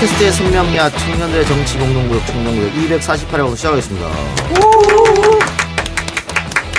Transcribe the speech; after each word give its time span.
팟캐스트의 0.00 0.32
선명야 0.32 0.90
청년들의 0.90 1.46
정치 1.46 1.78
공동구역 1.78 2.26
청년구역 2.26 2.72
248회로 2.72 3.54
시작하겠습니다. 3.54 4.06
오 4.06 4.89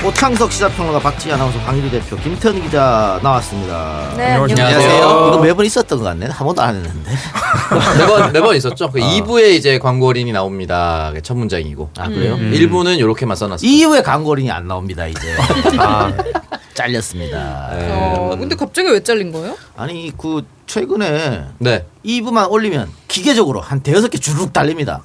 창석 0.10 0.52
시사평론가 0.52 1.00
박지희 1.00 1.32
아나운서 1.32 1.60
황일희 1.60 1.92
대표 1.92 2.16
김태현 2.18 2.60
기자 2.64 3.20
나왔습니다. 3.22 4.14
네, 4.18 4.32
안녕하세요. 4.32 4.66
안녕하세요. 4.66 5.28
이거 5.28 5.40
매번 5.40 5.66
있었던 5.68 6.00
것 6.00 6.04
같네. 6.04 6.26
한 6.26 6.48
번도 6.48 6.60
안 6.60 6.76
했는데. 6.76 7.12
매번 8.00 8.34
매번 8.34 8.56
있었죠. 8.56 8.90
그 8.90 9.00
2부에 9.00 9.52
이제 9.52 9.78
광고 9.78 10.08
어린이 10.08 10.32
나옵니다. 10.32 11.14
첫 11.22 11.38
문장이고. 11.38 11.92
아 12.00 12.08
그래요? 12.10 12.34
음. 12.34 12.52
1부는 12.52 12.98
이렇게만 12.98 13.38
써놨어요. 13.38 13.70
이후에 13.70 14.02
광고링이 14.02 14.50
안 14.50 14.68
나옵니다 14.68 15.06
이제. 15.06 15.36
아, 15.78 16.12
잘렸습니다. 16.74 17.70
어, 17.72 18.36
근데 18.40 18.56
갑자기 18.56 18.90
왜 18.90 19.04
잘린 19.04 19.32
거예요? 19.32 19.56
아니 19.78 20.12
그 20.18 20.44
최근에 20.66 21.46
네. 21.60 21.86
2부만 22.04 22.50
올리면 22.50 22.90
기계적으로 23.08 23.62
한 23.62 23.82
대여섯 23.82 24.10
개 24.10 24.18
주룩 24.18 24.52
달립니다. 24.52 25.04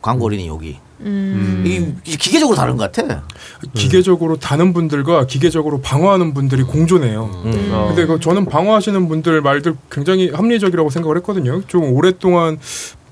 광고린이 0.00 0.48
여기. 0.48 0.78
음. 1.00 1.64
이, 1.66 2.10
이 2.10 2.16
기계적으로 2.16 2.56
다른 2.56 2.76
것 2.76 2.90
같아. 2.92 3.22
기계적으로 3.74 4.36
다는 4.36 4.72
분들과 4.72 5.26
기계적으로 5.26 5.80
방어하는 5.80 6.34
분들이 6.34 6.62
공존해요. 6.62 7.30
음. 7.44 7.86
근데 7.88 8.06
그 8.06 8.18
저는 8.20 8.46
방어하시는 8.46 9.08
분들 9.08 9.40
말들 9.42 9.76
굉장히 9.90 10.30
합리적이라고 10.30 10.90
생각을 10.90 11.16
했거든요. 11.18 11.62
좀 11.66 11.84
오랫동안 11.92 12.58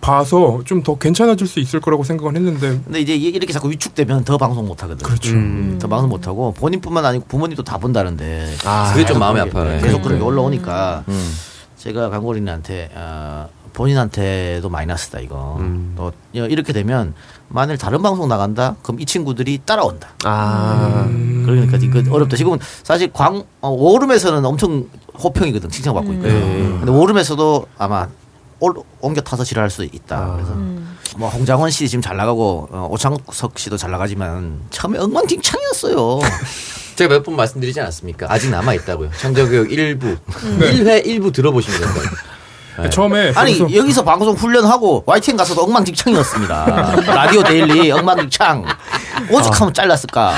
봐서 0.01 0.61
좀 0.65 0.83
더 0.85 0.97
괜찮아질 0.97 1.49
수 1.49 1.59
있을 1.59 1.81
거라고 1.81 2.05
생각을 2.05 2.37
했는데 2.37 2.79
근데 2.85 3.01
이제 3.01 3.17
이렇게 3.17 3.53
자꾸 3.53 3.71
위축되면 3.71 4.25
더 4.25 4.37
방송 4.39 4.67
못 4.67 4.83
하거든. 4.85 5.05
그렇죠. 5.05 5.33
음, 5.33 5.79
더 5.81 5.89
방송 5.89 6.09
못 6.09 6.29
하고 6.29 6.53
본인뿐만 6.53 7.05
아니고 7.05 7.25
부모님도 7.27 7.65
다 7.65 7.79
본다는데. 7.79 8.55
아, 8.65 8.91
그게 8.93 9.01
좀 9.05 9.15
계속 9.15 9.19
마음이 9.19 9.41
아파요. 9.41 9.81
계속 9.81 10.03
그런 10.03 10.19
게 10.19 10.21
네. 10.21 10.25
올라오니까 10.25 11.05
음. 11.09 11.35
제가 11.77 12.11
강고린한테 12.11 12.91
어, 12.95 13.49
본인한테도 13.73 14.69
마이너스다 14.69 15.19
이거. 15.21 15.57
음. 15.61 15.95
또 15.97 16.13
이렇게 16.33 16.73
되면 16.73 17.15
만일 17.49 17.79
다른 17.79 18.03
방송 18.03 18.29
나간다, 18.29 18.77
그럼 18.83 19.01
이 19.01 19.07
친구들이 19.07 19.61
따라온다. 19.65 20.09
아. 20.25 21.07
그러니까 21.45 21.77
이거 21.77 22.03
어렵다. 22.15 22.37
지금은 22.37 22.59
사실 22.83 23.11
광 23.13 23.45
어, 23.61 23.69
워룸에서는 23.69 24.45
엄청 24.45 24.87
호평이거든 25.23 25.71
칭찬받고 25.71 26.13
있거든. 26.15 26.33
네. 26.41 26.69
근데 26.79 26.91
워룸에서도 26.91 27.67
아마 27.79 28.09
올, 28.59 28.75
옮겨 29.01 29.21
타서 29.21 29.45
지랄할 29.45 29.71
수 29.71 29.85
있다. 29.85 30.33
그래서 30.35 30.55
뭐 31.19 31.29
홍장원 31.29 31.71
씨 31.71 31.89
지금 31.89 32.03
잘 32.03 32.17
나가고 32.17 32.69
어, 32.73 32.89
오창석 32.91 33.59
씨도 33.59 33.77
잘 33.77 33.91
나가지만 33.93 34.61
처음에 34.71 34.99
엉망진창이었어요. 34.99 36.19
제가 36.97 37.15
몇 37.15 37.23
번 37.25 37.37
말씀드리지 37.37 37.79
않았습니까? 37.81 38.27
아직 38.31 38.51
남아 38.51 38.73
있다고요. 38.75 39.11
청정교육 39.21 39.71
일부 39.71 40.17
1회 40.59 41.07
일부 41.07 41.31
들어보시면 41.31 41.81
됩니다. 41.81 42.11
네. 42.83 42.91
처음에 42.91 43.33
아니 43.35 43.59
방송- 43.59 43.75
여기서 43.75 44.05
방송 44.05 44.35
훈련하고 44.35 45.05
YTN 45.07 45.37
가서도 45.37 45.63
엉망진창이었습니다. 45.63 46.95
라디오 47.15 47.43
데일리 47.43 47.91
엉망진창. 47.93 48.65
오죽하면 49.31 49.73
잘랐을까. 49.75 50.35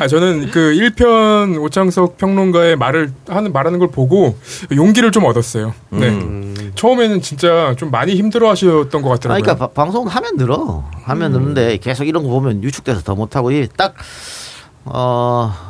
아, 0.00 0.06
저는 0.08 0.50
그 0.50 0.60
1편 0.74 1.60
오창석 1.62 2.18
평론가의 2.18 2.76
말을 2.76 3.12
하는 3.28 3.52
말하는 3.52 3.78
걸 3.78 3.88
보고 3.90 4.36
용기를 4.74 5.10
좀 5.12 5.24
얻었어요. 5.24 5.74
네. 5.90 6.08
음. 6.08 6.72
처음에는 6.74 7.20
진짜 7.22 7.74
좀 7.78 7.90
많이 7.90 8.14
힘들어 8.14 8.50
하셨던 8.50 9.02
것 9.02 9.08
같더라고요. 9.10 9.42
그러니까 9.42 9.54
바- 9.54 9.72
방송 9.72 10.06
하면 10.06 10.36
늘어. 10.36 10.84
하면 11.04 11.32
늘는데 11.32 11.78
계속 11.78 12.04
이런 12.06 12.24
거 12.24 12.28
보면 12.30 12.62
유축돼서 12.62 13.02
더 13.02 13.14
못하고 13.14 13.50
이딱 13.50 13.94
어. 14.84 15.69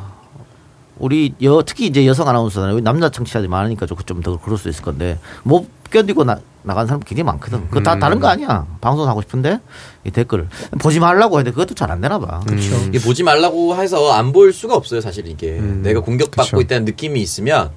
우리 1.01 1.35
여 1.43 1.63
특히 1.67 1.87
이제 1.87 2.07
여성 2.07 2.29
아나운서는 2.29 2.85
남자 2.85 3.09
청취자들이 3.09 3.49
많으니까 3.49 3.87
좀더 3.87 4.39
그럴 4.41 4.57
수 4.59 4.69
있을 4.69 4.83
건데 4.85 5.19
못 5.43 5.67
견디고 5.91 6.23
나, 6.25 6.39
나간 6.63 6.87
사람 6.87 7.01
굉장히 7.01 7.25
많거든. 7.25 7.67
그거 7.69 7.81
다 7.81 7.99
다른 7.99 8.21
거 8.21 8.29
아니야. 8.29 8.67
방송 8.81 9.09
하고 9.09 9.21
싶은데 9.23 9.59
이 10.05 10.11
댓글 10.13 10.49
보지 10.79 11.01
말라고 11.01 11.39
했는데 11.39 11.53
그것도 11.53 11.75
잘 11.75 11.91
안 11.91 12.01
되나 12.01 12.19
봐. 12.21 12.41
그렇죠. 12.47 12.77
이게 12.89 13.01
보지 13.01 13.23
말라고 13.25 13.75
해서 13.77 14.13
안 14.13 14.31
볼 14.33 14.53
수가 14.53 14.77
없어요, 14.77 15.01
사실 15.01 15.27
이게. 15.27 15.59
내가 15.61 16.01
공격받고 16.01 16.59
그쵸. 16.59 16.61
있다는 16.61 16.85
느낌이 16.85 17.21
있으면 17.21 17.71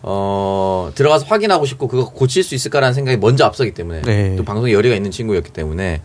어, 0.00 0.90
들어가서 0.94 1.26
확인하고 1.26 1.66
싶고 1.66 1.88
그거 1.88 2.08
고칠 2.10 2.42
수 2.44 2.54
있을까라는 2.54 2.94
생각이 2.94 3.18
먼저 3.18 3.44
앞서기 3.44 3.74
때문에 3.74 4.02
네. 4.02 4.36
또 4.36 4.44
방송에 4.44 4.72
열의가 4.72 4.94
있는 4.96 5.10
친구였기 5.10 5.50
때문에 5.52 6.02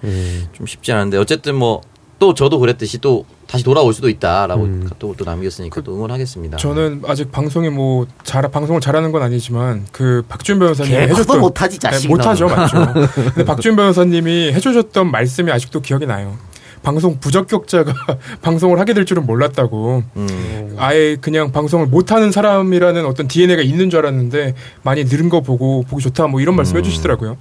좀 0.54 0.66
쉽지 0.66 0.92
않은데 0.92 1.18
어쨌든 1.18 1.56
뭐 1.56 1.82
또 2.24 2.34
저도 2.34 2.58
그랬듯이 2.60 3.00
또 3.00 3.26
다시 3.48 3.66
돌아올 3.66 3.94
수도 3.94 4.08
있다라고 4.08 4.66
카톡을 4.88 5.18
또 5.18 5.26
남겼으니까 5.26 5.82
또 5.82 5.94
응원하겠습니다. 5.94 6.56
저는 6.56 7.02
아직 7.06 7.34
방송에 7.34 7.70
뭐 7.70 8.08
잘, 8.24 8.50
방송을 8.50 8.80
잘하는 8.80 9.12
건 9.12 9.22
아니지만 9.24 9.86
그 9.92 10.24
박준 10.30 10.58
변호사님이 10.58 10.96
개코도 10.96 11.20
해줬던 11.20 11.42
못하지, 11.42 11.80
자식이 11.80 12.08
네, 12.08 12.14
못하죠. 12.16 12.48
맞죠. 12.48 12.78
근데 13.36 13.44
박준 13.44 13.76
변호사님이 13.76 14.54
해주셨던 14.54 15.12
말씀이 15.12 15.52
아직도 15.52 15.82
기억이 15.82 16.06
나요. 16.06 16.38
방송 16.82 17.20
부적격자가 17.20 17.94
방송을 18.42 18.80
하게 18.80 18.94
될 18.94 19.04
줄은 19.04 19.26
몰랐다고. 19.26 20.04
음. 20.16 20.76
아예 20.78 21.18
그냥 21.20 21.52
방송을 21.52 21.88
못하는 21.88 22.32
사람이라는 22.32 23.06
어떤 23.06 23.28
DNA가 23.28 23.64
있는 23.64 23.90
줄 23.90 24.00
알았는데 24.00 24.54
많이 24.84 25.04
늘은 25.04 25.28
거 25.28 25.42
보고 25.42 25.84
보기 25.84 26.02
좋다 26.04 26.28
뭐 26.28 26.40
이런 26.40 26.56
말씀 26.56 26.78
해주시더라고요. 26.78 27.36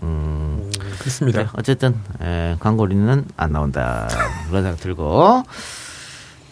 그렇습니다. 1.02 1.42
네, 1.42 1.48
어쨌든 1.54 1.94
에, 2.22 2.56
광고리는 2.60 3.24
안 3.36 3.52
나온다 3.52 4.08
그런 4.48 4.62
생각 4.62 4.80
들고 4.80 5.42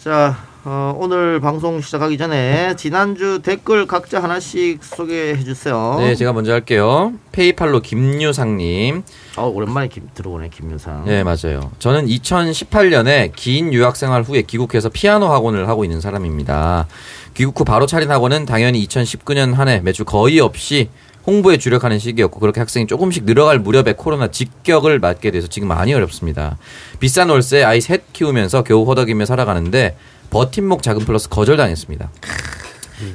자 0.02 0.36
어, 0.62 0.94
오늘 0.98 1.40
방송 1.40 1.80
시작하기 1.80 2.18
전에 2.18 2.76
지난주 2.76 3.40
댓글 3.42 3.86
각자 3.86 4.22
하나씩 4.22 4.84
소개해 4.84 5.42
주세요. 5.42 5.96
네, 5.98 6.14
제가 6.14 6.34
먼저 6.34 6.52
할게요. 6.52 7.14
페이팔로 7.32 7.80
김유상님. 7.80 9.02
어, 9.38 9.46
오랜만에 9.46 9.88
김, 9.88 10.10
들어오네 10.12 10.50
김유상. 10.50 11.06
네, 11.06 11.24
맞아요. 11.24 11.70
저는 11.78 12.06
2018년에 12.08 13.32
긴 13.34 13.72
유학 13.72 13.96
생활 13.96 14.22
후에 14.22 14.42
귀국해서 14.42 14.90
피아노 14.90 15.28
학원을 15.32 15.66
하고 15.66 15.84
있는 15.84 16.02
사람입니다. 16.02 16.86
귀국 17.32 17.58
후 17.58 17.64
바로 17.64 17.86
차린 17.86 18.10
학원은 18.10 18.44
당연히 18.44 18.86
2019년 18.86 19.54
한 19.54 19.68
해 19.68 19.80
매출 19.80 20.04
거의 20.04 20.40
없이 20.40 20.90
홍보에 21.26 21.58
주력하는 21.58 21.98
시기였고 21.98 22.40
그렇게 22.40 22.60
학생이 22.60 22.86
조금씩 22.86 23.24
늘어갈 23.24 23.58
무렵에 23.58 23.94
코로나 23.96 24.28
직격을 24.28 24.98
맞게 24.98 25.30
돼서 25.30 25.46
지금 25.48 25.68
많이 25.68 25.92
어렵습니다. 25.94 26.56
비싼 26.98 27.28
월세 27.28 27.62
아이 27.62 27.80
셋 27.80 28.12
키우면서 28.12 28.62
겨우 28.64 28.84
허덕이며 28.84 29.26
살아가는데 29.26 29.96
버팀목 30.30 30.82
자금 30.82 31.04
플러스 31.04 31.28
거절당했습니다. 31.28 32.10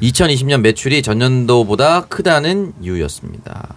2020년 0.01 0.61
매출이 0.61 1.01
전년도보다 1.01 2.05
크다는 2.05 2.73
이유였습니다. 2.81 3.75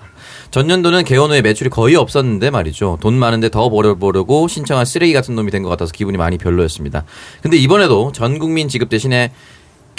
전년도는 0.50 1.05
개원 1.05 1.31
후에 1.31 1.43
매출이 1.43 1.69
거의 1.69 1.95
없었는데 1.95 2.50
말이죠. 2.50 2.97
돈 3.03 3.15
많은데 3.15 3.50
더 3.50 3.69
벌어보려고 3.69 4.49
신청한 4.49 4.87
쓰레기 4.87 5.12
같은 5.12 5.34
놈이 5.34 5.50
된 5.50 5.62
것 5.62 5.69
같아서 5.69 5.93
기분이 5.93 6.16
많이 6.16 6.39
별로였습니다. 6.39 7.05
근데 7.43 7.59
이번에도 7.59 8.12
전 8.12 8.39
국민 8.39 8.69
지급 8.69 8.89
대신에 8.89 9.33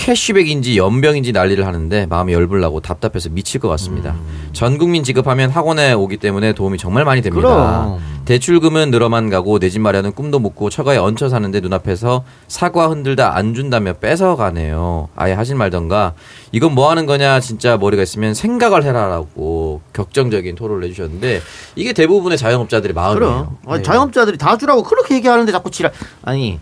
캐시백인지 0.03 0.77
연병인지 0.77 1.33
난리를 1.33 1.65
하는데 1.67 2.05
마음이 2.05 2.31
열불나고 2.31 2.79
답답해서 2.79 3.27
미칠 3.29 3.59
것 3.59 3.67
같습니다. 3.67 4.15
전 4.53 4.77
국민 4.77 5.03
지급하면 5.03 5.49
학원에 5.49 5.91
오기 5.91 6.17
때문에 6.17 6.53
도움이 6.53 6.77
정말 6.77 7.03
많이 7.03 7.21
됩니다. 7.21 7.47
그럼. 7.49 7.99
대출금은 8.23 8.91
늘어만 8.91 9.29
가고 9.29 9.59
내 9.59 9.69
집 9.69 9.81
마련은 9.81 10.13
꿈도 10.13 10.39
못 10.39 10.51
꾸고 10.51 10.69
처가에 10.69 10.97
얹혀 10.97 11.27
사는데 11.29 11.59
눈앞에서 11.59 12.23
사과 12.47 12.87
흔들다 12.87 13.35
안 13.35 13.53
준다며 13.53 13.93
뺏어가네요. 13.93 15.09
아예 15.15 15.33
하실 15.33 15.55
말던가 15.55 16.13
이건 16.53 16.73
뭐 16.73 16.89
하는 16.89 17.05
거냐 17.05 17.39
진짜 17.41 17.75
머리가 17.77 18.01
있으면 18.01 18.33
생각을 18.33 18.83
해라라고 18.85 19.81
격정적인 19.93 20.55
토론을 20.55 20.85
해주셨는데 20.85 21.41
이게 21.75 21.91
대부분의 21.93 22.37
자영업자들의 22.37 22.93
그럼 22.95 23.19
마음이에요. 23.19 23.57
아, 23.67 23.77
네. 23.77 23.84
자영업자들이 23.84 24.37
다 24.37 24.57
주라고 24.57 24.81
그렇게 24.84 25.16
얘기하는데 25.16 25.52
자꾸 25.52 25.69
지랄 25.69 25.91
아니 26.23 26.59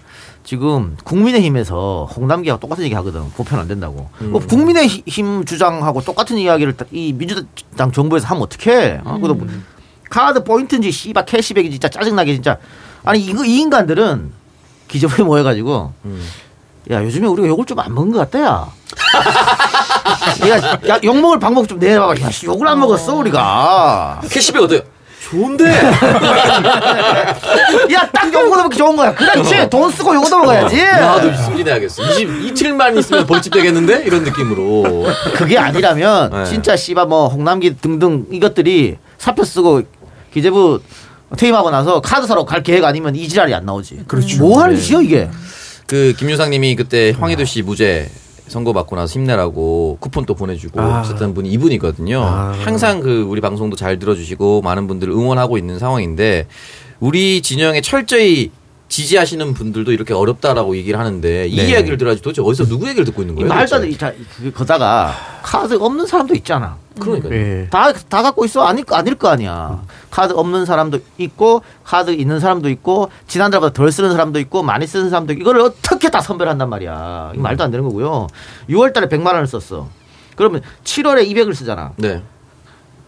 지금 0.48 0.96
국민의힘에서 1.04 2.08
홍남기하고 2.16 2.62
똑같은 2.62 2.86
얘기 2.86 2.96
하거든 2.96 3.30
보편 3.32 3.60
안 3.60 3.68
된다고 3.68 4.10
뭐 4.20 4.40
국민의힘 4.40 5.44
주장하고 5.44 6.00
똑같은 6.02 6.38
이야기를 6.38 6.78
딱이 6.78 7.16
민주당 7.18 7.92
정부에서 7.92 8.28
하면 8.28 8.44
어떡해 8.44 9.02
어? 9.04 9.18
그래도 9.18 9.34
뭐 9.36 9.46
카드 10.10 10.42
포인트인지 10.46 10.90
씨발 10.90 11.26
캐시백이 11.26 11.70
진짜 11.70 11.90
짜증나게 11.90 12.34
진짜 12.34 12.60
아니 13.04 13.20
이거 13.26 13.44
이 13.44 13.58
인간들은 13.60 14.32
기적에 14.88 15.22
모여가지고 15.24 15.92
야 16.92 17.04
요즘에 17.04 17.28
우리가 17.28 17.50
욕을 17.50 17.66
좀 17.66 17.78
안 17.80 17.94
먹은 17.94 18.14
것 18.14 18.20
같다 18.20 18.40
야 18.42 18.72
야, 20.48 20.80
야, 20.88 21.00
욕 21.04 21.20
먹을 21.20 21.40
방법 21.40 21.68
좀 21.68 21.78
내봐봐. 21.80 22.22
야, 22.22 22.32
씨, 22.32 22.46
욕을 22.46 22.68
안 22.68 22.80
먹었어, 22.80 23.16
우리가. 23.16 24.22
캐시백 24.30 24.62
어때요? 24.62 24.82
좋은데 25.30 25.66
야, 27.94 28.10
딱욕 28.14 28.50
먹으면 28.50 28.72
좋은 28.72 28.96
거야. 28.96 29.14
그렇지. 29.14 29.70
돈 29.70 29.92
쓰고 29.92 30.16
욕 30.16 30.26
얻어먹어야지. 30.26 30.78
나도. 30.84 31.30
20, 32.04 32.46
이틀만 32.46 32.98
있으면 32.98 33.26
벌집 33.26 33.52
되겠는데 33.54 34.04
이런 34.06 34.24
느낌으로. 34.24 35.06
그게 35.36 35.58
아니라면, 35.58 36.32
네. 36.32 36.46
진짜 36.46 36.76
씨발 36.78 37.08
뭐, 37.08 37.28
홍남기 37.28 37.76
등등 37.78 38.26
이것들이 38.32 38.98
사표 39.18 39.44
쓰고 39.44 39.82
기재부 40.34 40.82
퇴임하고 41.38 41.72
나서 41.72 42.00
카드 42.00 42.26
사러 42.26 42.46
갈 42.46 42.64
계획 42.64 42.86
아니면 42.86 43.16
이 43.16 43.28
지랄이 43.28 43.54
안 43.54 43.66
나오지. 43.66 44.06
그렇죠. 44.08 44.40
뭐 44.40 44.62
하는 44.62 44.76
네. 44.76 44.82
짓이야, 44.82 45.02
이게. 45.02 45.30
그 45.88 46.14
김유상님이 46.18 46.76
그때 46.76 47.14
황희도 47.18 47.44
씨 47.46 47.62
무죄 47.62 48.10
선거 48.48 48.74
받고 48.74 48.96
나서 48.96 49.14
힘내라고 49.20 49.98
쿠폰 50.00 50.26
또 50.26 50.34
보내주고 50.34 50.80
아. 50.82 51.00
했었던 51.00 51.34
분이 51.34 51.50
이분이거든요. 51.50 52.22
아. 52.22 52.56
항상 52.64 53.00
그 53.00 53.24
우리 53.24 53.42
방송도 53.42 53.76
잘 53.76 54.00
들어주시고 54.00 54.62
많은 54.62 54.88
분들을 54.88 55.14
응원하고 55.14 55.58
있는 55.58 55.80
상황인데 55.80 56.48
우리 57.00 57.42
진영에 57.42 57.82
철저히 57.82 58.52
지지하시는 58.90 59.54
분들도 59.54 59.92
이렇게 59.92 60.14
어렵다라고 60.14 60.76
얘기를 60.78 60.98
하는데 61.00 61.48
이 61.48 61.56
네. 61.56 61.70
이야기를 61.70 61.98
들어야지 61.98 62.22
도대체 62.22 62.42
어디서 62.42 62.66
누구 62.66 62.88
얘기를 62.88 63.04
듣고 63.06 63.22
있는 63.22 63.36
이 63.36 63.40
거예요? 63.42 63.54
말도 63.54 63.76
안? 63.76 63.82
돼. 63.82 63.98
자, 63.98 64.14
그, 64.38 64.52
거다가 64.52 65.14
카드 65.44 65.74
없는 65.76 66.06
사람도 66.06 66.34
있잖아. 66.36 66.78
그러니까요. 67.00 67.34
예. 67.34 67.68
다, 67.70 67.92
다 67.94 68.24
갖고 68.24 68.44
있어? 68.46 68.64
아닐, 68.66 68.84
거- 68.84 68.96
아닐 68.96 69.14
거 69.16 69.28
아니야. 69.28 69.84
카드 70.10 70.34
없는 70.34 70.66
사람도 70.66 71.00
있고, 71.20 71.62
카드 71.84 72.10
있는 72.12 72.40
사람도 72.40 72.70
있고, 72.70 73.12
지난달보다 73.28 73.74
덜 73.74 73.92
쓰는 73.92 74.12
사람도 74.14 74.40
있고, 74.40 74.64
많이 74.64 74.88
쓰는 74.88 75.10
사람도 75.12 75.34
있고, 75.34 75.42
이걸 75.42 75.60
어떻게 75.62 76.10
다 76.10 76.22
선별한단 76.22 76.68
말이야. 76.70 77.32
이거 77.36 77.42
말도 77.44 77.64
안 77.64 77.70
되는 77.70 77.84
거고요. 77.84 78.28
6월 78.70 78.94
달에 78.94 79.08
100만 79.10 79.28
원을 79.28 79.46
썼어. 79.46 79.90
그러면 80.36 80.62
7월에 80.86 81.28
200을 81.30 81.54
쓰잖아. 81.54 81.92
네. 81.98 82.24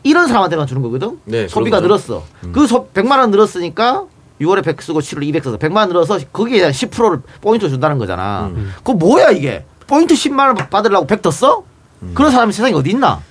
이런 0.04 0.28
사람한테만 0.28 0.68
주는 0.68 0.82
거거든? 0.84 1.20
네, 1.26 1.48
소비가. 1.48 1.80
늘었어. 1.80 2.24
그 2.52 2.68
소, 2.68 2.90
100만 2.94 3.18
원 3.18 3.32
늘었으니까 3.32 4.06
6월에 4.42 4.64
100 4.64 4.82
쓰고 4.82 5.00
7월에 5.00 5.24
200 5.28 5.44
써서 5.44 5.58
100만 5.58 5.78
원 5.78 5.88
늘어서 5.90 6.20
거기에 6.32 6.58
대한 6.60 6.72
10%를 6.72 7.22
포인트 7.42 7.68
준다는 7.70 7.98
거잖아. 7.98 8.52
음. 8.56 8.74
그거 8.78 8.94
뭐야 8.94 9.32
이게? 9.32 9.66
포인트 9.88 10.14
10만 10.14 10.40
원 10.48 10.56
받으려고 10.56 11.06
100 11.08 11.22
더 11.22 11.32
써? 11.32 11.64
음. 12.02 12.12
그런 12.14 12.32
사람이 12.32 12.54
세상에 12.54 12.74
어디 12.74 12.92
있나? 12.92 13.22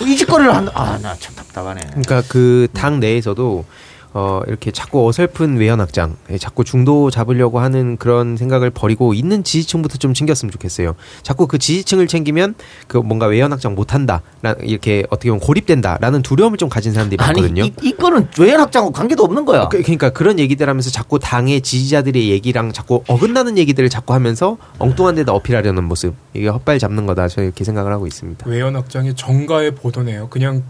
이 0.00 0.16
짓거리를 0.16 0.54
한, 0.54 0.68
아, 0.74 0.98
나 0.98 1.14
참 1.18 1.34
답답하네. 1.34 1.80
그러니까 1.90 2.22
그 2.28 2.66
당 2.72 2.98
내에서도 3.00 3.64
어 4.14 4.42
이렇게 4.46 4.70
자꾸 4.70 5.08
어설픈 5.08 5.56
외연 5.56 5.80
확장, 5.80 6.16
예, 6.30 6.36
자꾸 6.36 6.64
중도 6.64 7.10
잡으려고 7.10 7.60
하는 7.60 7.96
그런 7.96 8.36
생각을 8.36 8.68
버리고 8.70 9.14
있는 9.14 9.42
지지층부터 9.42 9.96
좀 9.96 10.12
챙겼으면 10.12 10.50
좋겠어요. 10.52 10.94
자꾸 11.22 11.46
그 11.46 11.56
지지층을 11.58 12.06
챙기면 12.08 12.54
그 12.88 12.98
뭔가 12.98 13.26
외연 13.26 13.52
확장 13.52 13.74
못한다, 13.74 14.20
라- 14.42 14.54
이렇게 14.62 15.04
어떻게 15.08 15.30
보면 15.30 15.40
고립된다라는 15.40 16.20
두려움을 16.20 16.58
좀 16.58 16.68
가진 16.68 16.92
사람들이 16.92 17.22
아니, 17.24 17.40
많거든요. 17.40 17.64
이, 17.64 17.72
이 17.82 17.92
건은 17.96 18.28
외연 18.38 18.60
확장하고 18.60 18.92
관계도 18.92 19.24
없는 19.24 19.46
거야. 19.46 19.68
그, 19.68 19.80
그러니까 19.80 20.10
그런 20.10 20.38
얘기들 20.38 20.68
하면서 20.68 20.90
자꾸 20.90 21.18
당의 21.18 21.62
지지자들의 21.62 22.28
얘기랑 22.30 22.72
자꾸 22.74 23.02
어긋나는 23.08 23.56
얘기들을 23.56 23.88
자꾸 23.88 24.12
하면서 24.12 24.58
엉뚱한 24.78 25.14
데다 25.14 25.32
어필하려는 25.32 25.84
모습 25.84 26.14
이게 26.34 26.48
헛발 26.48 26.78
잡는 26.78 27.06
거다 27.06 27.28
저는 27.28 27.46
이렇게 27.48 27.64
생각을 27.64 27.90
하고 27.92 28.06
있습니다. 28.06 28.44
외연 28.48 28.76
확장이 28.76 29.14
정가에 29.14 29.70
보도네요. 29.70 30.28
그냥 30.28 30.62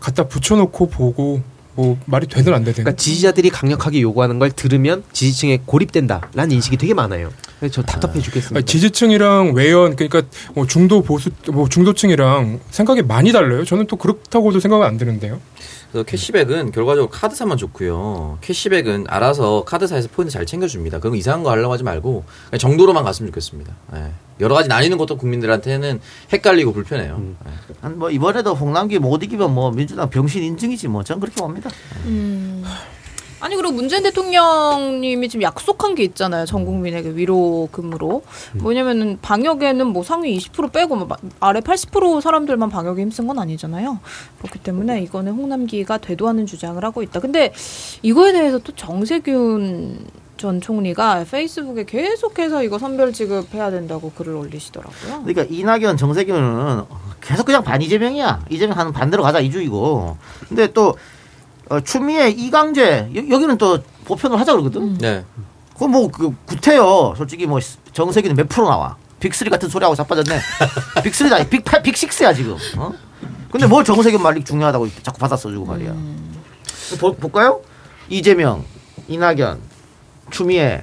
갖다 0.00 0.24
붙여놓고 0.26 0.88
보고 0.88 1.40
뭐 1.74 1.98
말이 2.06 2.26
되든 2.26 2.52
안 2.52 2.64
되든. 2.64 2.84
그러니까 2.84 3.00
지지자들이 3.00 3.50
강력하게 3.50 4.00
요구하는 4.02 4.38
걸 4.38 4.50
들으면 4.50 5.02
지지층에 5.12 5.60
고립된다라는 5.64 6.52
인식이 6.52 6.76
되게 6.76 6.94
많아요. 6.94 7.32
그래서 7.58 7.74
저 7.74 7.82
답답해 7.82 8.20
죽겠습니다. 8.20 8.58
아니, 8.58 8.66
지지층이랑 8.66 9.52
외연 9.54 9.96
그러니까 9.96 10.22
뭐 10.54 10.66
중도 10.66 11.02
보수 11.02 11.30
뭐 11.52 11.68
중도층이랑 11.68 12.60
생각이 12.70 13.02
많이 13.02 13.32
달라요. 13.32 13.64
저는 13.64 13.86
또 13.86 13.96
그렇다고도 13.96 14.60
생각은 14.60 14.86
안 14.86 14.98
드는데요. 14.98 15.40
그래서 15.92 16.04
캐시백은 16.04 16.72
결과적으로 16.72 17.10
카드사만 17.10 17.58
좋고요. 17.58 18.38
캐시백은 18.40 19.04
알아서 19.08 19.64
카드사에서 19.64 20.08
포인트 20.12 20.32
잘 20.32 20.46
챙겨줍니다. 20.46 21.00
그럼 21.00 21.16
이상한 21.16 21.42
거 21.42 21.50
하려고 21.50 21.72
하지 21.72 21.84
말고 21.84 22.24
정도로만 22.58 23.04
갔으면 23.04 23.30
좋겠습니다. 23.30 23.74
예. 23.96 24.10
여러 24.42 24.54
가지 24.54 24.68
나뉘는 24.68 24.98
것도 24.98 25.16
국민들한테는 25.16 26.00
헷갈리고 26.32 26.72
불편해요. 26.72 27.22
예. 27.46 27.74
한뭐 27.80 28.10
이번에도 28.10 28.54
홍남기 28.54 28.98
못 28.98 29.22
이기면 29.22 29.54
뭐 29.54 29.70
민주당 29.70 30.10
병신 30.10 30.42
인증이지 30.42 30.88
뭐. 30.88 31.02
전 31.02 31.20
그렇게 31.20 31.40
봅니다. 31.40 31.70
음. 32.04 32.64
아니 33.42 33.56
그리고 33.56 33.72
문재인 33.72 34.04
대통령님이 34.04 35.28
지금 35.28 35.42
약속한 35.42 35.96
게 35.96 36.04
있잖아요. 36.04 36.46
전 36.46 36.64
국민에게 36.64 37.10
위로금으로. 37.10 38.22
뭐냐면은 38.54 39.18
방역에는 39.20 39.84
뭐 39.88 40.04
상위 40.04 40.38
20% 40.38 40.72
빼고 40.72 41.08
아래 41.40 41.58
80% 41.58 42.20
사람들만 42.20 42.70
방역에 42.70 43.02
힘쓴 43.02 43.26
건 43.26 43.40
아니잖아요. 43.40 43.98
그렇기 44.38 44.60
때문에 44.60 45.02
이거는 45.02 45.32
홍남기가 45.32 45.98
되도하는 45.98 46.46
주장을 46.46 46.82
하고 46.84 47.02
있다. 47.02 47.18
근데 47.18 47.52
이거에 48.02 48.32
대해서 48.32 48.60
또 48.60 48.72
정세균 48.76 50.06
전 50.42 50.60
총리가 50.60 51.24
페이스북에 51.30 51.84
계속해서 51.84 52.64
이거 52.64 52.76
선별 52.76 53.12
지급해야 53.12 53.70
된다고 53.70 54.10
글을 54.10 54.34
올리시더라고요. 54.34 55.22
그러니까 55.22 55.44
이낙연, 55.48 55.96
정세균은 55.96 56.82
계속 57.20 57.46
그냥 57.46 57.62
반 57.62 57.80
이재명이야. 57.80 58.46
이재명 58.50 58.76
하는 58.76 58.92
반대로 58.92 59.22
가자 59.22 59.38
이주이고. 59.38 60.16
근데 60.48 60.72
또 60.72 60.96
어, 61.68 61.78
추미애, 61.78 62.30
이강재 62.30 63.10
여, 63.14 63.28
여기는 63.30 63.56
또 63.56 63.78
보편을 64.04 64.40
하자 64.40 64.50
그러거든. 64.50 64.98
네. 64.98 65.24
그거 65.74 65.86
뭐그 65.86 66.34
구태여. 66.46 67.14
솔직히 67.16 67.46
뭐 67.46 67.60
정세균이 67.92 68.34
몇 68.34 68.48
프로 68.48 68.68
나와. 68.68 68.96
빅3 69.20 69.48
같은 69.48 69.68
소리하고 69.68 69.94
자빠졌네. 69.94 70.40
빅3다. 71.04 71.48
빅8, 71.50 71.84
빅6야 71.84 72.34
지금. 72.34 72.56
어? 72.78 72.92
근데 73.52 73.68
뭘 73.68 73.84
정세균 73.84 74.20
말이 74.20 74.42
중요하다고 74.42 74.88
자꾸 75.04 75.20
받아 75.20 75.36
써주고 75.36 75.66
말이야. 75.66 75.94
보, 76.98 77.14
볼까요? 77.14 77.60
이재명, 78.08 78.64
이낙연, 79.06 79.60
추미애, 80.32 80.82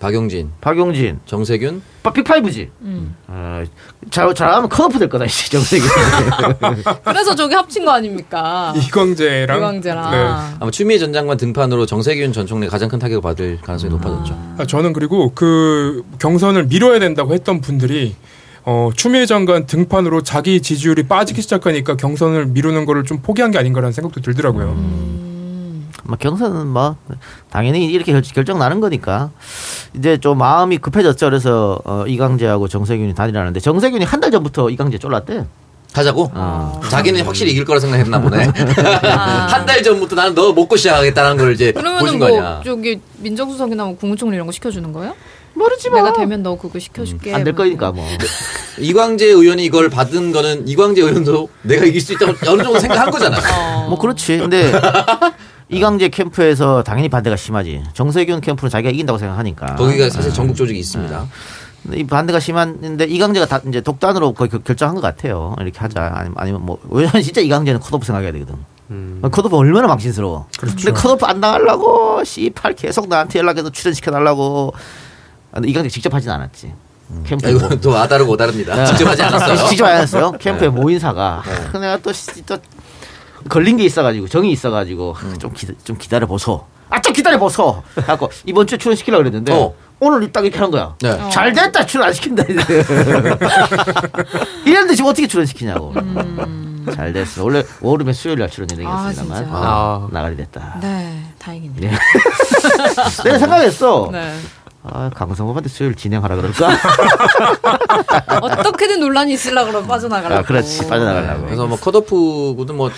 박용진, 0.00 0.50
박용진, 0.60 1.20
정세균, 1.26 1.80
빠- 2.02 2.12
빅5지. 2.12 2.70
음. 2.80 3.14
어, 3.28 3.62
잘, 4.10 4.34
잘하면 4.34 4.68
컷오프 4.68 4.98
될 4.98 5.08
거다, 5.08 5.26
이 5.26 5.28
정세균. 5.28 5.88
그래서 7.04 7.34
저기 7.36 7.54
합친 7.54 7.84
거 7.84 7.92
아닙니까? 7.92 8.74
이광재랑 8.76 9.58
이광재랑. 9.58 10.10
네. 10.10 10.56
아마 10.58 10.70
추미애 10.72 10.98
전 10.98 11.12
장관 11.12 11.36
등판으로 11.36 11.86
정세균 11.86 12.32
전 12.32 12.46
총리 12.46 12.66
가장 12.66 12.88
큰 12.88 12.98
타격을 12.98 13.22
받을 13.22 13.60
가능성이 13.60 13.92
높아졌죠. 13.92 14.34
아, 14.58 14.64
저는 14.66 14.92
그리고 14.92 15.30
그 15.36 16.02
경선을 16.18 16.66
미뤄야 16.66 16.98
된다고 16.98 17.32
했던 17.34 17.60
분들이 17.60 18.16
어, 18.64 18.90
추미애 18.96 19.26
장관 19.26 19.66
등판으로 19.66 20.22
자기 20.22 20.62
지지율이 20.62 21.04
빠지기 21.04 21.42
시작하니까 21.42 21.96
경선을 21.96 22.46
미루는 22.46 22.86
거를 22.86 23.04
좀 23.04 23.18
포기한 23.22 23.50
게 23.52 23.58
아닌가라는 23.58 23.92
생각도 23.92 24.20
들더라고요. 24.20 25.31
뭐 26.04 26.16
경선은 26.18 26.66
뭐 26.66 26.96
당연히 27.50 27.86
이렇게 27.86 28.12
결, 28.12 28.22
결정 28.22 28.58
나는 28.58 28.80
거니까 28.80 29.30
이제 29.94 30.18
좀 30.18 30.38
마음이 30.38 30.78
급해졌죠. 30.78 31.26
그래서 31.26 31.78
어, 31.84 32.04
이강재하고 32.06 32.68
정세균이 32.68 33.14
단일하는데 33.14 33.60
정세균이 33.60 34.04
한 34.04 34.20
달 34.20 34.30
전부터 34.30 34.70
이강재 34.70 34.98
쫄랐대. 34.98 35.44
하자고? 35.94 36.30
어. 36.34 36.80
자기는 36.88 37.22
확실히 37.26 37.52
이길 37.52 37.64
거라 37.66 37.78
생각했나 37.78 38.18
보네. 38.20 38.46
아. 39.04 39.46
한달 39.50 39.82
전부터 39.82 40.14
나는 40.16 40.34
너 40.34 40.52
먹고 40.54 40.74
시작하겠다는 40.76 41.36
걸 41.36 41.52
이제 41.52 41.72
그러면은 41.72 42.00
보신 42.00 42.18
거뭐 42.18 42.30
아니야. 42.38 42.60
저기 42.64 42.98
민정수석이나 43.18 43.84
뭐 43.84 43.96
국무총리 43.96 44.34
이런 44.36 44.46
거 44.46 44.52
시켜주는 44.52 44.90
거예요? 44.92 45.14
모르지 45.54 45.90
뭐. 45.90 45.98
내가 46.00 46.14
되면 46.14 46.42
너 46.42 46.56
그거 46.56 46.78
시켜줄게. 46.78 47.34
안될 47.34 47.54
거니까 47.54 47.92
뭐. 47.92 48.06
이광재 48.78 49.26
의원이 49.26 49.64
이걸 49.66 49.90
받은 49.90 50.32
거는 50.32 50.66
이광재 50.66 51.02
의원도 51.02 51.50
내가 51.60 51.84
이길 51.84 52.00
수 52.00 52.14
있다고 52.14 52.32
어느 52.50 52.62
정도 52.62 52.78
생각한 52.78 53.10
거잖아. 53.10 53.36
어. 53.36 53.88
뭐 53.90 53.98
그렇지. 53.98 54.38
근데 54.38 54.72
이강재 55.72 56.10
캠프에서 56.10 56.82
당연히 56.82 57.08
반대가 57.08 57.36
심하지. 57.36 57.82
정세균 57.94 58.40
캠프는 58.40 58.70
자기가 58.70 58.90
이긴다고 58.90 59.18
생각하니까. 59.18 59.74
거기가 59.76 60.10
사실 60.10 60.32
전국 60.32 60.54
조직이 60.54 60.78
있습니다. 60.78 61.26
근데 61.82 61.96
이 61.98 62.04
반대가 62.06 62.38
심한데 62.38 63.06
이강재가 63.06 63.46
다 63.46 63.60
이제 63.66 63.80
독단으로 63.80 64.34
거의 64.34 64.50
결- 64.50 64.62
결정한 64.62 64.94
것 64.94 65.00
같아요. 65.00 65.56
이렇게 65.60 65.78
하자. 65.78 66.12
아니면 66.14 66.34
아니면 66.36 66.64
뭐 66.66 66.78
왜냐면 66.90 67.22
진짜 67.22 67.40
이강재는 67.40 67.80
컷오프 67.80 68.04
생각해야 68.04 68.32
되거든. 68.32 68.54
컷오프 69.30 69.56
얼마나 69.56 69.88
망신스러워. 69.88 70.46
근데 70.60 70.92
컷오프 70.92 71.24
안 71.24 71.40
당하려고 71.40 72.22
씨팔 72.22 72.74
계속 72.74 73.08
나한테 73.08 73.38
연락해서 73.38 73.70
출연시켜 73.70 74.10
달라고. 74.10 74.74
근데 75.52 75.68
이강재 75.70 75.88
직접 75.88 76.12
하진 76.12 76.30
않았지. 76.30 76.72
캠프에 77.24 77.52
뭐- 77.54 77.66
이건 77.66 77.80
또 77.80 77.96
아다르고 77.96 78.32
오다릅니다. 78.32 78.74
네. 78.76 78.84
직접 78.86 79.06
하지 79.08 79.22
않았어요. 79.22 79.56
직접 79.68 79.86
안 79.86 80.00
했어요. 80.02 80.32
캠프에 80.38 80.68
모인사가. 80.68 81.42
아, 81.44 81.78
내가 81.78 81.96
또, 81.98 82.12
씨, 82.12 82.42
또 82.46 82.56
걸린 83.48 83.76
게 83.76 83.84
있어가지고 83.84 84.28
정이 84.28 84.50
있어가지고 84.52 85.16
아, 85.18 85.38
좀, 85.38 85.52
기다, 85.52 85.72
좀 85.84 85.96
기다려 85.98 86.26
보소. 86.26 86.64
아 86.90 87.00
좀 87.00 87.12
기다려 87.14 87.38
보소. 87.38 87.82
하고 88.06 88.30
이번 88.44 88.66
주에 88.66 88.76
출연시키려고 88.78 89.22
그랬는데 89.22 89.52
어. 89.52 89.72
오늘 89.98 90.30
딱 90.32 90.44
이렇게 90.44 90.58
하는 90.58 90.70
거야. 90.70 90.94
네. 91.00 91.10
어. 91.10 91.28
잘 91.30 91.52
됐다 91.52 91.86
출연 91.86 92.08
안 92.08 92.12
시킨다. 92.12 92.42
이랬는데 94.64 94.94
지금 94.94 95.10
어떻게 95.10 95.26
출연시키냐고. 95.26 95.94
잘 96.94 97.12
됐어. 97.12 97.44
원래 97.44 97.62
월요일 97.80 98.12
수요일 98.12 98.40
날 98.40 98.50
출연이 98.50 98.74
되겠습니다만 98.76 99.44
아. 99.50 99.56
아, 99.56 100.08
나가리 100.10 100.36
됐다. 100.36 100.78
네, 100.82 101.22
다행이네요. 101.38 101.90
예. 101.90 101.92
내가 103.24 103.38
생각했어. 103.38 104.08
네. 104.12 104.34
아, 104.84 105.08
강성범한테 105.14 105.68
수요일 105.68 105.94
진행하라 105.94 106.34
그럴까? 106.36 106.70
어떻게든 108.42 108.98
논란이 108.98 109.32
있으려 109.34 109.64
그러면 109.64 109.86
빠져나가려고. 109.88 110.40
아, 110.40 110.42
그렇지. 110.42 110.88
빠져나가려고. 110.88 111.44
그래서 111.44 111.66
뭐 111.68 111.78
컷오프도 111.78 112.74
뭐 112.74 112.90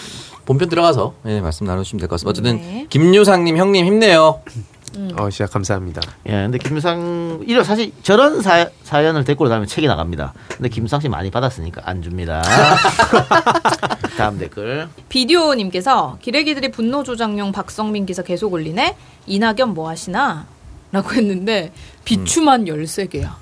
본편 0.46 0.68
들어가서 0.68 1.14
예, 1.26 1.40
말씀 1.40 1.66
나누시면 1.66 2.00
될 2.00 2.08
것 2.08 2.14
같습니다. 2.20 2.30
어쨌든 2.30 2.56
네. 2.60 2.86
김유상님 2.90 3.56
형님 3.56 3.86
힘내요. 3.86 4.40
어, 5.16 5.28
진짜 5.28 5.50
감사합니다. 5.50 6.00
예, 6.28 6.32
근데 6.32 6.58
김상 6.58 7.42
이런 7.48 7.64
사실 7.64 7.92
저런 8.04 8.40
사, 8.42 8.68
사연을 8.84 9.24
댓글로 9.24 9.48
달면 9.48 9.66
책이 9.66 9.88
나갑니다. 9.88 10.34
근데 10.48 10.68
김상 10.68 11.00
씨 11.00 11.08
많이 11.08 11.30
받았으니까 11.32 11.82
안 11.84 12.00
줍니다. 12.02 12.42
다음 14.16 14.38
댓글. 14.38 14.88
비디오님께서 15.08 16.18
기레기들이 16.22 16.70
분노 16.70 17.02
조장용 17.02 17.50
박성민 17.52 18.06
기사 18.06 18.22
계속 18.22 18.52
올리네. 18.52 18.96
이낙연 19.26 19.74
뭐 19.74 19.88
하시나? 19.88 20.46
라고 20.92 21.10
했는데 21.10 21.72
비추만 22.04 22.66
13개야. 22.66 23.32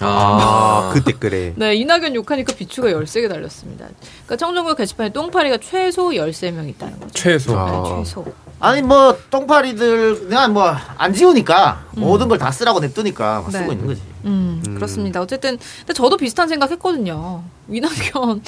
아, 0.00 0.90
그 0.92 1.02
댓글에. 1.02 1.54
네, 1.56 1.74
이낙연 1.76 2.14
욕하니까 2.14 2.54
비추가 2.54 2.88
13개 2.90 3.28
달렸습니다. 3.28 3.86
그러니까 4.24 4.36
청정구 4.36 4.74
게시판에 4.76 5.10
똥파리가 5.10 5.58
최소 5.58 6.10
13명 6.10 6.68
있다는 6.68 7.00
거죠. 7.00 7.12
최소. 7.14 7.58
아. 7.58 7.70
네, 7.70 8.04
최소. 8.04 8.24
아니 8.58 8.80
뭐 8.82 9.16
똥파리들 9.30 10.28
내가 10.28 10.48
뭐안 10.48 11.12
지우니까 11.14 11.84
모든 11.92 12.28
걸 12.28 12.38
다 12.38 12.50
쓰라고 12.50 12.80
냅두니까 12.80 13.42
막 13.42 13.50
네. 13.52 13.58
쓰고 13.58 13.72
있는 13.72 13.86
거지. 13.86 14.02
음, 14.24 14.62
그렇습니다. 14.74 15.20
어쨌든 15.20 15.58
근데 15.80 15.92
저도 15.92 16.16
비슷한 16.16 16.48
생각 16.48 16.70
했거든요. 16.70 17.42
이낙연 17.68 18.42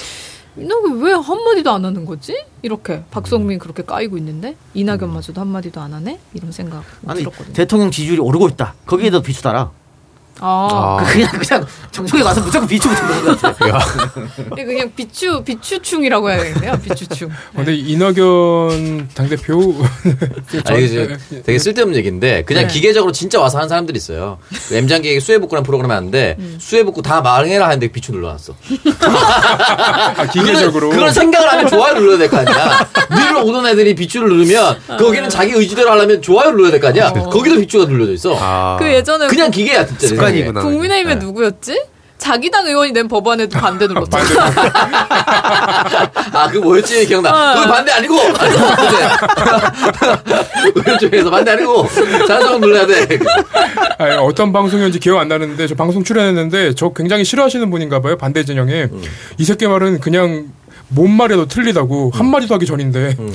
이낙연 0.57 1.01
왜 1.01 1.13
한마디도 1.13 1.71
안 1.71 1.85
하는 1.85 2.05
거지? 2.05 2.35
이렇게 2.63 3.03
박성민 3.11 3.59
그렇게 3.59 3.83
까이고 3.83 4.17
있는데 4.17 4.55
이낙연마저도 4.73 5.39
한마디도 5.41 5.79
안 5.79 5.93
하네? 5.93 6.19
이런 6.33 6.51
생각 6.51 6.83
아니 7.07 7.19
들었거든요. 7.21 7.53
대통령 7.53 7.91
지지율이 7.91 8.19
오르고 8.19 8.47
있다. 8.49 8.73
거기에도 8.87 9.21
비추 9.21 9.41
달아. 9.43 9.71
아, 10.41 10.97
아. 10.99 11.03
그냥 11.03 11.31
그냥 11.39 11.65
정청에 11.91 12.23
가서 12.23 12.41
무조건 12.41 12.67
비추고 12.67 12.93
듣는 12.95 13.23
것 13.25 13.41
같아. 13.41 13.69
이게 14.53 14.63
그냥 14.65 14.91
비추 14.95 15.43
비추충이라고 15.43 16.29
해야겠네요. 16.31 16.79
비추충. 16.83 17.29
어, 17.29 17.31
근데 17.57 17.75
이낙연 17.75 19.09
당 19.13 19.27
대표 19.29 19.75
아, 20.65 20.73
이게 20.73 20.85
이제 20.85 21.17
되게 21.45 21.59
쓸데없는 21.59 21.97
얘기인데 21.97 22.43
그냥 22.43 22.67
네. 22.67 22.73
기계적으로 22.73 23.11
진짜 23.11 23.39
와서 23.39 23.57
하는 23.57 23.67
사람들이 23.69 23.97
있어요. 23.97 24.37
그 24.69 24.75
M장기에게 24.75 25.19
수혜복구라는 25.19 25.65
프로그램 25.65 25.91
하는데 25.91 26.35
음. 26.39 26.57
수혜복구 26.59 27.01
다 27.01 27.21
망해라 27.21 27.65
하는데 27.65 27.87
비추 27.89 28.11
눌러놨어. 28.11 28.53
아, 29.01 30.25
기계적으로 30.27 30.89
그런, 30.89 30.95
그런 30.99 31.13
생각을 31.13 31.51
하면 31.51 31.67
좋아요 31.67 31.93
눌러야 31.95 32.17
될 32.17 32.29
거 32.29 32.37
아니야. 32.37 32.87
밀러 33.09 33.41
오던 33.43 33.65
애들이 33.67 33.95
비추를 33.95 34.29
누르면 34.29 34.77
거기는 34.99 35.29
자기 35.29 35.53
의지대로 35.53 35.89
하려면 35.91 36.21
좋아요 36.21 36.51
눌러야 36.51 36.71
될 36.71 36.79
거 36.79 36.87
아니야. 36.89 37.11
거기도 37.11 37.57
비추가 37.59 37.85
눌러져 37.85 38.13
있어. 38.13 38.35
아. 38.39 38.77
그 38.79 38.87
예전에 38.91 39.27
그냥 39.27 39.49
기계야 39.51 39.85
진짜. 39.85 40.07
습관이구나. 40.29 40.61
국민의힘에 40.61 41.15
네. 41.15 41.25
누구였지? 41.25 41.83
자기 42.19 42.51
당 42.51 42.67
의원이 42.67 42.91
낸 42.91 43.07
법안에도 43.07 43.57
반대 43.57 43.87
눌렀잖아. 43.87 44.23
아, 46.33 46.49
그 46.51 46.57
뭐였지? 46.57 47.05
기억나. 47.07 47.55
그거 47.55 47.67
반대 47.71 47.93
아니고! 47.93 48.15
왼쪽에서 50.85 51.31
반대 51.31 51.51
아니고! 51.51 51.87
자동 52.27 52.59
눌러야 52.59 52.85
돼. 52.85 53.07
아니, 53.97 54.15
어떤 54.17 54.51
방송이었는지 54.51 54.99
기억 54.99 55.17
안 55.19 55.29
나는데 55.29 55.65
저 55.67 55.75
방송 55.75 56.03
출연했는데 56.03 56.75
저 56.75 56.89
굉장히 56.89 57.23
싫어하시는 57.23 57.69
분인가 57.71 58.01
봐요 58.01 58.17
반대 58.17 58.43
진영에 58.43 58.89
음. 58.91 59.01
이 59.37 59.45
새끼 59.45 59.65
말은 59.67 60.01
그냥 60.01 60.51
뭔 60.89 61.11
말해도 61.11 61.47
틀리다고 61.47 62.11
한 62.13 62.29
마디도 62.29 62.53
하기 62.55 62.65
전인데 62.65 63.15
음. 63.17 63.33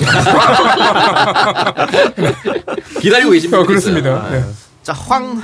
기다리고 3.00 3.30
분 3.48 3.54
어, 3.60 3.64
그렇습니다. 3.64 4.28
네. 4.30 4.44
자 4.82 4.92
황. 4.92 5.40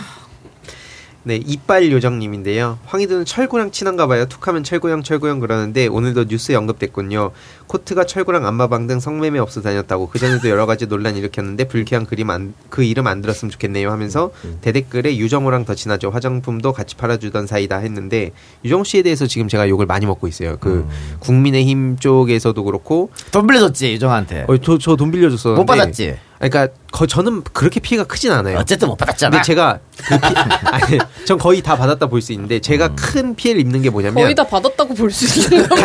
네, 1.23 1.37
이빨 1.37 1.93
요정님인데요. 1.93 2.79
황희도는 2.87 3.27
철구랑 3.27 3.73
친한가 3.73 4.07
봐요. 4.07 4.25
툭하면 4.25 4.65
철구형 4.65 5.03
철구형 5.03 5.41
그러는데 5.41 5.87
오늘도 5.87 6.25
뉴스에 6.25 6.55
언급됐군요. 6.55 7.33
코트가 7.67 8.05
철구랑 8.05 8.47
안마방 8.47 8.87
등 8.87 9.01
성매매 9.01 9.39
업소 9.39 9.61
다녔다고 9.61 10.09
그 10.09 10.19
전에도 10.19 10.49
여러 10.49 10.65
가지 10.65 10.89
논란 10.89 11.17
일으켰는데 11.17 11.65
불쾌한 11.69 12.07
그림 12.07 12.31
안, 12.31 12.55
그 12.71 12.85
이름 12.85 13.07
안 13.07 13.21
들었으면 13.21 13.51
좋겠네요 13.51 13.91
하면서 13.91 14.33
대댓글에 14.63 15.19
유정호랑 15.19 15.67
더 15.67 15.75
친하죠. 15.75 16.09
화장품도 16.09 16.73
같이 16.73 16.97
팔아주던 16.97 17.47
사이다 17.47 17.77
했는데 17.79 18.31
유정호 18.65 18.85
씨에 18.85 19.03
대해서 19.03 19.27
지금 19.27 19.47
제가 19.47 19.69
욕을 19.69 19.85
많이 19.85 20.07
먹고 20.07 20.27
있어요. 20.27 20.57
그 20.59 20.89
국민의힘 21.19 21.99
쪽에서도 21.99 22.65
그렇고 22.65 23.11
돈 23.31 23.47
빌려줬지 23.47 23.93
유정한테. 23.93 24.47
어, 24.49 24.57
저돈 24.57 25.11
빌려줬었는데 25.11 25.61
못 25.61 25.67
받았지. 25.67 26.17
그러니까 26.41 26.69
거, 26.91 27.07
저는 27.07 27.43
그렇게 27.53 27.81
피해가 27.81 28.05
크진 28.05 28.33
않아요. 28.33 28.57
어쨌든 28.59 28.89
못 28.89 28.97
받았잖아. 28.97 29.31
근데 29.31 29.45
제가 29.45 29.79
그 29.99 30.19
피, 30.19 30.35
아니, 30.73 30.99
전 31.27 31.37
거의 31.39 31.61
다 31.61 31.77
받았다 31.77 32.07
볼 32.07 32.23
수 32.23 32.33
있는데 32.33 32.61
제가 32.61 32.95
큰 32.95 33.35
피해를 33.35 33.61
입는 33.61 33.83
게 33.83 33.91
뭐냐면 33.91 34.23
거의 34.25 34.35
다 34.35 34.47
받았다고 34.47 34.95
볼 34.95 35.11
수 35.11 35.27
있는 35.55 35.69
거 35.69 35.77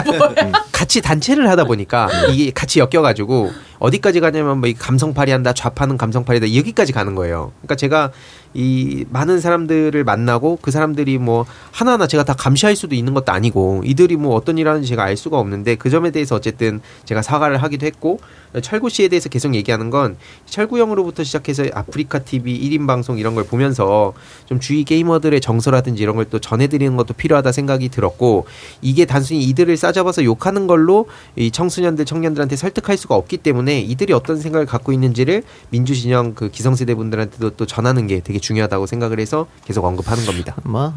같이 0.71 1.01
단체를 1.01 1.49
하다 1.49 1.65
보니까 1.65 2.09
이게 2.31 2.51
같이 2.51 2.79
엮여가지고 2.79 3.51
어디까지 3.79 4.21
가냐면 4.21 4.59
뭐이 4.59 4.73
감성팔이 4.75 5.31
한다 5.31 5.51
좌파는 5.53 5.97
감성팔이다 5.97 6.55
여기까지 6.55 6.93
가는 6.93 7.15
거예요. 7.15 7.51
그러니까 7.61 7.75
제가 7.75 8.11
이 8.55 9.05
많은 9.09 9.39
사람들을 9.39 10.03
만나고 10.03 10.59
그 10.61 10.71
사람들이 10.71 11.17
뭐 11.17 11.45
하나하나 11.71 12.07
제가 12.07 12.23
다 12.23 12.33
감시할 12.33 12.75
수도 12.75 12.95
있는 12.95 13.13
것도 13.13 13.31
아니고 13.31 13.83
이들이 13.85 14.17
뭐 14.17 14.35
어떤 14.35 14.57
일 14.57 14.67
하는지 14.67 14.87
제가 14.87 15.03
알 15.03 15.15
수가 15.15 15.39
없는데 15.39 15.75
그 15.75 15.89
점에 15.89 16.11
대해서 16.11 16.35
어쨌든 16.35 16.81
제가 17.05 17.21
사과를 17.21 17.61
하기도 17.63 17.85
했고 17.85 18.19
철구 18.61 18.89
씨에 18.89 19.07
대해서 19.07 19.29
계속 19.29 19.55
얘기하는 19.55 19.89
건 19.89 20.17
철구 20.45 20.79
형으로부터 20.79 21.23
시작해서 21.23 21.65
아프리카 21.73 22.19
TV 22.19 22.59
1인 22.69 22.87
방송 22.87 23.17
이런 23.17 23.35
걸 23.35 23.45
보면서 23.45 24.13
좀 24.45 24.59
주위 24.59 24.83
게이머들의 24.83 25.39
정서라든지 25.41 26.03
이런 26.03 26.15
걸 26.15 26.25
또 26.29 26.39
전해드리는 26.39 26.95
것도 26.97 27.13
필요하다 27.13 27.51
생각이 27.51 27.89
들었고 27.89 28.45
이게 28.81 29.05
단순히 29.05 29.43
이들을 29.43 29.75
싸잡아서 29.77 30.23
욕하는 30.23 30.67
걸로 30.67 31.07
이 31.35 31.51
청소년들 31.51 32.05
청년들한테 32.05 32.55
설득할 32.55 32.97
수가 32.97 33.15
없기 33.15 33.37
때문에 33.37 33.79
이들이 33.81 34.13
어떤 34.13 34.39
생각을 34.39 34.65
갖고 34.65 34.91
있는지를 34.91 35.43
민주진영 35.69 36.33
그 36.35 36.49
기성세대 36.49 36.95
분들한테도 36.95 37.51
또 37.51 37.65
전하는 37.65 38.07
게 38.07 38.19
되게 38.21 38.39
중요하다고 38.49 38.85
생각을 38.85 39.19
해서 39.19 39.47
계속 39.65 39.83
언급하는 39.85 40.23
겁니다. 40.25 40.55
뭐 40.63 40.93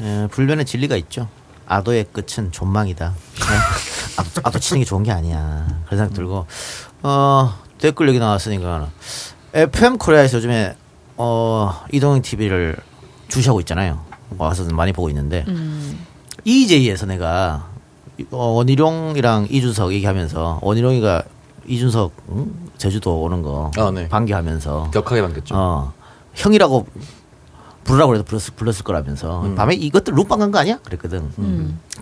에, 0.00 0.28
불변의 0.30 0.66
진리가 0.66 0.96
있죠. 0.96 1.28
아도의 1.66 2.06
끝은 2.12 2.52
존망이다. 2.52 3.14
네? 3.36 3.42
아도, 4.20 4.40
아도 4.44 4.58
치는 4.58 4.80
게 4.80 4.84
좋은 4.84 5.02
게 5.02 5.10
아니야. 5.10 5.66
그런 5.86 5.98
생각 5.98 6.14
들고 6.14 6.46
어 7.02 7.54
댓글 7.78 8.08
얘기 8.10 8.18
나왔으니까 8.18 8.90
FM 9.54 9.96
코리아에서 9.96 10.36
요즘에 10.38 10.76
어 11.16 11.72
이동형 11.90 12.20
TV를 12.20 12.76
주시하고 13.28 13.60
있잖아요. 13.60 14.04
와서 14.36 14.64
많이 14.64 14.92
보고 14.92 15.08
있는데 15.08 15.44
EJ에서 16.44 17.06
내가 17.06 17.68
어, 18.30 18.46
원희룡이랑 18.46 19.48
이준석 19.50 19.92
얘기하면서 19.92 20.60
원희룡이가 20.62 21.22
이준석 21.66 22.12
응? 22.30 22.52
제주도 22.76 23.22
오는 23.22 23.42
거 23.42 23.70
아, 23.78 23.90
네. 23.90 24.08
반기하면서 24.08 24.90
격하게 24.92 25.22
반겼죠. 25.22 25.54
어, 25.56 25.92
형이라고 26.34 26.86
부르라고 27.84 28.08
그래서 28.12 28.24
불렀을, 28.24 28.54
불렀을 28.56 28.82
거라면서 28.82 29.42
음. 29.44 29.54
밤에 29.56 29.74
이것들 29.74 30.14
룸빵 30.14 30.38
간 30.38 30.50
거 30.50 30.58
아니야? 30.58 30.78
그랬거든. 30.84 31.30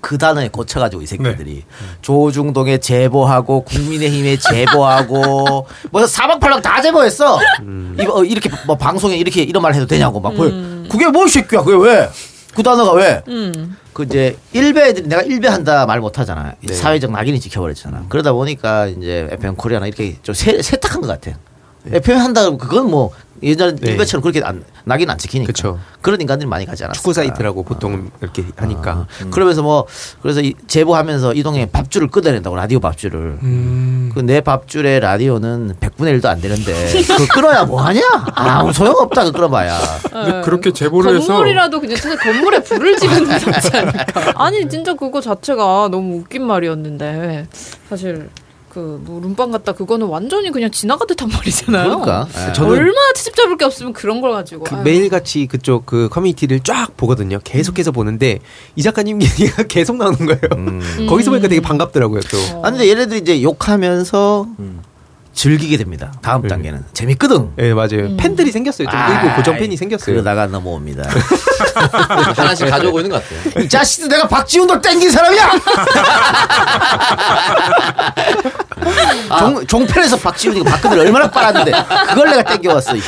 그 0.00 0.16
단어에 0.16 0.48
꽂혀가지고 0.48 1.02
이 1.02 1.06
새끼들이 1.06 1.54
네. 1.54 1.64
조중동에 2.02 2.78
제보하고 2.78 3.64
국민의힘에 3.64 4.36
제보하고 4.36 5.66
뭐 5.90 6.06
사방팔방 6.06 6.62
다 6.62 6.80
제보했어. 6.80 7.38
음. 7.62 7.96
이, 8.00 8.04
어, 8.06 8.22
이렇게 8.24 8.48
뭐 8.66 8.76
방송에 8.76 9.16
이렇게 9.16 9.42
이런 9.42 9.60
말 9.62 9.74
해도 9.74 9.86
되냐고 9.86 10.20
막 10.20 10.34
왜? 10.38 10.50
그게 10.88 11.08
뭐이 11.08 11.28
새끼야? 11.28 11.62
그게 11.62 11.76
왜? 11.88 12.08
그 12.54 12.62
단어가 12.62 12.92
왜? 12.92 13.22
음. 13.28 13.76
그 13.92 14.04
이제 14.04 14.36
일베 14.52 14.92
내가 15.02 15.22
일베한다 15.22 15.86
말 15.86 16.00
못하잖아. 16.00 16.54
네. 16.62 16.72
사회적 16.72 17.10
낙인이 17.10 17.40
찍혀버렸잖아. 17.40 18.06
그러다 18.08 18.32
보니까 18.32 18.86
이제 18.86 19.26
FM 19.32 19.56
코리아나 19.56 19.88
이렇게 19.88 20.16
좀 20.22 20.32
세, 20.34 20.62
세탁한 20.62 21.00
것 21.00 21.08
같아. 21.08 21.36
FM 21.86 22.18
한다 22.18 22.42
그러면 22.42 22.58
그건 22.58 22.90
뭐 22.90 23.10
예전 23.42 23.76
네. 23.76 23.92
일베처럼 23.92 24.22
그렇게 24.22 24.40
안, 24.44 24.64
낙인 24.84 25.08
안 25.10 25.18
찍히니까. 25.18 25.48
그쵸. 25.48 25.78
그런 26.00 26.20
인간들이 26.20 26.48
많이 26.48 26.66
가지 26.66 26.84
않았어. 26.84 26.94
축구 26.94 27.12
사이트라고 27.12 27.62
보통 27.62 28.10
이렇게 28.20 28.44
하니까 28.56 28.92
어. 28.92 29.06
그러면서 29.30 29.62
뭐 29.62 29.86
그래서 30.20 30.40
이 30.40 30.54
제보하면서 30.66 31.34
이동에 31.34 31.66
밥줄을 31.66 32.08
끊어낸다고 32.08 32.56
라디오 32.56 32.80
밥줄을. 32.80 33.38
음. 33.42 34.10
그내 34.14 34.40
밥줄에 34.40 35.00
라디오는 35.00 35.76
100분의 35.80 36.20
1도 36.20 36.26
안 36.26 36.40
되는데 36.40 36.72
그거 37.02 37.26
끊어야 37.32 37.64
뭐 37.64 37.80
하냐? 37.82 38.00
아무 38.34 38.72
소용없다 38.72 39.24
그 39.24 39.32
끊어봐야. 39.32 39.78
근데 40.10 40.40
그렇게 40.42 40.72
제보를 40.72 41.16
해서 41.16 41.26
건물이라도 41.28 41.80
그냥 41.80 41.96
진짜 41.96 42.16
건물에 42.16 42.62
불을 42.62 42.96
지면 42.96 43.24
되지 43.26 43.46
않을까? 43.76 44.32
아니 44.42 44.68
진짜 44.68 44.94
그거 44.94 45.20
자체가 45.20 45.88
너무 45.90 46.16
웃긴 46.18 46.46
말이었는데 46.46 47.46
사실 47.88 48.28
그뭐 48.72 49.20
룸빵 49.22 49.50
같다 49.50 49.72
그거는 49.72 50.06
완전히 50.06 50.50
그냥 50.50 50.70
지나가듯 50.70 51.20
한 51.20 51.28
말이잖아요. 51.28 52.00
그러니까. 52.00 52.26
예. 52.48 52.52
저는 52.54 52.70
얼마나 52.70 53.12
트집 53.14 53.36
잡을 53.36 53.58
게 53.58 53.66
없으면 53.66 53.92
그런 53.92 54.22
걸 54.22 54.32
가지고 54.32 54.64
그 54.64 54.74
아유. 54.74 54.82
매일같이 54.82 55.46
그쪽 55.46 55.84
그 55.84 56.08
커뮤니티를 56.10 56.60
쫙 56.60 56.96
보거든요. 56.96 57.38
계속해서 57.44 57.92
보는데 57.92 58.38
이 58.74 58.82
작가님 58.82 59.20
얘기가 59.22 59.64
계속 59.64 59.96
나오는 59.96 60.18
거예요. 60.24 60.40
음. 60.56 61.06
거기서 61.06 61.30
보니까 61.30 61.48
되게 61.48 61.60
반갑더라고요. 61.60 62.20
또 62.22 62.38
어. 62.56 62.62
아니 62.64 62.78
근데 62.78 62.90
얘네들이 62.90 63.20
이제 63.20 63.42
욕하면서 63.42 64.46
음. 64.58 64.80
즐기게 65.34 65.76
됩니다. 65.78 66.12
다음 66.22 66.42
네. 66.42 66.48
단계는 66.48 66.84
재밌거든. 66.92 67.52
예 67.58 67.72
맞아요. 67.72 68.16
팬들이 68.16 68.52
생겼어요. 68.52 68.88
좀 68.88 69.00
일부 69.10 69.34
고정 69.36 69.56
팬이 69.56 69.76
생겼어요. 69.76 70.14
그러다가 70.14 70.46
넘어옵니다. 70.46 71.08
하나씩 72.36 72.68
가져오고 72.68 73.00
있는 73.00 73.10
것 73.10 73.22
같아요. 73.22 73.40
이 73.64 73.68
자식들 73.68 74.08
내가 74.10 74.28
박지훈도 74.28 74.80
땡긴 74.80 75.10
사람이야. 75.10 75.50
종, 79.38 79.66
종편에서 79.66 80.16
박지훈이가 80.18 80.70
박근혜를 80.70 81.06
얼마나 81.06 81.30
빨았는데 81.30 81.72
그걸 82.08 82.30
내가 82.30 82.42
땡겨왔어. 82.44 82.96
이. 82.96 83.00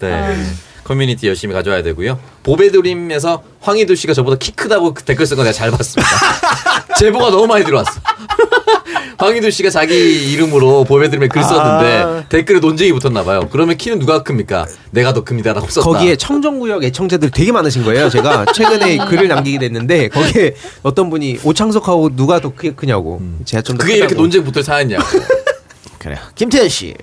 네. 0.00 0.46
커뮤니티 0.84 1.28
열심히 1.28 1.54
가져와야 1.54 1.82
되고요. 1.82 2.18
보배드림에서 2.42 3.42
황희도 3.60 3.94
씨가 3.94 4.14
저보다 4.14 4.36
키 4.38 4.50
크다고 4.52 4.94
그 4.94 5.02
댓글 5.04 5.26
쓴 5.26 5.36
거 5.36 5.42
내가 5.44 5.52
잘 5.52 5.70
봤습니다. 5.70 6.10
제보가 6.98 7.30
너무 7.30 7.46
많이 7.46 7.64
들어왔어. 7.64 7.92
황희도 9.22 9.50
씨가 9.50 9.70
자기 9.70 10.32
이름으로 10.32 10.82
보배드림에 10.84 11.28
글 11.28 11.44
썼는데 11.44 12.02
아. 12.02 12.24
댓글에 12.28 12.58
논쟁이 12.58 12.92
붙었나 12.92 13.22
봐요. 13.22 13.48
그러면 13.52 13.76
키는 13.76 14.00
누가 14.00 14.24
큽니까? 14.24 14.66
내가 14.90 15.12
더 15.12 15.22
큽니다라고 15.22 15.68
썼다. 15.68 15.84
거기에 15.84 16.16
청정구역 16.16 16.82
애청자들 16.82 17.30
되게 17.30 17.52
많으신 17.52 17.84
거예요. 17.84 18.10
제가 18.10 18.46
최근에 18.52 18.96
글을 19.06 19.28
남기게 19.28 19.58
됐는데 19.58 20.08
거기에 20.08 20.54
어떤 20.82 21.08
분이 21.08 21.38
오창석하고 21.44 22.16
누가 22.16 22.40
더 22.40 22.52
크, 22.52 22.74
크냐고. 22.74 23.22
제가 23.44 23.62
좀더 23.62 23.84
그게 23.84 23.98
이렇게 23.98 24.14
논쟁 24.16 24.42
붙을 24.42 24.64
사안이냐? 24.64 24.98
그래. 25.98 26.16
김태현 26.34 26.68
씨. 26.68 26.94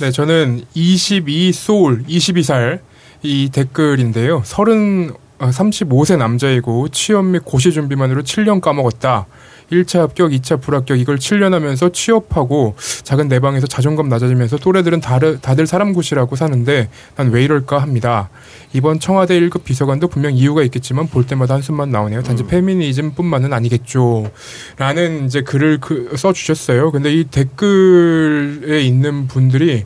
네, 0.00 0.12
저는 0.12 0.64
22 0.74 1.52
소울 1.52 2.04
22살 2.04 2.78
이 3.24 3.50
댓글인데요. 3.52 4.42
30 4.44 5.16
아, 5.40 5.50
35세 5.50 6.18
남자이고 6.18 6.88
취업 6.88 7.24
및 7.24 7.44
고시 7.44 7.72
준비만으로 7.72 8.22
7년 8.22 8.60
까먹었다. 8.60 9.26
1차 9.70 10.00
합격, 10.00 10.32
2차 10.32 10.60
불합격 10.60 10.98
이걸 10.98 11.18
7년 11.18 11.52
하면서 11.52 11.88
취업하고 11.90 12.74
작은 13.04 13.28
내 13.28 13.38
방에서 13.38 13.66
자존감 13.66 14.08
낮아지면서 14.08 14.56
또래들은 14.58 15.00
다르, 15.00 15.38
다들 15.40 15.66
사람 15.66 15.92
굿이라고 15.92 16.36
사는데 16.36 16.88
난 17.16 17.28
왜 17.28 17.44
이럴까 17.44 17.78
합니다. 17.78 18.30
이번 18.72 19.00
청와대 19.00 19.38
1급 19.38 19.64
비서관도 19.64 20.08
분명 20.08 20.34
이유가 20.34 20.62
있겠지만 20.62 21.08
볼 21.08 21.26
때마다 21.26 21.54
한숨만 21.54 21.90
나오네요. 21.90 22.22
단지 22.22 22.44
페미니즘뿐만은 22.44 23.52
아니겠죠. 23.52 24.30
라는 24.76 25.26
이제 25.26 25.42
글을 25.42 25.78
그, 25.80 26.14
써주셨어요. 26.16 26.90
근데 26.90 27.12
이 27.12 27.24
댓글에 27.24 28.82
있는 28.82 29.26
분들이 29.26 29.84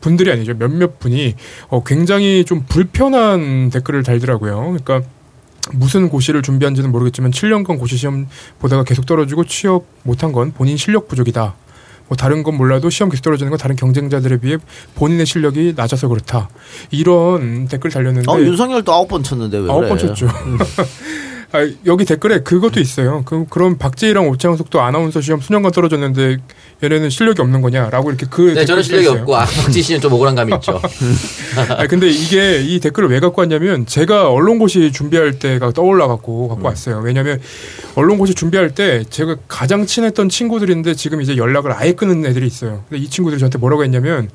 분들이 0.00 0.32
아니죠. 0.32 0.54
몇몇 0.54 0.98
분이 0.98 1.34
어, 1.68 1.84
굉장히 1.84 2.44
좀 2.44 2.64
불편한 2.68 3.70
댓글을 3.70 4.02
달더라고요. 4.02 4.56
그러니까 4.56 5.02
무슨 5.70 6.08
고시를 6.08 6.42
준비한지는 6.42 6.90
모르겠지만 6.90 7.30
7년간 7.30 7.78
고시 7.78 7.96
시험 7.96 8.26
보다가 8.58 8.84
계속 8.84 9.06
떨어지고 9.06 9.44
취업 9.44 9.84
못한 10.02 10.32
건 10.32 10.52
본인 10.52 10.76
실력 10.76 11.08
부족이다. 11.08 11.54
뭐 12.08 12.16
다른 12.16 12.42
건 12.42 12.56
몰라도 12.56 12.90
시험 12.90 13.10
계속 13.10 13.22
떨어지는 13.22 13.50
건 13.50 13.58
다른 13.58 13.76
경쟁자들에 13.76 14.38
비해 14.38 14.58
본인의 14.96 15.24
실력이 15.24 15.74
낮아서 15.76 16.08
그렇다. 16.08 16.48
이런 16.90 17.68
댓글 17.68 17.90
달렸는데 17.90 18.30
어, 18.30 18.38
윤석열도 18.40 18.92
아홉 18.92 19.08
번 19.08 19.22
쳤는데 19.22 19.58
왜 19.58 19.70
아홉 19.70 19.80
그래? 19.80 19.88
번 19.88 19.98
쳤죠. 19.98 20.28
아, 21.52 21.70
여기 21.84 22.04
댓글에 22.06 22.40
그것도 22.40 22.80
있어요. 22.80 23.22
그, 23.24 23.44
그럼 23.48 23.76
박재희랑 23.76 24.26
오창석도 24.28 24.80
아나운서 24.80 25.20
시험 25.20 25.40
수년간 25.40 25.72
떨어졌는데 25.72 26.38
얘네는 26.82 27.10
실력이 27.10 27.40
없는 27.40 27.60
거냐라고 27.62 28.10
이렇게 28.10 28.26
그 28.28 28.54
네, 28.54 28.64
저는 28.64 28.82
실력이 28.82 29.04
있어요. 29.06 29.20
없고 29.20 29.36
아, 29.36 29.44
박지 29.44 29.82
씨는 29.82 30.00
좀 30.00 30.12
억울한 30.12 30.34
감이 30.34 30.52
있죠. 30.56 30.80
아 31.76 31.86
근데 31.86 32.08
이게 32.08 32.60
이 32.60 32.80
댓글을 32.80 33.08
왜 33.08 33.20
갖고 33.20 33.40
왔냐면 33.40 33.86
제가 33.86 34.30
언론고시 34.30 34.90
준비할 34.92 35.38
때가 35.38 35.70
떠올라 35.72 36.08
갖고 36.08 36.48
갖고 36.48 36.66
왔어요. 36.66 37.00
왜냐하면 37.04 37.40
언론고시 37.94 38.34
준비할 38.34 38.74
때 38.74 39.04
제가 39.08 39.36
가장 39.46 39.86
친했던 39.86 40.28
친구들인데 40.28 40.94
지금 40.94 41.22
이제 41.22 41.36
연락을 41.36 41.72
아예 41.72 41.92
끊은 41.92 42.26
애들이 42.26 42.46
있어요. 42.46 42.82
근데 42.88 43.02
이 43.04 43.08
친구들이 43.08 43.38
저한테 43.38 43.58
뭐라고 43.58 43.84
했냐면 43.84 44.28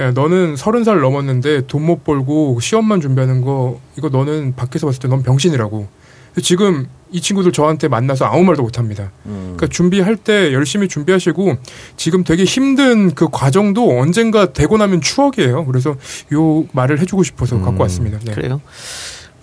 야, 0.00 0.10
너는 0.12 0.56
서른 0.56 0.84
살 0.84 1.00
넘었는데 1.00 1.66
돈 1.66 1.82
못 1.82 2.04
벌고 2.04 2.58
시험만 2.60 3.02
준비하는 3.02 3.42
거 3.42 3.78
이거 3.98 4.08
너는 4.08 4.54
밖에서 4.56 4.86
봤을 4.86 4.98
때 5.00 5.08
넌 5.08 5.22
병신이라고. 5.22 5.86
지금 6.40 6.88
이 7.10 7.20
친구들 7.20 7.52
저한테 7.52 7.88
만나서 7.88 8.24
아무 8.24 8.42
말도 8.44 8.62
못 8.62 8.78
합니다. 8.78 9.10
그러니까 9.24 9.66
준비할 9.66 10.16
때 10.16 10.52
열심히 10.54 10.88
준비하시고 10.88 11.56
지금 11.96 12.24
되게 12.24 12.44
힘든 12.44 13.14
그 13.14 13.28
과정도 13.30 13.98
언젠가 14.00 14.52
되고 14.54 14.78
나면 14.78 15.02
추억이에요. 15.02 15.66
그래서 15.66 15.96
요 16.32 16.64
말을 16.72 17.00
해주고 17.00 17.22
싶어서 17.22 17.60
갖고 17.60 17.82
왔습니다. 17.82 18.18
네. 18.24 18.32
그래요. 18.32 18.62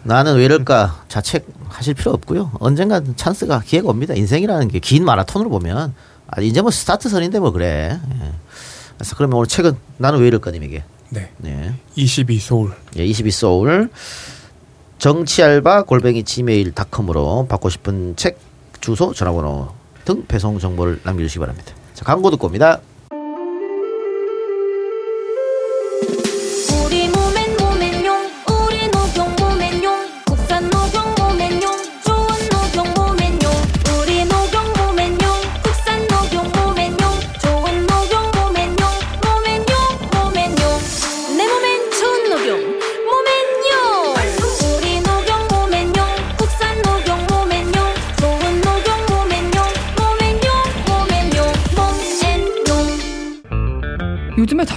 나는 0.03 0.37
왜 0.37 0.45
이럴까 0.45 1.03
자책하실 1.09 1.93
필요 1.93 2.11
없고요. 2.13 2.51
언젠가 2.59 3.01
찬스가 3.15 3.61
기회가 3.65 3.89
옵니다. 3.89 4.15
인생이라는 4.15 4.67
게 4.69 4.79
긴 4.79 5.05
마라톤으로 5.05 5.49
보면 5.51 5.93
아, 6.27 6.41
이제 6.41 6.61
뭐 6.61 6.71
스타트선인데 6.71 7.39
뭐 7.39 7.51
그래. 7.51 7.99
예. 8.21 8.31
그래서 8.97 9.15
그러면 9.15 9.37
오늘 9.37 9.47
책은 9.47 9.73
나는 9.97 10.19
왜 10.21 10.27
이럴까 10.27 10.51
님에게 10.51 10.83
네. 11.09 11.29
네. 11.37 11.73
22 11.95 12.39
소울. 12.39 12.71
예, 12.97 13.05
22 13.05 13.29
소울 13.31 13.89
정치알바 14.99 15.83
골뱅이 15.83 16.23
gmail.com으로 16.23 17.47
받고 17.47 17.69
싶은 17.69 18.17
책 18.17 18.37
주소 18.81 19.13
전화번호 19.13 19.69
등 20.03 20.25
배송 20.27 20.59
정보를 20.59 20.99
남겨주시기 21.03 21.39
바랍니다. 21.39 21.73
자, 21.93 22.03
광고 22.03 22.29
듣고 22.31 22.47
옵니다. 22.47 22.81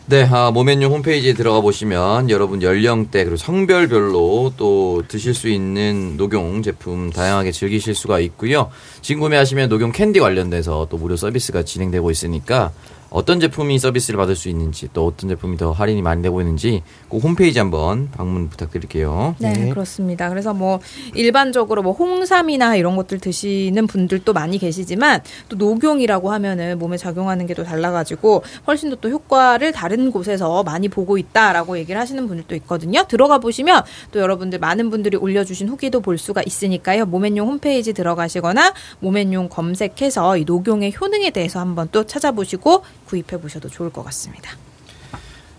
네, 0.08 0.24
아, 0.30 0.52
모멘용 0.52 0.92
홈페이지에 0.92 1.34
들어가 1.34 1.60
보시면 1.60 2.30
여러분 2.30 2.62
연령대 2.62 3.24
그리고 3.24 3.36
성별별로 3.36 4.52
또 4.56 5.02
드실 5.08 5.34
수 5.34 5.48
있는 5.48 6.16
녹용 6.16 6.62
제품 6.62 7.10
다양하게 7.10 7.50
즐기실 7.50 7.96
수가 7.96 8.20
있고요. 8.20 8.70
지금 9.02 9.22
구매하시면 9.22 9.68
녹용 9.68 9.90
캔디 9.90 10.20
관련돼서 10.20 10.86
또 10.90 10.96
무료 10.96 11.16
서비스가 11.16 11.64
진행되고 11.64 12.12
있으니까 12.12 12.70
어떤 13.10 13.40
제품이 13.40 13.78
서비스를 13.78 14.18
받을 14.18 14.36
수 14.36 14.48
있는지 14.48 14.88
또 14.92 15.06
어떤 15.06 15.28
제품이 15.30 15.56
더 15.56 15.72
할인이 15.72 16.02
많이 16.02 16.22
되고 16.22 16.40
있는지 16.40 16.82
꼭 17.08 17.24
홈페이지 17.24 17.58
한번 17.58 18.10
방문 18.10 18.48
부탁드릴게요. 18.48 19.34
네, 19.38 19.52
네. 19.52 19.70
그렇습니다. 19.70 20.28
그래서 20.28 20.52
뭐 20.52 20.80
일반적으로 21.14 21.82
뭐 21.82 21.92
홍삼이나 21.92 22.76
이런 22.76 22.96
것들 22.96 23.18
드시는 23.18 23.86
분들도 23.86 24.32
많이 24.32 24.58
계시지만 24.58 25.22
또 25.48 25.56
녹용이라고 25.56 26.30
하면은 26.32 26.78
몸에 26.78 26.96
작용하는 26.96 27.46
게 27.46 27.56
또 27.56 27.64
달라가지고 27.64 28.44
훨씬 28.66 28.90
더 28.90 28.96
또 29.00 29.10
효과를 29.10 29.72
다른 29.72 30.10
곳에서 30.10 30.62
많이 30.62 30.88
보고 30.88 31.18
있다라고 31.18 31.78
얘기를 31.78 32.00
하시는 32.00 32.26
분들도 32.26 32.54
있거든요. 32.56 33.04
들어가 33.06 33.38
보시면 33.38 33.82
또 34.10 34.20
여러분들 34.20 34.58
많은 34.58 34.90
분들이 34.90 35.16
올려주신 35.16 35.68
후기도 35.68 36.00
볼 36.00 36.18
수가 36.18 36.42
있으니까요. 36.44 37.06
모멘용 37.06 37.48
홈페이지 37.48 37.92
들어가시거나 37.92 38.74
모멘용 39.00 39.48
검색해서 39.48 40.38
이 40.38 40.44
녹용의 40.44 40.94
효능에 41.00 41.30
대해서 41.30 41.60
한번 41.60 41.88
또 41.92 42.04
찾아보시고 42.04 42.82
구입해 43.06 43.40
보셔도 43.40 43.68
좋을 43.68 43.90
것 43.90 44.04
같습니다. 44.04 44.50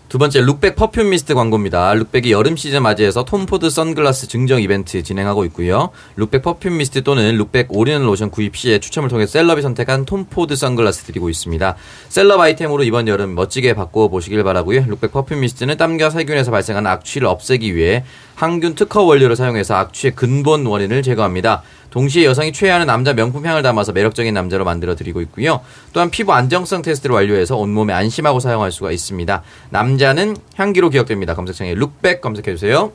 두 0.08 0.16
번째 0.16 0.40
룩백 0.40 0.74
perfume 0.74 1.10
mist 1.10 1.34
광고입니다. 1.34 1.92
룩백이 1.92 2.32
여름 2.32 2.56
시즌 2.56 2.82
맞이해서 2.82 3.26
톰포드 3.26 3.68
선글라스 3.68 4.28
증정 4.28 4.62
이벤트 4.62 5.02
진행하고 5.02 5.44
있고요. 5.46 5.90
룩백 6.16 6.40
perfume 6.40 6.78
mist 6.78 7.02
또는 7.02 7.36
룩백 7.36 7.66
오리지널 7.68 8.08
로션 8.08 8.30
구입 8.30 8.56
시에 8.56 8.78
추첨을 8.78 9.10
통해 9.10 9.26
셀럽이 9.26 9.60
선택한 9.60 10.06
톰포드 10.06 10.56
선글라스 10.56 11.04
드리고 11.04 11.28
있습니다. 11.28 11.76
셀럽 12.08 12.40
아이템으로 12.40 12.84
이번 12.84 13.06
여름 13.06 13.34
멋지게 13.34 13.74
바꿔 13.74 14.08
보시길 14.08 14.42
바라고요. 14.44 14.86
룩백 14.86 15.12
perfume 15.12 15.40
mist는 15.40 15.76
땀과 15.76 16.08
세균에서 16.08 16.52
발생하는 16.52 16.90
악취를 16.90 17.26
없애기 17.26 17.76
위해 17.76 18.02
항균 18.34 18.76
특허 18.76 19.02
원료를 19.02 19.36
사용해서 19.36 19.74
악취의 19.74 20.14
근본 20.14 20.64
원인을 20.64 21.02
제거합니다. 21.02 21.62
동시에 21.90 22.24
여성이 22.24 22.52
최애하는 22.52 22.86
남자 22.86 23.12
명품 23.12 23.46
향을 23.46 23.62
담아서 23.62 23.92
매력적인 23.92 24.32
남자로 24.34 24.64
만들어 24.64 24.94
드리고 24.94 25.20
있고요. 25.22 25.60
또한 25.92 26.10
피부 26.10 26.32
안정성 26.32 26.82
테스트를 26.82 27.14
완료해서 27.14 27.56
온몸에 27.56 27.92
안심하고 27.92 28.40
사용할 28.40 28.72
수가 28.72 28.92
있습니다. 28.92 29.42
남자는 29.70 30.36
향기로 30.56 30.90
기억됩니다. 30.90 31.34
검색창에 31.34 31.74
룩백 31.74 32.20
검색해 32.20 32.54
주세요. 32.54 32.92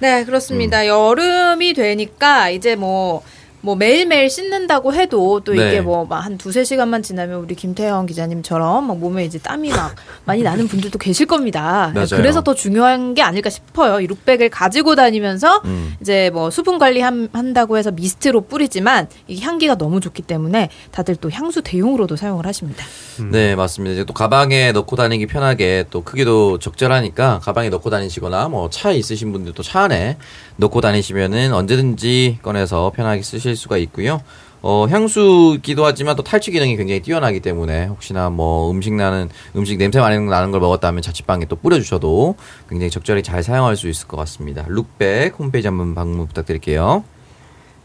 네, 0.00 0.24
그렇습니다. 0.24 0.86
여름이 0.86 1.74
되니까 1.74 2.48
이제 2.48 2.74
뭐, 2.74 3.22
뭐 3.62 3.74
매일매일 3.76 4.30
씻는다고 4.30 4.94
해도 4.94 5.40
또 5.44 5.52
네. 5.52 5.68
이게 5.68 5.80
뭐한 5.82 6.38
두세 6.38 6.64
시간만 6.64 7.02
지나면 7.02 7.40
우리 7.40 7.54
김태형 7.54 8.06
기자님처럼 8.06 8.86
막 8.86 8.98
몸에 8.98 9.24
이제 9.24 9.38
땀이 9.38 9.68
막 9.70 9.94
많이 10.24 10.42
나는 10.42 10.66
분들도 10.66 10.98
계실 10.98 11.26
겁니다. 11.26 11.92
맞아요. 11.94 12.06
그래서 12.12 12.42
더 12.42 12.54
중요한 12.54 13.12
게 13.14 13.22
아닐까 13.22 13.50
싶어요. 13.50 14.00
이 14.00 14.06
룩백을 14.06 14.48
가지고 14.48 14.94
다니면서 14.94 15.60
음. 15.66 15.94
이제 16.00 16.30
뭐 16.32 16.50
수분 16.50 16.78
관리 16.78 17.00
함- 17.02 17.28
한다고 17.32 17.76
해서 17.76 17.90
미스트로 17.90 18.42
뿌리지만 18.42 19.08
이게 19.28 19.44
향기가 19.44 19.74
너무 19.76 20.00
좋기 20.00 20.22
때문에 20.22 20.70
다들 20.90 21.16
또 21.16 21.30
향수 21.30 21.60
대용으로도 21.62 22.16
사용을 22.16 22.46
하십니다. 22.46 22.84
네, 23.30 23.54
맞습니다. 23.56 23.92
이제 23.92 24.04
또 24.04 24.14
가방에 24.14 24.72
넣고 24.72 24.96
다니기 24.96 25.26
편하게 25.26 25.84
또 25.90 26.02
크기도 26.02 26.58
적절하니까 26.58 27.40
가방에 27.42 27.68
넣고 27.68 27.90
다니시거나 27.90 28.48
뭐 28.48 28.70
차에 28.70 28.94
있으신 28.96 29.32
분들도 29.32 29.62
차 29.62 29.80
안에 29.82 30.16
넣고 30.60 30.80
다니시면은 30.80 31.52
언제든지 31.54 32.38
꺼내서 32.42 32.92
편하게 32.94 33.22
쓰실 33.22 33.56
수가 33.56 33.78
있고요. 33.78 34.20
어, 34.62 34.86
향수기도 34.90 35.86
하지만 35.86 36.16
또 36.16 36.22
탈취 36.22 36.50
기능이 36.50 36.76
굉장히 36.76 37.00
뛰어나기 37.00 37.40
때문에 37.40 37.86
혹시나 37.86 38.28
뭐 38.28 38.70
음식 38.70 38.92
나는 38.92 39.30
음식 39.56 39.78
냄새 39.78 40.00
많이 40.00 40.18
나는 40.18 40.50
걸 40.50 40.60
먹었다면 40.60 41.00
자취방에 41.00 41.46
또 41.46 41.56
뿌려주셔도 41.56 42.34
굉장히 42.68 42.90
적절히 42.90 43.22
잘 43.22 43.42
사용할 43.42 43.76
수 43.76 43.88
있을 43.88 44.06
것 44.06 44.18
같습니다. 44.18 44.66
룩백 44.68 45.38
홈페이지 45.38 45.66
한번 45.66 45.94
방문 45.94 46.26
부탁드릴게요. 46.26 47.04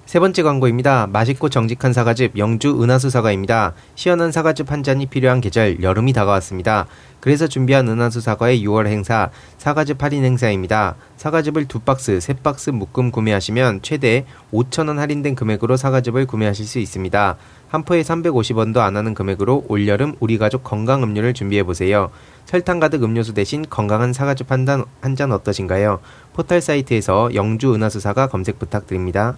세 0.05 0.19
번째 0.19 0.43
광고입니다. 0.43 1.07
맛있고 1.07 1.49
정직한 1.49 1.91
사과즙 1.91 2.37
영주 2.37 2.81
은하수 2.81 3.09
사과입니다. 3.09 3.73
시원한 3.95 4.31
사과즙 4.31 4.71
한 4.71 4.83
잔이 4.83 5.07
필요한 5.07 5.41
계절 5.41 5.81
여름이 5.81 6.13
다가왔습니다. 6.13 6.85
그래서 7.19 7.47
준비한 7.47 7.87
은하수 7.87 8.21
사과의 8.21 8.63
6월 8.63 8.85
행사 8.85 9.31
사과즙 9.57 10.03
할인 10.03 10.23
행사입니다. 10.23 10.95
사과즙을 11.17 11.65
두 11.65 11.79
박스, 11.79 12.19
세 12.19 12.33
박스 12.33 12.69
묶음 12.69 13.09
구매하시면 13.09 13.81
최대 13.81 14.25
5,000원 14.53 14.97
할인된 14.97 15.33
금액으로 15.33 15.75
사과즙을 15.75 16.27
구매하실 16.27 16.67
수 16.67 16.77
있습니다. 16.77 17.35
한 17.69 17.83
포에 17.83 18.03
350원도 18.03 18.77
안 18.77 18.95
하는 18.95 19.15
금액으로 19.15 19.65
올여름 19.67 20.15
우리 20.19 20.37
가족 20.37 20.63
건강 20.63 21.01
음료를 21.01 21.33
준비해 21.33 21.63
보세요. 21.63 22.11
설탕 22.45 22.79
가득 22.79 23.03
음료수 23.03 23.33
대신 23.33 23.65
건강한 23.67 24.13
사과즙 24.13 24.51
한 24.51 25.15
잔 25.15 25.31
어떠신가요? 25.31 25.99
포털 26.33 26.61
사이트에서 26.61 27.33
영주 27.33 27.73
은하수 27.73 27.99
사과 27.99 28.27
검색 28.27 28.59
부탁드립니다. 28.59 29.35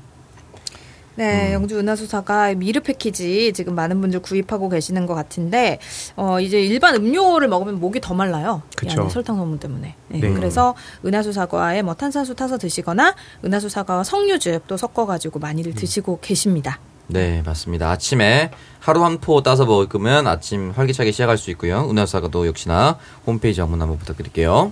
네, 1.17 1.51
영주 1.53 1.80
은하수사가 1.80 2.53
미르 2.56 2.80
패키지 2.80 3.51
지금 3.53 3.73
많은 3.75 3.99
분들 4.01 4.21
구입하고 4.21 4.69
계시는 4.69 5.06
것 5.08 5.15
같은데 5.15 5.80
어 6.15 6.39
이제 6.39 6.62
일반 6.62 6.95
음료를 6.95 7.47
먹으면 7.47 7.80
목이 7.80 7.99
더 8.01 8.13
말라요. 8.13 8.62
이 8.71 8.75
그쵸. 8.75 9.10
설탕 9.10 9.36
성분 9.36 9.58
때문에. 9.60 9.95
네, 10.10 10.19
네. 10.19 10.32
그래서 10.34 10.75
은하수 11.06 11.34
사과에 11.34 11.82
뭐 11.82 11.95
탄산수 11.95 12.36
타서 12.36 12.58
드시거나 12.60 13.15
은하수 13.43 13.69
사과와 13.69 14.03
석류즙 14.03 14.67
또 14.67 14.77
섞어가지고 14.77 15.39
많이들 15.39 15.73
드시고 15.73 16.19
계십니다. 16.21 16.80
네, 17.10 17.41
맞습니다. 17.45 17.89
아침에 17.89 18.51
하루 18.80 19.03
한 19.03 19.17
포 19.19 19.41
따서 19.41 19.65
먹으면 19.65 20.27
아침 20.27 20.71
활기차게 20.71 21.12
시작할 21.12 21.38
수 21.38 21.49
있고요. 21.51 21.89
은하사가도 21.89 22.45
역시나 22.47 22.97
홈페이지 23.25 23.60
방문 23.62 23.82
한번 23.82 23.97
부탁드릴게요. 23.97 24.71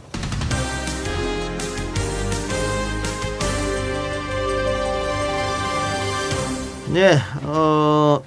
네, 6.96 7.18
어, 7.44 8.22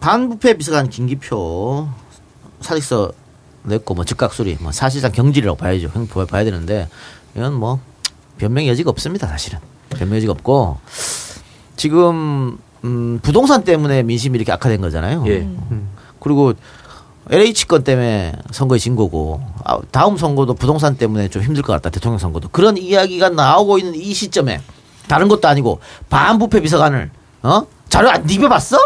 반부패 0.00 0.58
비서관 0.58 0.90
김기표 0.90 1.88
사직서 2.60 3.10
냈고 3.62 3.94
뭐 3.94 4.04
즉각 4.04 4.34
수리, 4.34 4.58
뭐 4.60 4.70
사실상 4.70 5.12
경질이라고 5.12 5.56
봐야죠. 5.56 5.88
형 5.94 6.06
봐야 6.06 6.26
봐야 6.26 6.44
되는데 6.44 6.90
이건 7.34 7.54
뭐 7.54 7.80
변명 8.36 8.66
여지가 8.66 8.90
없습니다. 8.90 9.26
사실은 9.28 9.60
변명 9.88 10.16
여지가 10.16 10.32
없고 10.32 10.76
지금 11.76 12.58
음, 12.84 13.18
부동산 13.22 13.64
때문에 13.64 14.02
민심이 14.02 14.36
이렇게 14.36 14.52
악화된 14.52 14.82
거잖아요. 14.82 15.24
예. 15.28 15.48
그리고 16.20 16.52
LH 17.30 17.66
건 17.66 17.82
때문에 17.82 18.34
선거에 18.50 18.78
진 18.78 18.94
거고 18.94 19.40
아, 19.64 19.80
다음 19.90 20.18
선거도 20.18 20.52
부동산 20.52 20.98
때문에 20.98 21.28
좀 21.28 21.40
힘들 21.40 21.62
것 21.62 21.72
같다 21.72 21.88
대통령 21.88 22.18
선거도 22.18 22.50
그런 22.50 22.76
이야기가 22.76 23.30
나오고 23.30 23.78
있는 23.78 23.94
이 23.94 24.12
시점에 24.12 24.60
다른 25.08 25.28
것도 25.28 25.48
아니고 25.48 25.80
반부패 26.10 26.60
비서관을 26.60 27.10
어 27.44 27.66
자료 27.92 28.08
안 28.08 28.26
뒤벼봤어? 28.26 28.78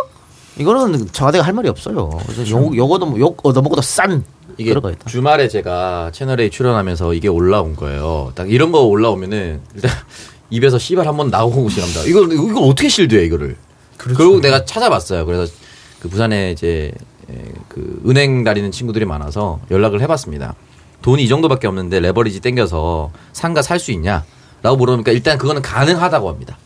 이거는 0.58 1.12
청와대가 1.12 1.44
할 1.44 1.52
말이 1.54 1.68
없어요. 1.68 2.10
그래서 2.26 2.48
욕 2.50 2.76
요거도 2.76 3.06
뭐 3.06 3.18
욕 3.20 3.38
얻어먹어도 3.46 3.80
싼 3.80 4.24
이게. 4.58 4.70
주말에 5.06 5.46
제가 5.46 6.10
채널A 6.12 6.50
출연하면서 6.50 7.14
이게 7.14 7.28
올라온 7.28 7.76
거예요. 7.76 8.32
딱 8.34 8.50
이런 8.50 8.72
거 8.72 8.80
올라오면은 8.82 9.60
일단 9.76 9.92
입에서 10.50 10.78
씨발 10.80 11.06
한번 11.06 11.28
나오고 11.30 11.68
시랍니다. 11.68 12.00
이거 12.04 12.22
이거 12.24 12.60
어떻게 12.62 12.88
실드해 12.88 13.24
이거를? 13.26 13.56
그렇죠. 13.96 14.18
그리고 14.18 14.40
내가 14.40 14.64
찾아봤어요. 14.64 15.24
그래서 15.24 15.52
그 16.00 16.08
부산에 16.08 16.50
이제 16.50 16.90
에, 17.30 17.34
그 17.68 18.02
은행 18.08 18.42
다니는 18.42 18.72
친구들이 18.72 19.04
많아서 19.04 19.60
연락을 19.70 20.00
해봤습니다. 20.00 20.56
돈이 21.02 21.22
이 21.22 21.28
정도밖에 21.28 21.68
없는데 21.68 22.00
레버리지 22.00 22.40
땡겨서 22.40 23.12
상가 23.32 23.62
살 23.62 23.78
수 23.78 23.92
있냐? 23.92 24.24
라고 24.62 24.76
물어보니까 24.78 25.12
일단 25.12 25.38
그거는 25.38 25.62
가능하다고 25.62 26.28
합니다. 26.28 26.58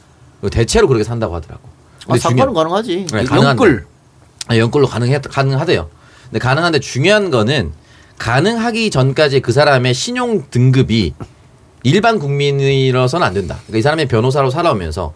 대체로 0.51 0.89
그렇게 0.89 1.05
산다고 1.05 1.35
하더라고. 1.35 1.69
아, 2.11 2.19
상관은 2.19 2.55
가능하지. 2.55 3.07
네. 3.13 3.25
영끌 3.31 3.87
아, 4.49 4.57
연끌로 4.57 4.87
가능해 4.87 5.21
가능하대요. 5.21 5.89
근데 6.25 6.39
가능한데 6.39 6.81
중요한 6.81 7.31
거는 7.31 7.73
가능하기 8.19 8.91
전까지 8.91 9.41
그 9.41 9.53
사람의 9.53 9.95
신용 9.95 10.45
등급이 10.51 11.15
일반 11.83 12.19
국민이라서는 12.19 13.27
안 13.27 13.33
된다. 13.33 13.57
그러니까 13.67 13.79
이 13.79 13.83
사람의 13.83 14.09
변호사로 14.09 14.51
살아오면서 14.51 15.15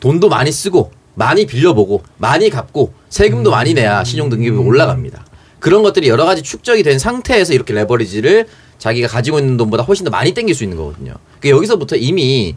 돈도 0.00 0.28
많이 0.28 0.50
쓰고 0.50 0.90
많이 1.14 1.46
빌려보고 1.46 2.02
많이 2.16 2.48
갚고 2.48 2.94
세금도 3.08 3.50
많이 3.50 3.74
내야 3.74 4.04
신용 4.04 4.30
등급이 4.30 4.50
올라갑니다. 4.56 5.26
그런 5.58 5.82
것들이 5.82 6.08
여러 6.08 6.24
가지 6.24 6.42
축적이 6.42 6.84
된 6.84 6.98
상태에서 6.98 7.52
이렇게 7.52 7.74
레버리지를 7.74 8.46
자기가 8.78 9.08
가지고 9.08 9.40
있는 9.40 9.56
돈보다 9.56 9.82
훨씬 9.82 10.04
더 10.04 10.10
많이 10.10 10.32
땡길 10.32 10.54
수 10.54 10.62
있는 10.62 10.76
거거든요. 10.76 11.14
그러니까 11.40 11.56
여기서부터 11.56 11.96
이미 11.96 12.54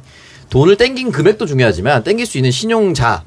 돈을 0.52 0.78
땡긴 0.78 1.12
금액도 1.12 1.48
중요하지만 1.48 2.04
땡길 2.04 2.26
수 2.26 2.38
있는 2.38 2.52
신용자의 2.52 3.22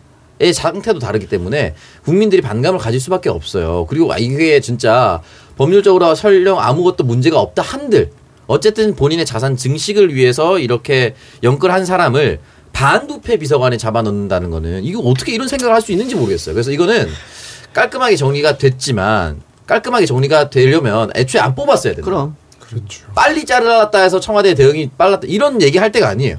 상태도 0.53 0.99
다르기 0.99 1.29
때문에 1.29 1.75
국민들이 2.05 2.43
반감을 2.43 2.79
가질 2.79 3.01
수밖에 3.01 3.29
없어요. 3.31 3.87
그리고 3.89 4.13
아, 4.13 4.19
이게 4.19 4.61
진짜 4.61 5.23
법률적으로 5.57 6.15
설령 6.15 6.59
아무것도 6.59 7.05
문제가 7.05 7.41
없다 7.41 7.63
한들 7.63 8.11
어쨌든 8.47 8.95
본인의 8.95 9.25
자산 9.25 9.57
증식을 9.57 10.15
위해서 10.15 10.59
이렇게 10.59 11.15
연끌한 11.43 11.87
사람을 11.87 12.41
반부패 12.73 13.37
비서관에 13.39 13.77
잡아넣는다는 13.77 14.51
거는 14.51 14.83
이거 14.85 15.01
어떻게 15.01 15.33
이런 15.33 15.47
생각을 15.49 15.75
할 15.75 15.81
수 15.81 15.93
있는지 15.93 16.17
모르겠어요. 16.17 16.55
그래서 16.55 16.73
이거는 16.73 17.09
깔끔하게 17.73 18.17
정리가 18.17 18.59
됐지만 18.59 19.41
깔끔하게 19.67 20.07
정리가 20.07 20.51
되려면 20.51 21.11
애초에 21.15 21.41
안 21.41 21.55
뽑았어야 21.55 21.95
된다. 21.95 22.05
그럼 22.05 22.37
그렇죠. 22.61 23.07
빨리 23.15 23.47
자르렀다 23.47 24.01
해서 24.01 24.19
청와대 24.21 24.55
대응이 24.55 24.91
빨랐다 24.99 25.27
이런 25.29 25.63
얘기 25.63 25.79
할 25.79 25.93
때가 25.93 26.09
아니에요. 26.09 26.39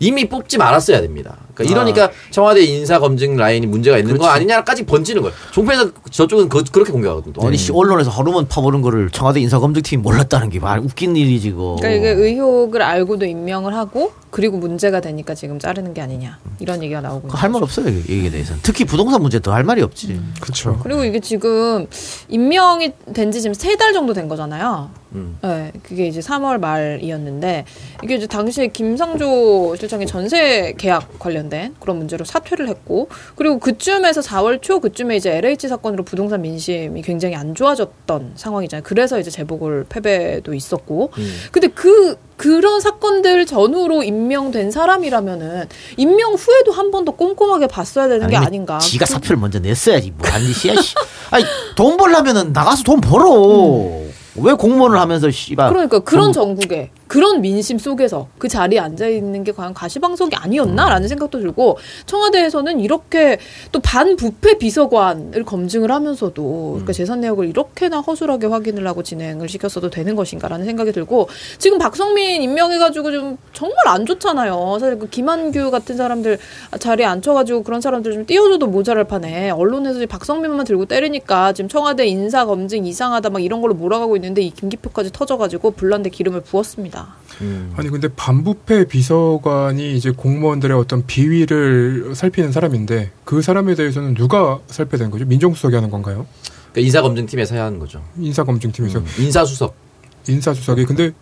이미 0.00 0.28
뽑지 0.28 0.58
말았어야 0.58 1.00
됩니다. 1.02 1.36
그러니까 1.56 1.80
이러니까 1.82 2.10
청와대 2.30 2.62
인사 2.62 2.98
검증 2.98 3.36
라인이 3.36 3.66
문제가 3.66 3.98
있는 3.98 4.12
거 4.14 4.18
그렇지. 4.20 4.34
아니냐까지 4.36 4.84
번지는 4.86 5.22
거예요. 5.22 5.34
종편에서 5.52 5.90
저쪽은 6.10 6.48
그, 6.48 6.62
렇게 6.72 6.92
공격하거든요. 6.92 7.32
또. 7.32 7.46
아니 7.46 7.56
씨, 7.56 7.72
언론에서 7.72 8.10
하루만 8.10 8.46
파보는 8.48 8.82
거를 8.82 9.10
청와대 9.10 9.40
인사 9.40 9.58
검증팀이 9.58 10.02
몰랐다는 10.02 10.50
게 10.50 10.58
말 10.60 10.78
웃긴 10.80 11.16
일이지 11.16 11.52
그. 11.52 11.76
그러니까 11.78 11.88
이게 11.90 12.08
의혹을 12.10 12.82
알고도 12.82 13.24
임명을 13.26 13.74
하고 13.74 14.12
그리고 14.30 14.58
문제가 14.58 15.00
되니까 15.00 15.34
지금 15.34 15.58
자르는 15.58 15.94
게 15.94 16.02
아니냐 16.02 16.38
이런 16.58 16.82
얘기가 16.82 17.00
나오고 17.00 17.28
있는 17.28 17.34
할말 17.34 17.62
없어요 17.62 17.88
이 17.88 18.04
얘기에 18.08 18.30
대해서는. 18.30 18.60
특히 18.62 18.84
부동산 18.84 19.22
문제 19.22 19.40
더 19.40 19.52
할 19.52 19.64
말이 19.64 19.80
없지. 19.82 20.20
그렇죠. 20.40 20.78
그리고 20.82 21.04
이게 21.04 21.20
지금 21.20 21.86
임명이 22.28 22.92
된 23.14 23.30
지 23.32 23.40
지금 23.40 23.54
세 23.54 23.76
달 23.76 23.92
정도 23.92 24.12
된 24.14 24.28
거잖아요. 24.28 24.90
음. 25.14 25.38
네, 25.42 25.72
그게 25.82 26.06
이제 26.06 26.20
3월 26.20 26.58
말이었는데 26.58 27.64
이게 28.02 28.14
이제 28.16 28.26
당시에 28.26 28.68
김상조 28.68 29.76
실장이 29.76 30.06
전세 30.06 30.74
계약 30.76 31.18
관련 31.18 31.45
된 31.48 31.74
그런 31.80 31.98
문제로 31.98 32.24
사퇴를 32.24 32.68
했고 32.68 33.08
그리고 33.34 33.58
그쯤에서 33.58 34.20
4월 34.20 34.60
초 34.62 34.80
그쯤에 34.80 35.16
이제 35.16 35.36
LH 35.36 35.68
사건으로 35.68 36.04
부동산 36.04 36.42
민심이 36.42 37.02
굉장히 37.02 37.34
안 37.36 37.54
좋아졌던 37.54 38.32
상황이잖아요. 38.36 38.82
그래서 38.84 39.18
이제 39.18 39.30
재보궐 39.30 39.86
패배도 39.88 40.54
있었고 40.54 41.10
음. 41.16 41.34
근데 41.52 41.68
그 41.68 42.18
그런 42.36 42.80
사건들 42.80 43.46
전후로 43.46 44.02
임명된 44.02 44.70
사람이라면은 44.70 45.68
임명 45.96 46.34
후에도 46.34 46.72
한 46.72 46.90
번 46.90 47.04
더 47.06 47.12
꼼꼼하게 47.12 47.66
봤어야 47.68 48.08
되는 48.08 48.28
게 48.28 48.36
아니, 48.36 48.46
아닌가. 48.46 48.78
지가 48.78 49.06
사표를 49.06 49.36
먼저 49.36 49.58
냈어야지 49.58 50.12
뭐한 50.16 50.42
짓이야. 50.52 50.74
씨. 50.80 50.94
아니 51.30 51.44
돈 51.76 51.96
벌려면은 51.96 52.52
나가서 52.52 52.82
돈 52.82 53.00
벌어. 53.00 54.04
왜 54.38 54.52
공무원을 54.52 54.98
하면서 54.98 55.30
씨발. 55.30 55.68
그러니까 55.70 56.00
그런 56.00 56.26
돈- 56.26 56.32
전국에 56.32 56.90
그런 57.08 57.40
민심 57.40 57.78
속에서 57.78 58.26
그 58.38 58.48
자리에 58.48 58.80
앉아 58.80 59.06
있는 59.06 59.44
게 59.44 59.52
과연 59.52 59.74
가시방석이 59.74 60.34
아니었나라는 60.36 61.06
생각도 61.08 61.38
들고 61.40 61.78
청와대에서는 62.06 62.80
이렇게 62.80 63.38
또 63.70 63.78
반부패 63.80 64.58
비서관을 64.58 65.44
검증을 65.44 65.92
하면서도 65.92 66.42
그러니까 66.72 66.92
재산 66.92 67.20
내역을 67.20 67.48
이렇게나 67.48 68.00
허술하게 68.00 68.48
확인을 68.48 68.86
하고 68.88 69.04
진행을 69.04 69.48
시켰어도 69.48 69.88
되는 69.90 70.16
것인가라는 70.16 70.66
생각이 70.66 70.90
들고 70.90 71.28
지금 71.58 71.78
박성민 71.78 72.42
임명해가지고 72.42 73.12
좀 73.12 73.38
정말 73.52 73.86
안 73.86 74.04
좋잖아요. 74.04 74.78
사실 74.80 74.98
그 74.98 75.08
김한규 75.08 75.70
같은 75.70 75.96
사람들 75.96 76.38
자리에 76.80 77.06
앉혀가지고 77.06 77.62
그런 77.62 77.80
사람들 77.80 78.12
좀 78.12 78.26
띄워줘도 78.26 78.66
모자랄 78.66 79.04
판에 79.04 79.50
언론에서 79.50 80.04
박성민만 80.06 80.64
들고 80.66 80.86
때리니까 80.86 81.52
지금 81.52 81.68
청와대 81.68 82.06
인사 82.06 82.44
검증 82.46 82.84
이상하다 82.84 83.30
막 83.30 83.42
이런 83.44 83.60
걸로 83.60 83.74
몰아가고 83.74 84.16
있는 84.16 84.25
데 84.34 84.42
이 84.42 84.50
김기표까지 84.50 85.10
터져가지고 85.12 85.72
불난데 85.72 86.10
기름을 86.10 86.42
부었습니다. 86.42 87.16
음. 87.40 87.72
아니 87.76 87.88
근데 87.88 88.08
반부패 88.08 88.86
비서관이 88.86 89.94
이제 89.96 90.10
공무원들의 90.10 90.76
어떤 90.76 91.04
비위를 91.06 92.14
살피는 92.14 92.52
사람인데 92.52 93.10
그 93.24 93.42
사람에 93.42 93.74
대해서는 93.74 94.14
누가 94.14 94.60
살펴야 94.66 94.98
거죠? 95.10 95.24
민정수석이 95.24 95.74
하는 95.74 95.90
건가요? 95.90 96.26
그러니까 96.72 96.80
인사검증팀에서 96.86 97.54
해야 97.54 97.64
하는 97.64 97.78
거죠. 97.78 98.02
인사검증팀에서 98.18 98.98
음. 99.00 99.06
인사수석. 99.18 99.74
인사수석이 100.28 100.84
근데 100.84 101.12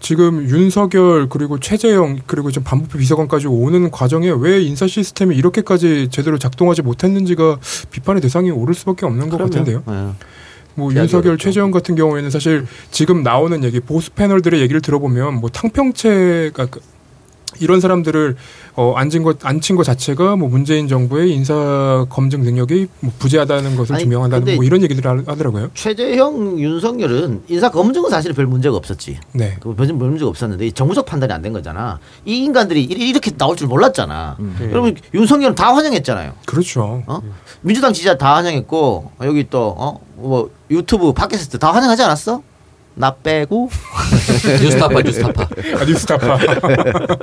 지금 0.00 0.46
윤석열 0.50 1.28
그리고 1.30 1.58
최재형 1.58 2.20
그리고 2.26 2.50
좀 2.50 2.62
반부패 2.62 2.98
비서관까지 2.98 3.46
오는 3.46 3.90
과정에 3.90 4.30
왜 4.36 4.60
인사 4.60 4.86
시스템이 4.86 5.34
이렇게까지 5.34 6.08
제대로 6.10 6.36
작동하지 6.36 6.82
못했는지가 6.82 7.58
비판의 7.90 8.20
대상이 8.20 8.50
오를 8.50 8.74
수밖에 8.74 9.06
없는 9.06 9.30
것 9.30 9.38
같은데요. 9.38 9.82
예. 9.88 10.12
뭐 10.74 10.92
윤석열, 10.92 11.28
어렵죠. 11.32 11.42
최재형 11.44 11.70
같은 11.70 11.94
경우에는 11.94 12.30
사실 12.30 12.66
지금 12.90 13.22
나오는 13.22 13.62
얘기 13.64 13.80
보수 13.80 14.10
패널들의 14.12 14.60
얘기를 14.60 14.80
들어보면 14.80 15.34
뭐 15.40 15.50
탕평채가 15.50 16.66
그- 16.66 16.80
이런 17.60 17.80
사람들을 17.80 18.34
어 18.74 18.94
앉은 18.96 19.22
것 19.22 19.46
앉힌 19.46 19.76
것 19.76 19.84
자체가 19.84 20.34
뭐 20.34 20.48
문재인 20.48 20.88
정부의 20.88 21.30
인사 21.32 22.04
검증 22.08 22.40
능력이 22.42 22.88
뭐 22.98 23.12
부재하다는 23.20 23.76
것을 23.76 23.94
아니, 23.94 24.02
증명한다는 24.02 24.56
뭐 24.56 24.64
이런 24.64 24.82
얘기들을 24.82 25.08
하- 25.08 25.22
하더라고요. 25.24 25.70
최재형, 25.72 26.58
윤석열은 26.58 27.42
인사 27.46 27.70
검증은 27.70 28.10
사실 28.10 28.32
별 28.32 28.46
문제가 28.46 28.76
없었지. 28.76 29.20
네. 29.34 29.56
그 29.60 29.72
별 29.76 29.86
문제가 29.92 30.28
없었는데 30.30 30.66
이 30.66 30.72
정무적 30.72 31.06
판단이 31.06 31.32
안 31.32 31.42
된 31.42 31.52
거잖아. 31.52 32.00
이 32.24 32.38
인간들이 32.42 32.82
이- 32.82 32.86
이렇게 33.10 33.30
나올 33.30 33.54
줄 33.56 33.68
몰랐잖아. 33.68 34.36
여러분 34.72 34.96
윤석열은 35.14 35.54
다 35.54 35.72
환영했잖아요. 35.76 36.32
그렇죠. 36.46 37.04
어? 37.06 37.22
민주당 37.60 37.92
지지자 37.92 38.18
다 38.18 38.34
환영했고 38.34 39.12
여기 39.22 39.48
또 39.48 39.76
어 39.78 40.00
뭐 40.16 40.50
유튜브 40.70 41.12
팟캐스트 41.12 41.58
다 41.58 41.72
환영하지 41.72 42.02
않았어? 42.02 42.42
나 42.94 43.12
빼고 43.14 43.70
뉴스타파 44.62 45.02
뉴스타파. 45.02 45.42
아, 45.42 45.84
뉴스타파. 45.84 46.38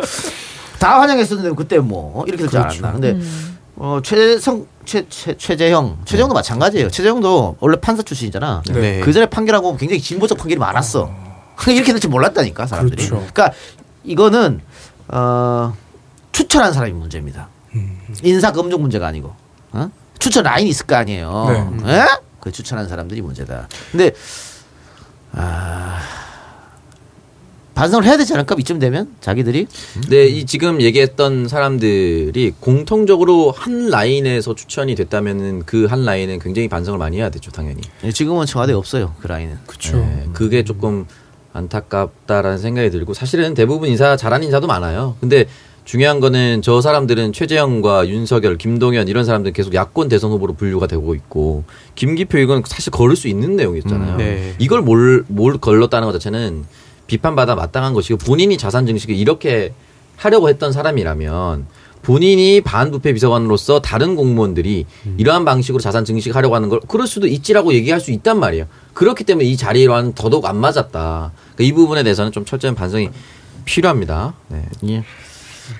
다 0.80 1.00
환영했었는데 1.00 1.56
그때 1.56 1.80
뭐 1.80 2.20
어? 2.22 2.26
이렇게 2.28 2.44
되지 2.44 2.58
그렇죠. 2.58 2.86
않았나. 2.86 2.92
근데 2.94 3.12
음. 3.12 3.58
어 3.78 4.00
최성 4.04 4.66
최, 4.86 5.06
최 5.10 5.36
최재형 5.38 6.00
최재형도 6.06 6.34
마찬가지예요. 6.34 6.90
최재형도 6.90 7.58
원래 7.60 7.78
판사 7.80 8.04
출신이잖아. 8.04 8.64
네. 8.74 9.00
그 9.02 9.14
전에 9.14 9.28
판결하고 9.28 9.78
굉장히 9.78 10.02
진보적 10.02 10.38
판결이 10.38 10.60
많았어. 10.60 11.10
이렇게 11.68 11.92
될 11.92 12.00
줄 12.00 12.10
몰랐다니까 12.10 12.66
사람들이. 12.68 13.08
그렇죠. 13.08 13.26
그러니까 13.34 13.52
이거는 14.04 14.62
어 15.08 15.74
추천한 16.32 16.74
사람이 16.74 16.94
문제입니다. 16.94 17.48
음. 17.76 18.00
인사 18.24 18.52
검증 18.52 18.82
문제가 18.82 19.08
아니고 19.08 19.34
어? 19.74 19.90
추천 20.20 20.44
라인이 20.44 20.70
있을 20.70 20.86
거 20.88 20.96
아니에요. 20.96 21.72
네. 21.84 21.94
예? 21.94 22.06
그 22.42 22.52
추천한 22.52 22.88
사람들이 22.88 23.22
문제다. 23.22 23.70
근데 23.92 24.12
아 25.34 26.00
반성을 27.74 28.04
해야 28.06 28.18
되지 28.18 28.34
않을까 28.34 28.56
이쯤 28.60 28.80
되면 28.80 29.16
자기들이 29.22 29.66
네, 30.10 30.26
이 30.28 30.46
지금 30.46 30.82
얘기했던 30.82 31.48
사람들이 31.48 32.54
공통적으로 32.60 33.52
한 33.52 33.90
라인에서 33.90 34.56
추천이 34.56 34.94
됐다면은 34.96 35.66
그 35.66 35.86
한 35.86 36.04
라인은 36.06 36.40
굉장히 36.40 36.68
반성을 36.68 37.00
많이 37.00 37.18
해야 37.18 37.30
되죠, 37.30 37.50
당연히. 37.52 37.82
지금은 38.14 38.46
청와대 38.46 38.74
에 38.74 38.76
없어요 38.76 39.16
그 39.20 39.28
라인은. 39.28 39.58
그렇죠. 39.66 39.98
네, 39.98 40.28
그게 40.34 40.64
조금 40.64 41.06
안타깝다라는 41.54 42.58
생각이 42.58 42.90
들고 42.92 43.14
사실은 43.14 43.54
대부분 43.54 43.90
인사 43.90 44.16
잘하는 44.16 44.46
인사도 44.46 44.68
많아요. 44.68 45.16
근데 45.20 45.48
중요한 45.84 46.20
거는 46.20 46.62
저 46.62 46.80
사람들은 46.80 47.34
최재형과 47.34 48.08
윤석열, 48.08 48.58
김동연 48.58 49.08
이런 49.08 49.26
사람들 49.26 49.52
계속 49.52 49.74
야권 49.74 50.10
대선 50.10 50.32
후보로 50.32 50.54
분류가 50.54 50.88
되고 50.88 51.16
있고 51.16 51.64
김기표 51.96 52.38
이건 52.38 52.64
사실 52.66 52.92
걸을 52.92 53.16
수 53.16 53.28
있는 53.28 53.56
내용이었잖아요. 53.56 54.14
음, 54.14 54.18
네. 54.18 54.56
이걸 54.60 54.82
뭘, 54.82 55.24
뭘 55.28 55.58
걸렀다는 55.58 56.08
것 56.08 56.14
자체는 56.14 56.66
비판받아 57.08 57.56
마땅한 57.56 57.94
것이고 57.94 58.18
본인이 58.20 58.58
자산 58.58 58.86
증식을 58.86 59.16
이렇게 59.16 59.74
하려고 60.18 60.50
했던 60.50 60.72
사람이라면 60.72 61.66
본인이 62.04 62.62
반부패 62.62 63.14
비서관으로서 63.14 63.82
다른 63.82 64.16
공무원들이 64.16 64.86
이러한 65.18 65.46
방식으로 65.46 65.82
자산 65.82 66.06
증식하려고 66.06 66.56
하는 66.56 66.70
걸 66.70 66.80
그럴 66.88 67.06
수도 67.06 67.28
있지라고 67.28 67.74
얘기할 67.74 68.00
수 68.00 68.12
있단 68.12 68.40
말이에요. 68.40 68.66
그렇기 68.94 69.24
때문에 69.24 69.46
이 69.46 69.58
자리와는 69.58 70.14
더더욱 70.14 70.46
안 70.46 70.58
맞았다. 70.58 71.32
그러니까 71.56 71.64
이 71.64 71.72
부분에 71.74 72.04
대해서는 72.04 72.32
좀 72.32 72.46
철저한 72.46 72.76
반성이 72.76 73.10
필요합니다. 73.66 74.34
네. 74.48 74.66
예. 74.90 75.04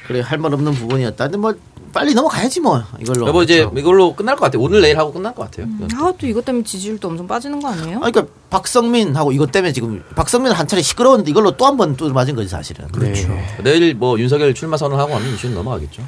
그래 0.08 0.22
할 0.22 0.38
말 0.40 0.54
없는 0.54 0.74
부분이었다. 0.74 1.26
근데 1.26 1.38
뭐 1.38 1.54
빨리 1.94 2.14
넘어가야지 2.14 2.62
뭐 2.62 2.82
이걸로. 3.00 3.28
여보 3.28 3.44
이제 3.44 3.60
그렇죠. 3.60 3.78
이걸로 3.80 4.16
끝날 4.16 4.36
것 4.38 4.46
같아요. 4.46 4.62
오늘 4.62 4.82
내일 4.82 4.98
하고 4.98 5.12
끝날 5.12 5.36
것 5.36 5.44
같아요. 5.52 5.68
아, 5.96 6.14
또 6.18 6.26
이것 6.26 6.46
때문에 6.46 6.64
지지율도 6.64 7.08
엄청 7.08 7.28
빠지는 7.28 7.60
거 7.60 7.68
아니에요? 7.70 8.00
아니, 8.02 8.12
그러니까 8.12 8.34
박성민하고 8.50 9.32
이것 9.34 9.52
때문에 9.52 9.74
지금 9.74 10.02
박성민 10.16 10.54
한 10.54 10.68
차례 10.68 10.82
시끄러웠는데 10.82 11.30
이걸로 11.32 11.52
또 11.58 11.66
한 11.66 11.76
번 11.78 11.96
또 11.98 12.10
맞은 12.14 12.36
거지 12.36 12.48
사실은. 12.48 12.88
그렇죠. 12.90 13.28
내일 13.64 13.94
뭐 13.96 14.18
윤석열 14.20 14.54
출마 14.54 14.78
선언하고 14.78 15.14
하면 15.16 15.34
이슈는 15.34 15.54
넘어가겠죠. 15.56 16.02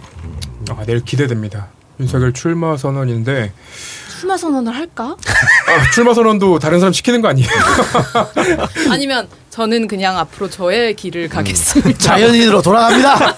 아, 0.70 0.84
내일 0.86 1.04
기대됩니다. 1.04 1.68
윤석열 2.00 2.32
출마 2.34 2.78
선언인데 2.78 3.52
출마 4.20 4.38
선언을 4.38 4.74
할까? 4.74 5.18
아, 5.68 5.92
출마 5.94 6.14
선언도 6.14 6.60
다른 6.60 6.80
사람 6.80 6.94
시키는 6.94 7.22
거 7.22 7.28
아니에요? 7.28 7.50
아니면 8.90 9.28
저는 9.54 9.88
그냥 9.88 10.18
앞으로 10.18 10.50
저의 10.50 10.96
길을 10.96 11.30
가겠습니다. 11.30 11.94
자연인으로 12.02 12.64
돌아갑니다. 12.64 13.34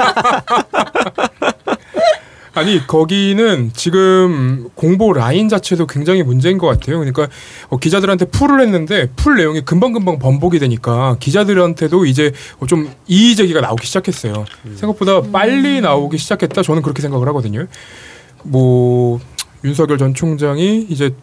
아니 2.55 2.87
거기는 2.87 3.71
지금 3.73 4.69
공보 4.75 5.11
라인 5.11 5.49
자체도 5.49 5.87
굉장히 5.87 6.23
문제인 6.23 6.57
것 6.57 6.67
같아요. 6.67 6.99
그러니까 6.99 7.27
어, 7.67 7.75
기자들한테 7.75 8.27
풀을 8.27 8.61
했는데 8.61 9.09
풀 9.17 9.35
내용이 9.35 9.65
금방 9.65 9.91
금방 9.91 10.17
번복이 10.17 10.57
되니까 10.57 11.17
기자들한테도 11.19 12.05
이제 12.05 12.31
어, 12.59 12.65
좀 12.65 12.89
이의 13.07 13.35
제기가 13.35 13.59
나오기 13.59 13.85
시작했어요. 13.85 14.45
생각보다 14.77 15.21
빨리 15.33 15.81
나오기 15.81 16.17
시작했다. 16.17 16.61
저는 16.61 16.81
그렇게 16.81 17.01
생각을 17.01 17.27
하거든요. 17.27 17.67
뭐 18.43 19.19
윤석열 19.65 19.97
전 19.97 20.13
총장이 20.13 20.87
이제 20.87 21.13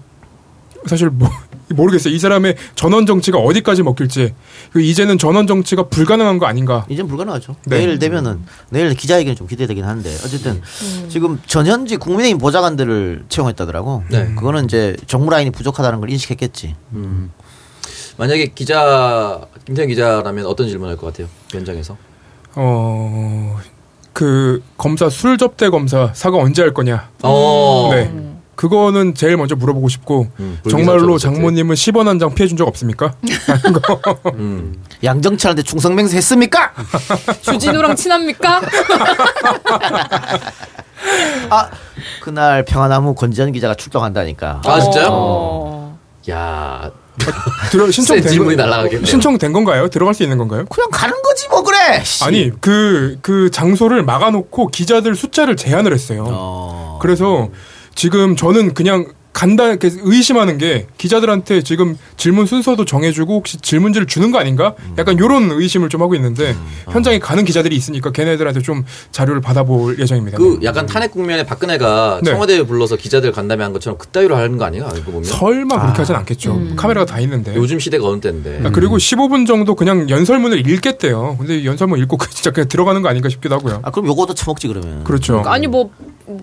사실 0.85 1.09
뭐 1.09 1.31
모르겠어요. 1.69 2.15
이 2.15 2.19
사람의 2.19 2.57
전원 2.75 3.07
정치가 3.07 3.39
어디까지 3.39 3.83
먹힐지. 3.83 4.35
그 4.73 4.81
이제는 4.81 5.19
전원 5.19 5.47
정치가 5.47 5.85
불가능한 5.89 6.39
거 6.39 6.47
아닌가. 6.47 6.85
이젠 6.89 7.07
불가능하죠. 7.09 7.57
네. 7.67 7.79
내일 7.79 7.99
되면은 7.99 8.45
내일 8.71 8.95
기자회견 8.95 9.37
좀 9.37 9.47
기대되긴 9.47 9.85
한데 9.85 10.11
어쨌든 10.25 10.61
지금 11.09 11.41
전현직 11.47 12.01
국민의힘 12.01 12.39
보좌관들을 12.39 13.25
채용했다더라고. 13.29 14.05
네. 14.11 14.35
그거는 14.35 14.65
이제 14.65 14.97
정무 15.07 15.31
라인이 15.31 15.51
부족하다는 15.51 16.01
걸 16.01 16.11
인식했겠지. 16.11 16.75
만약에 18.19 18.53
기자 18.55 19.41
김태현 19.65 19.89
기자라면 19.89 20.47
어떤 20.47 20.69
질문을 20.69 20.93
할것 20.93 21.13
같아요? 21.13 21.29
현장에서. 21.51 21.97
어, 22.55 23.59
그 24.13 24.63
검사 24.77 25.09
술 25.09 25.39
접대 25.39 25.71
검사 25.71 26.13
사과 26.15 26.37
언제 26.39 26.63
할 26.63 26.75
거냐. 26.75 27.09
어. 27.23 27.91
네. 27.93 28.11
그거는 28.63 29.17
제일 29.17 29.37
먼저 29.37 29.57
물어보고 29.57 29.89
싶고 29.89 30.29
음, 30.39 30.57
정말로 30.71 31.19
장모님은 31.19 31.75
10원 31.75 32.05
한 32.07 32.21
장 32.21 32.33
피해 32.33 32.47
준 32.47 32.57
적 32.57 32.69
없습니까? 32.69 33.13
음. 34.39 34.81
양정철한테 35.03 35.65
충성맹세 35.65 36.17
했습니까? 36.19 36.71
주진우랑 37.43 37.97
친합니까? 37.97 38.61
아 41.51 41.71
그날 42.21 42.65
평화나무 42.65 43.17
권지현 43.17 43.51
기자가 43.51 43.75
출동한다니까. 43.75 44.63
아 44.65 44.81
진짜요? 44.81 45.09
어. 45.11 45.99
야 46.31 46.93
들어 47.73 47.87
센 47.87 47.91
신청된 47.93 48.29
질문이 48.31 48.57
거- 48.57 48.63
날라가겠네요. 48.63 49.07
신청된 49.07 49.53
건가요? 49.53 49.89
들어갈 49.89 50.15
수 50.15 50.23
있는 50.23 50.39
건가요? 50.39 50.67
그냥 50.67 50.89
가는 50.93 51.21
거지 51.21 51.49
뭐 51.49 51.63
그래. 51.65 52.01
씨. 52.05 52.23
아니 52.23 52.51
그그 52.61 53.51
장소를 53.53 54.05
막아놓고 54.05 54.69
기자들 54.69 55.17
숫자를 55.17 55.57
제한을 55.57 55.93
했어요. 55.93 56.27
어. 56.29 56.99
그래서 57.03 57.49
지금 57.95 58.37
저는 58.37 58.75
그냥 58.75 59.07
간다 59.33 59.69
이렇게 59.69 59.91
의심하는 60.03 60.59
게 60.59 60.87
기자들한테 60.99 61.63
지금 61.63 61.97
질문 62.19 62.45
순서도 62.45 62.85
정해주고 62.85 63.35
혹시 63.37 63.57
질문지를 63.59 64.07
주는 64.07 64.31
거 64.31 64.39
아닌가? 64.39 64.75
약간 64.99 65.19
요런 65.19 65.51
의심을 65.53 65.89
좀 65.89 66.03
하고 66.03 66.15
있는데 66.15 66.55
현장에 66.91 67.19
가는 67.19 67.43
기자들이 67.45 67.75
있으니까 67.75 68.13
걔네들한테 68.13 68.61
좀 68.61 68.85
자료를 69.11 69.41
받아볼 69.41 69.99
예정입니다. 69.99 70.37
그 70.37 70.61
약간 70.63 70.85
탄핵 70.85 71.13
국면에 71.13 71.47
박근혜가 71.47 72.21
네. 72.23 72.31
청와대에 72.31 72.63
불러서 72.65 72.97
기자들 72.97 73.33
간담회 73.33 73.63
한 73.65 73.73
것처럼 73.73 73.97
그따위로 73.99 74.37
하는 74.37 74.59
거 74.59 74.67
아니야? 74.67 74.85
알고 74.85 75.11
보면. 75.11 75.25
설마 75.25 75.81
그렇게 75.81 75.99
하진 75.99 76.15
않겠죠. 76.15 76.77
카메라가 76.77 77.07
다 77.07 77.19
있는데. 77.21 77.55
요즘 77.57 77.79
시대가 77.79 78.07
어느 78.07 78.21
때인데. 78.21 78.61
아, 78.65 78.71
그리고 78.71 78.99
15분 78.99 79.47
정도 79.47 79.75
그냥 79.75 80.11
연설문을 80.11 80.69
읽겠대요. 80.69 81.37
근데 81.39 81.65
연설문 81.65 81.99
읽고 82.01 82.19
그 82.19 82.29
진짜 82.31 82.51
그냥 82.51 82.69
들어가는 82.69 83.01
거 83.01 83.09
아닌가 83.09 83.31
싶기도 83.31 83.55
하고요. 83.55 83.81
아 83.83 83.91
그럼 83.91 84.09
요거도 84.09 84.35
처먹지 84.35 84.69
그러면. 84.69 85.05
그렇죠. 85.05 85.43
아니 85.47 85.67
뭐 85.67 85.91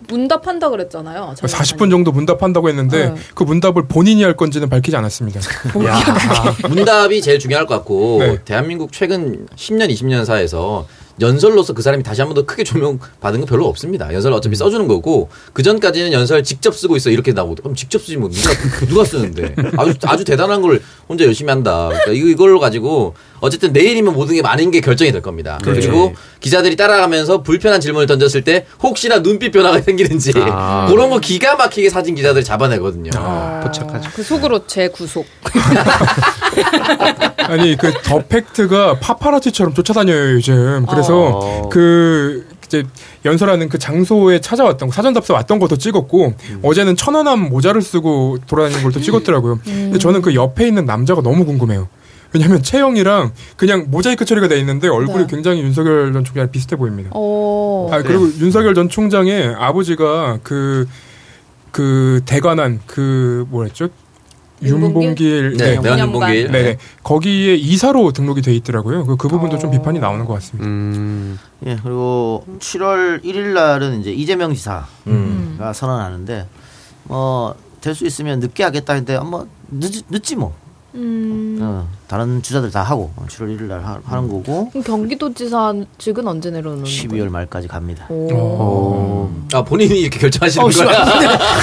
문답한다 0.07 0.69
그랬잖아요. 0.69 1.33
자기가 1.37 1.57
40분 1.63 1.89
정도 1.91 2.11
문답한다고 2.11 2.69
했는데 2.69 3.09
네. 3.09 3.15
그 3.35 3.43
문답을 3.43 3.87
본인이 3.87 4.23
할 4.23 4.35
건지는 4.35 4.69
밝히지 4.69 4.95
않았습니다. 4.97 5.39
문답이 6.69 7.21
제일 7.21 7.39
중요할 7.39 7.65
것 7.65 7.75
같고 7.75 8.17
네. 8.19 8.37
대한민국 8.45 8.91
최근 8.91 9.47
10년 9.55 9.89
20년 9.89 10.25
사에서 10.25 10.87
연설로서 11.21 11.73
그 11.73 11.81
사람이 11.81 12.01
다시 12.03 12.21
한 12.21 12.29
번 12.29 12.35
더 12.35 12.45
크게 12.45 12.63
조명받은 12.63 13.41
거 13.41 13.45
별로 13.45 13.65
없습니다. 13.67 14.13
연설 14.13 14.31
어차피 14.31 14.55
써주는 14.55 14.87
거고 14.87 15.29
그 15.51 15.63
전까지는 15.63 16.13
연설 16.13 16.43
직접 16.43 16.73
쓰고 16.75 16.95
있어 16.95 17.09
이렇게 17.09 17.33
나오고 17.33 17.55
그럼 17.55 17.75
직접 17.75 17.99
쓰지 17.99 18.15
뭐 18.17 18.29
누가 18.29 18.53
누가 18.87 19.03
쓰는데 19.03 19.53
아주 19.77 19.93
아주 20.03 20.23
대단한 20.23 20.61
걸 20.61 20.81
혼자 21.09 21.25
열심히 21.25 21.49
한다. 21.51 21.87
그러니까 21.89 22.11
이거 22.13 22.27
이걸로 22.27 22.59
가지고 22.59 23.15
어쨌든 23.41 23.71
내일이면 23.73 24.13
모든 24.13 24.35
게 24.35 24.41
많은 24.41 24.71
게 24.71 24.81
결정이 24.81 25.11
될 25.11 25.21
겁니다. 25.21 25.59
그리고 25.63 26.13
기자들이 26.39 26.75
따라가면서 26.75 27.41
불편한 27.43 27.81
질문을 27.81 28.07
던졌을 28.07 28.43
때 28.43 28.65
혹시나 28.81 29.21
눈빛 29.21 29.51
변화가 29.51 29.81
생기는지 29.89 30.31
아. 30.35 30.87
그런 30.89 31.09
거 31.09 31.19
기가 31.19 31.55
막히게 31.55 31.89
사진 31.89 32.15
기자들이 32.15 32.43
잡아내거든요. 32.43 33.11
포착하죠. 33.63 34.09
그 34.13 34.23
속으로 34.23 34.65
재구속. 34.67 35.25
아니 37.47 37.75
그 37.77 37.89
더 38.03 38.19
팩트가 38.25 38.99
파파라치처럼 38.99 39.73
쫓아다녀요 39.73 40.33
요즘. 40.33 40.85
그래서 40.89 41.31
어. 41.35 41.69
그 41.69 42.47
이제 42.65 42.83
연설하는 43.25 43.67
그 43.69 43.77
장소에 43.79 44.39
찾아왔던 44.41 44.89
거, 44.89 44.93
사전 44.95 45.13
답사 45.13 45.33
왔던 45.33 45.59
것도 45.59 45.77
찍었고 45.77 46.33
어제는 46.63 46.95
천안함 46.95 47.49
모자를 47.49 47.81
쓰고 47.81 48.37
돌아다니는 48.47 48.83
걸또 48.83 49.01
찍었더라고요. 49.01 49.59
근데 49.63 49.97
저는 49.97 50.21
그 50.21 50.33
옆에 50.35 50.67
있는 50.67 50.85
남자가 50.85 51.21
너무 51.21 51.45
궁금해요. 51.45 51.87
왜냐면 52.33 52.61
체형이랑 52.61 53.31
그냥 53.57 53.85
모자이크 53.89 54.25
처리가 54.25 54.47
돼 54.47 54.59
있는데 54.59 54.87
얼굴이 54.87 55.25
네. 55.25 55.27
굉장히 55.27 55.61
윤석열 55.61 56.13
전 56.13 56.23
총장이랑 56.23 56.51
비슷해 56.51 56.75
보입니다. 56.75 57.09
어. 57.13 57.89
아 57.91 58.01
그리고 58.01 58.25
윤석열 58.39 58.75
전 58.75 58.87
총장의 58.89 59.55
아버지가 59.57 60.39
그그 60.43 62.21
대관한 62.25 62.79
그 62.85 63.45
뭐랬죠? 63.49 63.89
윤봉길? 64.61 65.53
윤봉길 65.53 65.57
네, 65.57 65.79
네. 65.79 65.99
윤봉길. 65.99 66.51
네, 66.51 66.77
거기에 67.03 67.55
이사로 67.55 68.11
등록이 68.11 68.41
돼 68.41 68.53
있더라고요. 68.55 69.05
그, 69.05 69.15
그 69.15 69.29
부분도 69.29 69.57
좀 69.57 69.69
어. 69.69 69.71
비판이 69.71 69.99
나오는 69.99 70.25
것 70.25 70.33
같습니다. 70.33 70.67
음, 70.67 71.39
예 71.65 71.77
그리고 71.81 72.45
7월 72.59 73.23
1일 73.23 73.53
날은 73.53 74.01
이제 74.01 74.11
이재명 74.11 74.53
지사가 74.53 74.87
음. 75.07 75.57
선언하는데 75.73 76.45
뭐 77.05 77.55
될 77.81 77.95
수 77.95 78.05
있으면 78.05 78.39
늦게 78.39 78.63
하겠다 78.63 78.93
했는데 78.93 79.15
한번 79.15 79.47
늦, 79.71 80.03
늦지 80.09 80.35
뭐. 80.35 80.53
음. 80.95 81.59
어, 81.61 81.87
다른 82.07 82.41
주자들 82.41 82.71
다 82.71 82.81
하고 82.81 83.11
7월 83.27 83.55
1일 83.55 83.63
날 83.63 83.83
하, 83.83 83.99
하는 84.05 84.27
거고 84.27 84.69
그럼 84.71 84.83
경기도지사 84.83 85.73
직은 85.97 86.27
언제 86.27 86.49
내려오는 86.49 86.83
거예요? 86.83 86.97
12월 87.03 87.29
말까지 87.29 87.67
갑니다. 87.67 88.07
오. 88.09 88.27
어. 88.31 89.45
아 89.53 89.63
본인이 89.63 89.99
이렇게 90.01 90.19
결정하시는 90.19 90.65
어, 90.65 90.69
거야? 90.69 91.05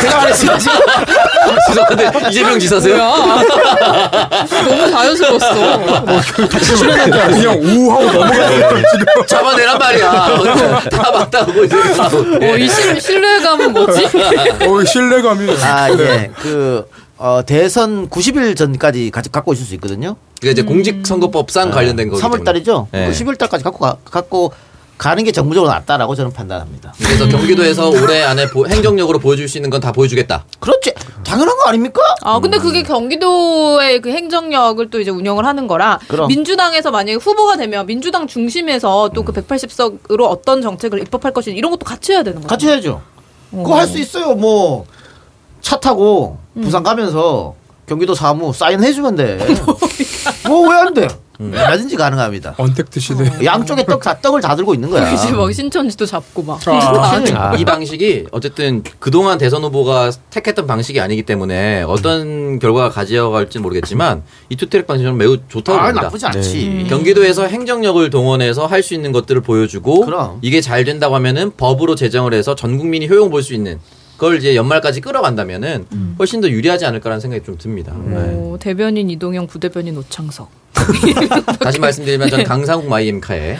내가 0.03 0.17
말했어 0.19 0.59
지금. 0.59 0.77
죄송한데 1.69 2.29
이재명 2.31 2.59
지사세요? 2.59 2.97
너무 2.97 4.91
자연스러웠어. 4.91 5.55
그냥 7.29 7.61
우하고 7.62 8.05
넘어가요. 8.05 8.83
지금. 8.91 9.27
잡아내란 9.27 9.79
말이야. 9.79 10.11
다 10.91 11.11
맞다고 11.12 11.65
이제. 11.65 11.77
어, 11.77 12.57
이 12.57 12.69
신, 12.69 12.99
신뢰감은 13.01 13.73
뭐지? 13.73 14.07
어, 14.07 14.85
신뢰감이. 14.85 15.51
아, 15.62 15.89
네. 15.97 16.03
예. 16.05 16.31
그, 16.41 16.89
어, 17.19 17.41
대선 17.47 18.09
90일 18.11 18.57
전까지 18.57 19.11
가, 19.11 19.23
갖고 19.23 19.53
있을 19.53 19.65
수 19.65 19.75
있거든요. 19.75 20.17
그게 20.41 20.51
이제 20.51 20.63
공직선거법상 20.63 21.71
관련된 21.71 22.09
거기 22.11 22.21
3월 22.23 22.33
때문에. 22.33 22.45
달이죠? 22.45 22.89
네. 22.93 23.11
10월 23.11 23.39
달까지 23.39 23.65
갖고, 23.65 23.79
가, 23.79 23.97
갖고 24.05 24.53
가는 24.99 25.23
게 25.25 25.33
정부적으로 25.33 25.71
낫다라고 25.73 26.15
저는 26.15 26.33
판단합니다. 26.33 26.93
그래서 26.99 27.27
경기도에서 27.29 27.91
올해 27.91 28.23
안에 28.23 28.47
보- 28.49 28.67
행정력으로 28.67 29.19
보여줄 29.19 29.49
수 29.49 29.57
있는 29.59 29.69
건 29.71 29.81
다 29.81 29.93
보여주겠다. 29.93 30.45
그렇지. 30.61 30.93
당연한 31.25 31.57
거 31.57 31.65
아닙니까? 31.65 32.01
아, 32.23 32.39
근데 32.41 32.59
그게 32.59 32.83
경기도의 32.83 34.01
그 34.01 34.11
행정력을 34.11 34.89
또 34.91 35.01
이제 35.01 35.11
운영을 35.11 35.45
하는 35.47 35.67
거라 35.67 35.99
그럼. 36.09 36.29
민주당에서 36.29 36.91
만약에 36.91 37.15
후보가 37.19 37.57
되면 37.57 37.85
민주당 37.87 38.27
중심에서 38.27 39.11
또 39.15 39.23
그 39.25 39.33
180석으로 39.33 40.23
어떤 40.29 40.63
정책을 40.63 41.01
입법할 41.03 41.33
것인지 41.33 41.57
이런 41.59 41.71
것도 41.71 41.85
같이 41.85 42.13
해야 42.13 42.23
되는 42.23 42.41
거예요. 42.41 42.49
같이 42.49 42.67
해야죠. 42.69 43.03
그거 43.51 43.77
할 43.79 43.87
수 43.87 43.99
있어요. 43.99 44.35
뭐, 44.35 44.87
차 45.67 45.81
타고 45.81 46.39
부산 46.63 46.85
가면서 46.85 47.57
경기도 47.89 48.15
사무 48.15 48.53
사인 48.53 48.85
해주면 48.85 49.17
돼. 49.17 49.37
뭐, 50.47 50.61
왜 50.69 50.77
안 50.77 50.95
돼? 50.95 51.09
얼마든지 51.41 51.97
가능합니다. 51.97 52.55
언택트 52.57 53.01
시대. 53.01 53.45
양쪽에 53.45 53.85
떡, 53.85 54.01
다, 54.01 54.17
떡을 54.21 54.41
다 54.41 54.55
들고 54.55 54.75
있는 54.75 54.89
거야. 54.91 55.11
이제 55.11 55.33
막 55.33 55.53
신천지도 55.53 56.07
잡고 56.07 56.45
막. 56.45 56.61
아, 56.69 57.55
이 57.59 57.65
방식이 57.65 58.27
어쨌든 58.31 58.85
그동안 59.01 59.39
대선 59.39 59.65
후보가 59.65 60.13
택했던 60.31 60.69
방식이 60.69 61.01
아니기 61.01 61.25
때문에 61.25 61.83
어떤 61.83 62.61
결과가 62.61 62.91
가져갈지 62.91 63.59
모르겠지만 63.59 64.23
이 64.49 64.57
투트랙 64.57 64.87
방식은 64.87 65.17
매우 65.17 65.37
좋다고 65.49 65.79
아, 65.79 65.83
봅니다. 65.87 66.03
나쁘지 66.03 66.27
않지. 66.27 66.67
음. 66.69 66.87
경기도에서 66.89 67.47
행정력을 67.49 68.09
동원해서 68.11 68.67
할 68.67 68.85
수 68.85 68.95
있는 68.95 69.11
것들을 69.11 69.41
보여주고 69.41 70.07
그럼. 70.07 70.39
이게 70.43 70.61
잘 70.61 70.85
된다고 70.85 71.17
하면은 71.17 71.51
법으로 71.57 71.97
제정을 71.97 72.35
해서 72.35 72.55
전 72.55 72.79
국민이 72.79 73.09
효용 73.09 73.31
볼 73.31 73.43
수 73.43 73.53
있는 73.53 73.81
그걸 74.17 74.39
이제 74.39 74.57
연말까지 74.57 75.01
끌어간다면은 75.01 75.87
훨씬 76.19 76.41
더 76.41 76.49
유리하지 76.49 76.87
않을까라는 76.87 77.21
생각이 77.21 77.45
좀 77.45 77.59
듭니다. 77.59 77.93
네. 78.05 78.17
어, 78.17 78.57
대변인 78.59 79.11
이동영, 79.11 79.47
부대변인 79.47 79.97
오창석. 79.99 80.49
다시 81.61 81.79
말씀드리면 81.81 82.29
저는 82.29 82.45
강상국 82.45 82.89
마이엠카에 82.89 83.57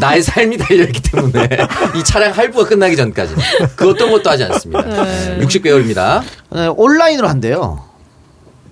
나의 0.00 0.22
삶이 0.22 0.58
달려있기 0.58 1.00
때문에 1.02 1.48
이 1.96 2.04
차량 2.04 2.32
할부가 2.32 2.68
끝나기 2.68 2.96
전까지 2.96 3.34
그 3.76 3.90
어떤 3.90 4.10
것도 4.10 4.28
하지 4.30 4.44
않습니다. 4.44 4.82
네. 4.82 5.38
60개월입니다. 5.40 6.22
네, 6.52 6.66
온라인으로 6.66 7.28
한대요. 7.28 7.84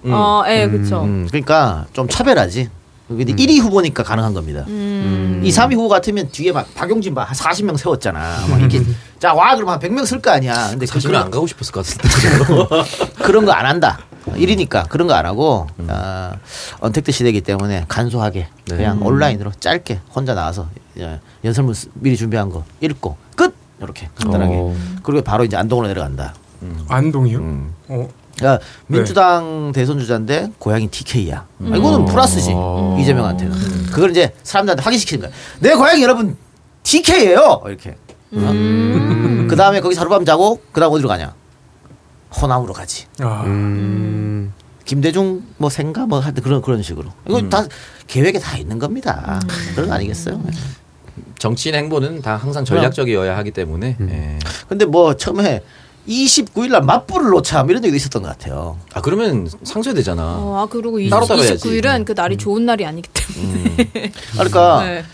음. 0.05 0.13
어, 0.13 0.45
예, 0.49 0.69
그쵸. 0.69 1.03
음, 1.03 1.27
그러니까 1.29 1.87
좀 1.93 2.09
차별하지. 2.09 2.69
근데 3.09 3.33
1위 3.33 3.59
후보니까 3.61 4.03
가능한 4.03 4.35
겁니다. 4.35 4.65
음. 4.69 5.41
2, 5.43 5.49
3위 5.51 5.75
후보 5.75 5.89
같으면 5.89 6.29
뒤에 6.31 6.53
막 6.53 6.73
박용진 6.75 7.15
막 7.15 7.29
40명 7.31 7.77
세웠잖아. 7.79 8.47
막 8.51 8.61
이렇게 8.61 8.83
자 9.19 9.33
와 9.35 9.55
그러면 9.57 9.75
한 9.75 9.81
100명 9.81 10.05
쓸 10.07 10.21
거 10.21 10.31
아니야. 10.31 10.69
근데 10.71 10.85
사실은 10.87 11.13
그런 11.13 11.25
안 11.25 11.31
가고 11.31 11.47
싶었을 11.47 11.73
것 11.73 11.87
같은데. 11.87 12.09
그런 13.25 13.45
거 13.47 13.53
안 13.53 13.65
한다. 13.67 13.99
1위니까 14.27 14.89
그런 14.91 15.09
거 15.09 15.15
안 15.15 15.25
하고 15.25 15.67
음. 15.79 15.87
아, 15.91 16.35
언택트 16.81 17.11
시대이기 17.13 17.41
때문에 17.41 17.87
간소하게 17.89 18.47
네. 18.67 18.77
그냥 18.77 19.01
온라인으로 19.03 19.53
짧게 19.59 20.01
혼자 20.15 20.35
나와서 20.35 20.69
예, 20.99 21.19
연설문 21.45 21.73
쓰- 21.73 21.89
미리 21.95 22.15
준비한 22.17 22.51
거 22.51 22.65
읽고 22.83 23.17
끝 23.37 23.55
이렇게 23.81 24.11
간단하게 24.17 24.53
어. 24.55 24.77
그리고 25.03 25.23
바로 25.23 25.45
이제 25.45 25.57
안동으로 25.57 25.87
내려간다. 25.89 26.35
안동이요? 26.89 27.39
음. 27.39 27.73
어, 27.89 28.09
그러니까 28.39 28.65
민주당 28.87 29.73
대선 29.75 29.99
주자인데 29.99 30.53
고향이 30.59 30.89
TK야. 30.89 31.47
이거는 31.61 32.05
플러스지 32.07 32.55
이재명한테는. 33.01 33.87
그걸 33.87 34.11
이제 34.11 34.33
사람들한테 34.43 34.83
확인시키는 34.83 35.23
거야. 35.27 35.33
내 35.61 35.75
고향이 35.75 36.03
여러분 36.03 36.37
TK예요. 36.85 37.63
이렇게. 37.67 37.97
그 38.31 39.55
다음에 39.57 39.81
거기서 39.81 40.01
하룻밤 40.03 40.25
자고 40.25 40.61
그 40.73 40.81
다음 40.81 40.93
어디로 40.93 41.09
가냐? 41.09 41.35
호남으로 42.41 42.73
가지. 42.73 43.07
아, 43.21 43.43
음. 43.47 44.53
김대중 44.85 45.43
뭐 45.57 45.69
생가 45.71 46.07
뭐 46.07 46.21
하여튼 46.21 46.43
그런 46.43 46.63
그런 46.63 46.83
식으로. 46.83 47.11
이거 47.29 47.43
다 47.49 47.65
계획에 48.07 48.39
다 48.39 48.57
있는 48.57 48.79
겁니다. 48.79 49.41
그런 49.75 49.89
거 49.89 49.95
아니겠어요? 49.95 50.41
정치인 51.39 51.75
행보는 51.75 52.23
다 52.23 52.37
항상 52.37 52.65
전략적이어야 52.65 53.37
하기 53.39 53.51
때문에 53.51 53.97
음. 54.01 54.09
예. 54.11 54.39
근데 54.69 54.85
뭐 54.85 55.15
처음에 55.17 55.63
29일 56.09 56.71
날 56.71 56.83
맞불을 56.83 57.31
놓자 57.31 57.63
뭐 57.65 57.71
이런 57.71 57.85
얘기도 57.85 57.97
있었던 57.97 58.23
것 58.23 58.29
같아요. 58.29 58.79
아 58.95 59.01
그러면 59.01 59.49
상쇄되잖아. 59.63 60.23
어, 60.23 60.63
아 60.63 60.67
그리고 60.67 60.99
이, 60.99 61.11
따로 61.11 61.27
따로 61.27 61.43
해야지. 61.43 61.69
29일은 61.69 62.05
그 62.05 62.13
날이 62.13 62.37
좋은 62.37 62.65
날이 62.65 62.87
아니기 62.87 63.09
때문에. 63.13 64.13
그러니까 64.33 64.83
네. 64.85 65.05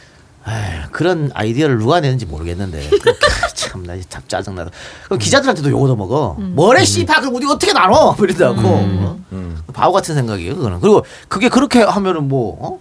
에휴, 0.46 0.90
그런 0.92 1.30
아이디어를 1.34 1.78
누가 1.78 2.00
내는지 2.00 2.26
모르겠는데 2.26 2.90
참나 3.54 3.94
참 4.08 4.22
짜증나다. 4.28 4.70
그럼 5.06 5.18
기자들한테도 5.18 5.70
욕을 5.70 5.96
먹어. 5.96 6.36
뭐래 6.38 6.84
씨발 6.84 7.20
그럼 7.20 7.34
우리 7.34 7.46
어떻게 7.46 7.72
나눠? 7.72 8.14
이런다고. 8.20 8.60
어? 8.60 9.18
음. 9.32 9.62
바보 9.72 9.92
같은 9.92 10.14
생각이에요. 10.14 10.54
그거는. 10.54 10.80
그리고 10.80 11.04
그게 11.28 11.48
그렇게 11.48 11.82
하면은 11.82 12.28
뭐 12.28 12.56
어? 12.60 12.80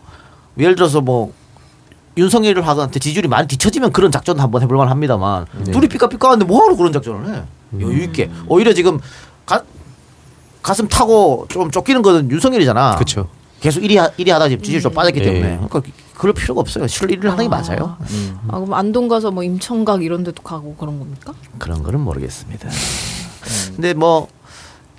예를 0.60 0.76
들어서 0.76 1.02
뭐 1.02 1.34
윤석열을 2.16 2.68
하한테 2.68 3.00
지지율이 3.00 3.28
많이 3.28 3.48
뒤처지면 3.48 3.92
그런 3.92 4.12
작전 4.12 4.40
한번 4.40 4.62
해볼만 4.62 4.88
합니다만 4.88 5.48
둘이 5.72 5.88
삐까삐까한데 5.88 6.46
뭐하러 6.46 6.76
그런 6.76 6.94
작전을 6.94 7.34
해? 7.34 7.44
여유 7.82 8.04
있게. 8.04 8.30
오히려 8.48 8.74
지금 8.74 9.00
가, 9.46 9.64
가슴 10.62 10.88
타고 10.88 11.46
좀 11.50 11.72
쫓기는 11.72 12.02
거는 12.02 12.32
윤석열이잖아. 12.32 12.96
그쵸. 12.96 13.28
계속 13.60 13.80
1위, 13.82 13.96
하, 13.98 14.10
1위 14.10 14.30
하다 14.30 14.50
지금 14.50 14.62
지지율 14.64 14.82
좀 14.82 14.94
빠졌기 14.94 15.20
예. 15.20 15.24
때문에. 15.24 15.56
그러니까 15.70 15.82
그럴 16.18 16.34
필요가 16.34 16.62
없어요. 16.62 16.86
실 16.88 17.08
1위를 17.08 17.30
하는 17.30 17.46
게 17.46 17.48
맞아요. 17.48 17.98
아 18.50 18.60
그럼 18.60 18.74
안동 18.74 19.08
가서 19.08 19.32
뭐 19.32 19.44
임청각 19.44 20.04
이런 20.04 20.24
데도 20.24 20.44
가고 20.44 20.76
그런 20.76 21.00
겁니까? 21.00 21.34
그런 21.60 21.82
거는 21.82 22.02
모르겠습니다. 22.02 22.70
근데 23.76 23.94
뭐 23.94 24.28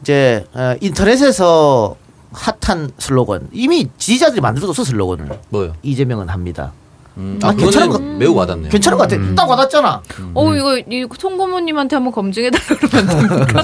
이제 0.00 0.46
어, 0.54 0.74
인터넷에서 0.80 1.96
핫한 2.32 2.92
슬로건 2.98 3.48
이미 3.52 3.88
지지자들이 3.96 4.40
만들어줬어 4.40 4.84
슬로건을 4.84 5.38
뭐요? 5.50 5.74
이재명은 5.82 6.28
합니다. 6.28 6.72
음. 7.16 7.38
아, 7.42 7.48
아, 7.48 7.52
괜찮은 7.54 7.88
그거는 7.90 8.18
매우 8.18 8.34
와닿네요. 8.34 8.70
괜찮은 8.70 8.98
것 8.98 9.08
같아. 9.08 9.22
딱 9.36 9.48
와닿잖아. 9.48 10.02
어 10.34 10.54
이거 10.54 10.76
이 10.78 11.06
송고모님한테 11.16 11.94
한번 11.96 12.12
검증해달라 12.12 12.64
그러면 12.80 13.10
안 13.10 13.28
됩니까? 13.28 13.62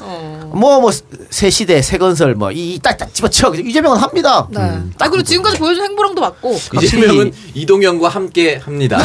어. 0.00 0.50
뭐뭐새 0.54 1.48
시대 1.50 1.80
새 1.80 1.96
건설 1.98 2.34
뭐이딱 2.34 2.98
집어쳐 3.14 3.54
이재명은 3.54 3.96
합니다. 3.98 4.46
네. 4.50 4.60
아 4.98 5.08
그리고 5.08 5.22
지금까지 5.22 5.58
보여준 5.58 5.84
행보랑도 5.84 6.20
맞고. 6.20 6.58
이재명은 6.82 7.32
이동영과 7.54 8.08
함께 8.10 8.60
합니다. 8.62 8.98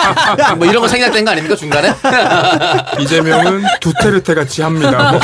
뭐 0.58 0.66
이런 0.66 0.82
거 0.82 0.88
생략된 0.88 1.24
거 1.24 1.30
아닙니까 1.30 1.56
중간에? 1.56 1.92
이재명은 3.00 3.62
두테르테 3.80 4.34
같이 4.34 4.60
합니다. 4.62 5.12
뭐 5.12 5.20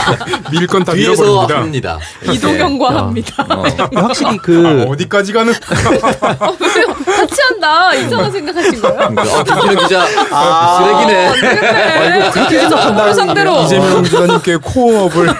밀건 0.51 0.85
다 0.85 0.95
뒤에서 0.95 1.23
밀어버립니다. 1.23 1.99
합니다. 1.99 2.33
이동영과 2.33 2.87
어. 2.87 2.97
합니다. 2.99 3.47
확실히 3.95 4.31
아, 4.31 4.37
그 4.43 4.85
어디까지 4.89 5.33
가는? 5.35 5.53
같이 7.19 7.43
한다. 7.43 7.95
이상한 7.95 8.31
생각하신 8.31 8.81
거예요? 8.81 9.01
어, 9.01 9.43
김진우 9.45 9.77
기자 9.83 10.07
아. 10.31 10.79
쓰레기네. 10.79 12.31
그렇게 12.31 12.59
해서 12.61 13.15
상대로. 13.15 13.63
이재명 13.63 14.03
기자님께 14.03 14.57
코어업을 14.57 15.29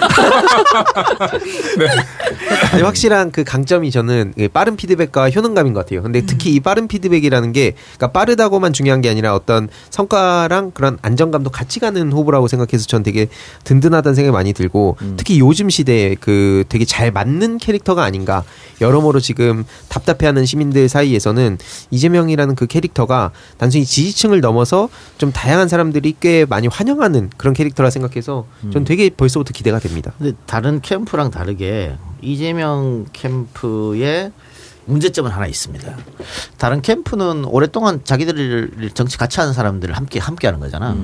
아니, 2.73 2.83
확실한 2.83 3.31
그 3.31 3.45
강점이 3.45 3.91
저는 3.91 4.35
그 4.37 4.49
빠른 4.49 4.77
피드백과 4.77 5.31
효능감인 5.31 5.73
것 5.73 5.85
같아요. 5.85 6.03
근데 6.03 6.23
특히 6.23 6.55
이 6.55 6.61
빠른 6.61 6.89
피드백이라는 6.89 7.53
게 7.53 7.75
그러니까 7.97 8.13
빠르다고만 8.13 8.73
중요한 8.73 9.01
게 9.01 9.09
아니라 9.09 9.35
어떤 9.35 9.69
성과랑 9.91 10.73
그런 10.73 10.99
안정감도 11.03 11.51
같이 11.51 11.81
가는 11.81 12.13
후보라고 12.13 12.49
생각해서 12.49 12.87
전 12.87 13.03
되게 13.03 13.29
든든하다는 13.65 14.15
생각이 14.15 14.33
많이 14.33 14.53
들고 14.53 14.97
특히 15.17 15.39
요즘 15.39 15.71
시대에 15.71 16.17
그 16.19 16.65
되게 16.69 16.85
잘 16.85 17.11
맞는 17.11 17.59
캐릭터가 17.59 18.03
아닌가. 18.03 18.43
여러모로 18.81 19.21
지금 19.21 19.65
답답해하는 19.89 20.45
시민들 20.47 20.89
사이에서는 20.89 21.59
이재명이라는 21.91 22.55
그 22.55 22.67
캐릭터가 22.67 23.33
단순히 23.59 23.85
지지층을 23.85 24.41
넘어서 24.41 24.89
좀 25.19 25.33
다양한 25.33 25.69
사람들이 25.69 26.17
꽤 26.21 26.45
많이 26.45 26.67
환영하는 26.69 27.31
그런 27.37 27.55
캐릭터라 27.55 27.91
생각해서 27.91 28.47
전 28.73 28.85
되게 28.85 29.11
벌써부터 29.11 29.53
기대가 29.53 29.79
됩니다. 29.79 30.13
근데 30.19 30.37
다른 30.47 30.81
캠프랑 30.81 31.31
다르게 31.31 31.97
이재명 32.23 33.07
캠프의 33.13 34.33
문제점은 34.87 35.31
하나 35.31 35.47
있습니다. 35.47 35.97
다른 36.57 36.81
캠프는 36.81 37.45
오랫동안 37.45 38.01
자기들을 38.05 38.91
정치 38.95 39.19
같이 39.19 39.39
하는 39.39 39.53
사람들을 39.53 39.95
함께 39.95 40.19
함께 40.19 40.47
하는 40.47 40.61
거잖아. 40.61 40.97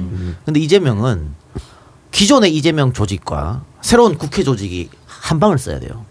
근데 0.44 0.58
이재명은 0.60 1.34
기존의 2.10 2.54
이재명 2.54 2.92
조직과 2.92 3.62
새로운 3.82 4.16
국회 4.16 4.42
조직이 4.42 4.88
한 5.06 5.38
방을 5.38 5.58
써야 5.58 5.80
돼요. 5.80 6.04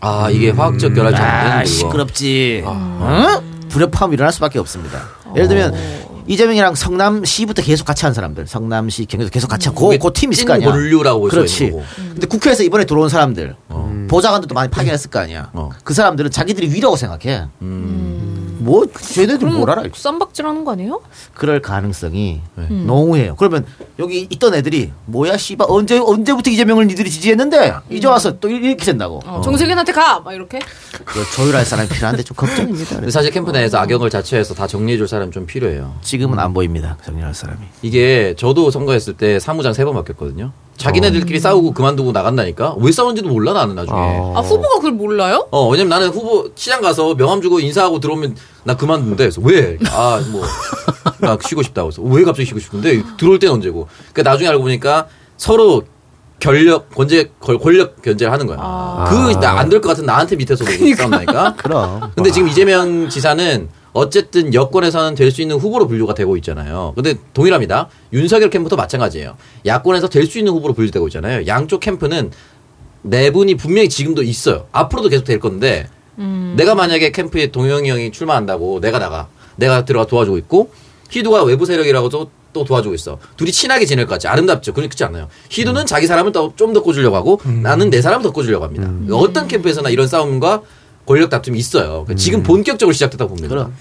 아 0.00 0.30
이게 0.30 0.50
화학적 0.50 0.94
결합이 0.94 1.16
잘 1.16 1.26
아, 1.26 1.38
안 1.38 1.44
되는 1.50 1.58
거. 1.64 1.64
시끄럽지. 1.68 2.62
어? 2.64 3.42
불협화음이 3.68 4.14
일어날 4.14 4.32
수밖에 4.32 4.58
없습니다. 4.58 5.02
예를 5.36 5.48
들면 5.48 5.74
이재명이랑 6.26 6.74
성남시부터 6.74 7.62
계속 7.62 7.84
같이 7.84 8.04
한 8.04 8.12
사람들, 8.12 8.46
성남시 8.46 9.06
경기도 9.06 9.30
계속 9.30 9.48
같이 9.48 9.68
하고 9.68 9.88
그, 9.88 10.12
팀 10.12 10.32
있을 10.32 10.44
거 10.44 10.52
아니야. 10.54 10.70
본류라고 10.70 11.20
볼수 11.20 11.36
그렇지. 11.36 11.72
근데 11.96 12.26
국회에서 12.26 12.62
이번에 12.62 12.84
들어온 12.84 13.08
사람들, 13.08 13.56
보좌관들도 14.08 14.54
많이 14.54 14.70
파견했을 14.70 15.10
거 15.10 15.20
아니야. 15.20 15.50
어. 15.52 15.70
그 15.84 15.94
사람들은 15.94 16.30
자기들이 16.30 16.72
위라고 16.72 16.96
생각해. 16.96 17.46
음. 17.62 18.47
뭐 18.58 18.86
쟤네들 18.86 19.48
뭘 19.48 19.70
알아? 19.70 19.84
쌈박질하는 19.94 20.64
거 20.64 20.72
아니에요? 20.72 21.00
그럴 21.34 21.60
가능성이 21.60 22.40
네. 22.56 22.66
농후해요. 22.68 23.36
그러면 23.36 23.64
여기 23.98 24.26
있던 24.30 24.54
애들이 24.54 24.92
뭐야 25.06 25.36
씨발 25.36 25.66
언제 25.70 25.98
언제부터 25.98 26.50
이재명을 26.50 26.86
니들이 26.86 27.10
지지했는데 27.10 27.74
이제 27.90 28.06
와서 28.06 28.38
또 28.38 28.48
이렇게 28.48 28.84
된다고. 28.84 29.20
어, 29.26 29.40
정세균한테 29.40 29.92
가! 29.92 30.20
막 30.20 30.32
이렇게. 30.32 30.58
그 31.04 31.24
조율할 31.34 31.64
사람이 31.64 31.88
필요한데 31.88 32.22
좀 32.22 32.36
걱정입니다. 32.36 32.96
근데 32.96 33.10
사실 33.10 33.30
캠프 33.30 33.50
내에서 33.50 33.78
악역을 33.78 34.10
자처해서 34.10 34.54
다 34.54 34.66
정리해줄 34.66 35.08
사람 35.08 35.30
좀 35.30 35.46
필요해요. 35.46 35.94
지금은 36.02 36.38
안 36.38 36.52
보입니다. 36.54 36.96
정리할 37.04 37.34
사람이. 37.34 37.60
이게 37.82 38.34
저도 38.36 38.70
선거했을 38.70 39.14
때 39.14 39.38
사무장 39.38 39.72
세번 39.72 39.94
맡겼거든요. 39.94 40.52
자기네들끼리 40.78 41.40
싸우고 41.40 41.72
그만두고 41.72 42.12
나간다니까 42.12 42.76
왜 42.78 42.90
싸운지도 42.92 43.28
몰라 43.28 43.52
나는 43.52 43.74
나중에. 43.74 43.96
아, 43.98 44.40
후보가 44.40 44.76
그걸 44.76 44.92
몰라요? 44.92 45.46
어 45.50 45.68
왜냐면 45.68 45.90
나는 45.90 46.08
후보 46.08 46.48
시장 46.54 46.80
가서 46.80 47.14
명함 47.16 47.42
주고 47.42 47.60
인사하고 47.60 48.00
들어오면 48.00 48.36
나 48.64 48.76
그만둔대. 48.76 49.16
그래서 49.24 49.40
왜? 49.44 49.76
아뭐 49.90 50.42
나 51.20 51.36
쉬고 51.42 51.62
싶다고 51.62 51.88
해서 51.88 52.00
왜 52.02 52.22
갑자기 52.22 52.46
쉬고 52.46 52.60
싶은데 52.60 53.02
들어올 53.18 53.38
때는 53.38 53.54
언제고. 53.56 53.88
그러니까 54.12 54.30
나중에 54.30 54.48
알고 54.48 54.62
보니까 54.62 55.08
서로 55.36 55.82
권력 56.40 56.94
권제 56.94 57.32
권- 57.40 57.58
권력 57.58 58.00
견제를 58.00 58.32
하는 58.32 58.46
거야. 58.46 58.58
아. 58.60 59.08
그안될 59.40 59.80
것 59.80 59.88
같은 59.88 60.06
나한테 60.06 60.36
밑에서 60.36 60.64
싸운다니까. 60.64 61.54
그럼. 61.58 62.12
근데 62.14 62.30
지금 62.30 62.46
이재명 62.48 63.08
지사는 63.08 63.68
어쨌든 63.98 64.54
여권에서는 64.54 65.14
될 65.16 65.28
수 65.32 65.42
있는 65.42 65.56
후보로 65.56 65.86
분류가 65.88 66.14
되고 66.14 66.36
있잖아요. 66.38 66.92
근데 66.94 67.14
동일합니다. 67.34 67.88
윤석열 68.12 68.48
캠프도 68.48 68.76
마찬가지예요. 68.76 69.36
야권에서 69.66 70.08
될 70.08 70.26
수 70.26 70.38
있는 70.38 70.52
후보로 70.52 70.72
분류되고 70.74 71.06
있잖아요. 71.08 71.46
양쪽 71.46 71.80
캠프는 71.80 72.30
내분이 73.02 73.56
분명히 73.56 73.88
지금도 73.88 74.22
있어요. 74.22 74.66
앞으로도 74.72 75.08
계속 75.08 75.24
될 75.24 75.38
건데 75.40 75.88
내가 76.56 76.74
만약에 76.74 77.10
캠프에 77.12 77.48
동영이 77.48 77.88
형이 77.90 78.12
출마한다고 78.12 78.80
내가 78.80 78.98
나가. 78.98 79.28
내가 79.56 79.84
들어가 79.84 80.06
도와주고 80.06 80.38
있고 80.38 80.70
희두가 81.10 81.42
외부 81.44 81.66
세력이라고 81.66 82.08
또, 82.08 82.30
또 82.52 82.64
도와주고 82.64 82.94
있어. 82.94 83.18
둘이 83.36 83.50
친하게 83.52 83.84
지낼 83.86 84.06
것 84.06 84.14
같지. 84.14 84.28
아름답죠. 84.28 84.72
그렇지 84.72 85.02
않아요. 85.04 85.28
희두는 85.50 85.86
자기 85.86 86.06
사람을 86.06 86.32
좀더 86.56 86.82
꽂으려고 86.82 87.16
하고 87.16 87.40
나는 87.44 87.90
내 87.90 88.00
사람을 88.00 88.22
더 88.22 88.30
꽂으려고 88.32 88.64
합니다. 88.64 88.88
어떤 89.12 89.48
캠프에서나 89.48 89.90
이런 89.90 90.06
싸움과 90.06 90.62
권력 91.08 91.30
다툼이 91.30 91.58
있어요. 91.58 92.04
그러니까 92.04 92.14
지금 92.16 92.42
본격적으로 92.42 92.92
시작됐다고 92.92 93.30
봅니다. 93.30 93.48
그럼. 93.48 93.74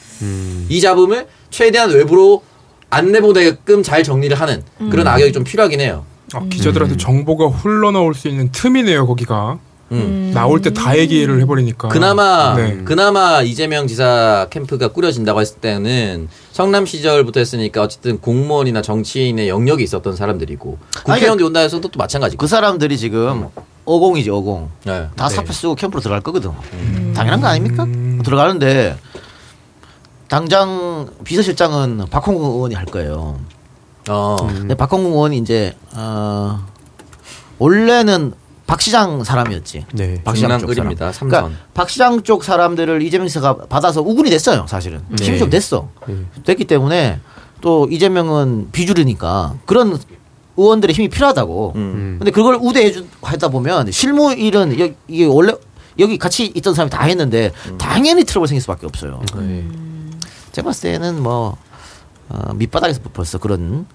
이 0.70 0.80
잡음을 0.80 1.28
최대한 1.50 1.92
외부로 1.92 2.42
안 2.90 3.12
내보내게끔 3.12 3.84
잘 3.84 4.02
정리를 4.04 4.40
하는 4.40 4.64
그런 4.90 5.06
악역이 5.08 5.34
좀 5.34 5.44
필요하긴 5.44 5.82
해요. 5.82 6.06
아, 6.34 6.42
기자들한테 6.50 6.96
정보가 6.96 7.48
흘러나올 7.50 8.14
수 8.14 8.28
있는 8.30 8.50
틈이네요 8.52 9.08
거기가 9.08 9.60
음. 9.94 10.32
나올 10.34 10.62
때 10.62 10.72
다 10.72 10.98
얘기를 10.98 11.40
해버리니까 11.42 11.88
그나마 11.88 12.54
네. 12.56 12.78
그나마 12.84 13.42
이재명 13.42 13.88
지사 13.88 14.48
캠프가 14.50 14.90
꾸려진다고 14.90 15.40
했을 15.42 15.58
때는 15.58 16.28
성남 16.52 16.86
시절부터 16.86 17.40
했으니까 17.40 17.82
어쨌든 17.82 18.20
공무원이나 18.20 18.82
정치인의 18.82 19.48
영역이 19.50 19.84
있었던 19.84 20.16
사람들이고 20.16 20.78
국회의원도 21.06 21.46
온다 21.46 21.60
해서도 21.62 21.88
또 21.90 21.98
마찬가지고. 21.98 22.40
그 22.42 22.48
사람들이 22.48 22.98
지금 22.98 23.48
어공이지 23.88 24.30
어공. 24.30 24.70
네. 24.84 25.08
다 25.16 25.30
사표 25.30 25.54
쓰고 25.54 25.76
캠프로 25.76 26.02
들어갈 26.02 26.22
거거든. 26.22 26.52
당연한 27.16 27.40
거 27.40 27.48
아닙니까? 27.48 27.88
들어가는데 28.24 28.98
당장 30.28 31.08
비서실장은 31.24 32.06
박홍근 32.12 32.44
의원이 32.44 32.76
할 32.76 32.86
거예요. 32.86 33.40
어. 34.10 34.36
근데 34.42 34.76
박홍근 34.76 35.12
의원이 35.12 35.38
이제 35.38 35.74
어 35.96 36.60
원래는 37.60 38.34
박 38.68 38.82
시장 38.82 39.24
사람이었지. 39.24 39.86
네. 39.94 40.22
박 40.26 40.36
시장 40.36 40.50
쪽 40.60 40.66
사람. 40.68 40.76
중랑을입니다. 40.76 41.12
삼선. 41.14 41.30
그러니까 41.30 41.62
박 41.74 41.90
시장 41.90 42.22
쪽 42.24 42.44
사람들을 42.44 43.02
이재명 43.02 43.28
지사가 43.28 43.68
받아서 43.68 44.02
우군이 44.02 44.30
됐어요, 44.30 44.66
사실은. 44.68 45.02
힘이 45.18 45.32
네. 45.32 45.38
좀 45.38 45.50
됐어. 45.50 45.88
네. 46.06 46.16
됐기 46.44 46.66
때문에 46.66 47.22
또 47.62 47.88
이재명은 47.90 48.70
비주류니까 48.74 49.56
그런 49.66 49.98
의원들의 50.58 50.94
힘이 50.96 51.08
필요하다고. 51.10 51.74
음. 51.76 52.16
근데 52.20 52.32
그걸 52.32 52.58
우대해 52.60 52.92
주 52.92 53.06
하다 53.22 53.50
보면 53.50 53.92
실무 53.92 54.34
일은 54.34 54.78
여- 54.80 54.90
이게 55.08 55.26
원래 55.26 55.54
여기 56.00 56.18
같이 56.18 56.52
있던 56.56 56.74
사람이 56.74 56.90
다 56.92 57.04
했는데 57.04 57.52
당연히 57.78 58.24
트러블 58.24 58.48
생길 58.48 58.62
수밖에 58.62 58.86
없어요. 58.86 59.22
네. 59.38 59.66
제가 60.52 60.68
봤을 60.68 60.92
때는 60.92 61.22
뭐 61.22 61.58
어, 62.30 62.54
밑바닥에서 62.56 63.00
벌써 63.14 63.38
그런 63.38 63.86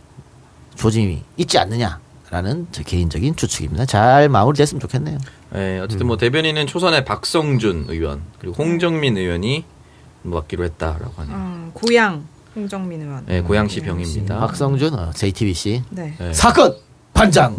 조짐이 0.77 1.23
있지 1.37 1.59
않느냐라는 1.59 2.69
제 2.73 2.83
개인적인 2.83 3.37
추측입니다. 3.37 3.85
잘 3.87 4.29
마무리됐으면 4.29 4.81
좋겠네요. 4.81 5.19
예, 5.55 5.81
어쨌든 5.81 6.07
뭐 6.07 6.17
대변인은 6.17 6.67
초선의 6.67 7.05
박성준 7.05 7.87
의원 7.89 8.23
그리고 8.39 8.55
홍정민 8.57 9.19
의원이 9.19 9.65
맡기로 10.23 10.65
했다라고 10.65 11.13
하네요. 11.17 11.37
음, 11.37 11.71
고향 11.75 12.25
홍정민 12.55 13.01
의원. 13.03 13.25
예, 13.29 13.41
고양시 13.41 13.81
병입니다. 13.81 14.39
박성준 14.41 14.95
어, 14.95 15.11
JTBC 15.15 15.83
네. 15.91 16.15
예. 16.21 16.33
사건 16.33 16.75
반장. 17.15 17.57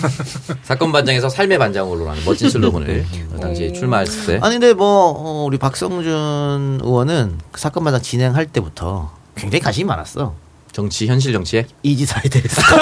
사건 0.64 0.92
반장에서 0.92 1.28
삶의 1.28 1.58
반장으로라는 1.58 2.24
멋진 2.24 2.48
슬로건을 2.50 3.04
그 3.32 3.40
당시에 3.40 3.72
출마했을 3.72 4.26
때 4.26 4.40
아니 4.42 4.54
근데 4.58 4.74
뭐 4.74 5.14
어, 5.16 5.44
우리 5.46 5.58
박성준 5.58 6.80
의원은 6.82 7.38
그 7.50 7.60
사건 7.60 7.84
반장 7.84 8.00
진행할 8.02 8.46
때부터 8.46 9.10
굉장히 9.34 9.60
관심이 9.62 9.84
많았어. 9.84 10.34
정치 10.72 11.06
현실 11.06 11.32
정치에 11.34 11.66
이 11.82 11.94
지사에 11.96 12.22
대해서. 12.22 12.62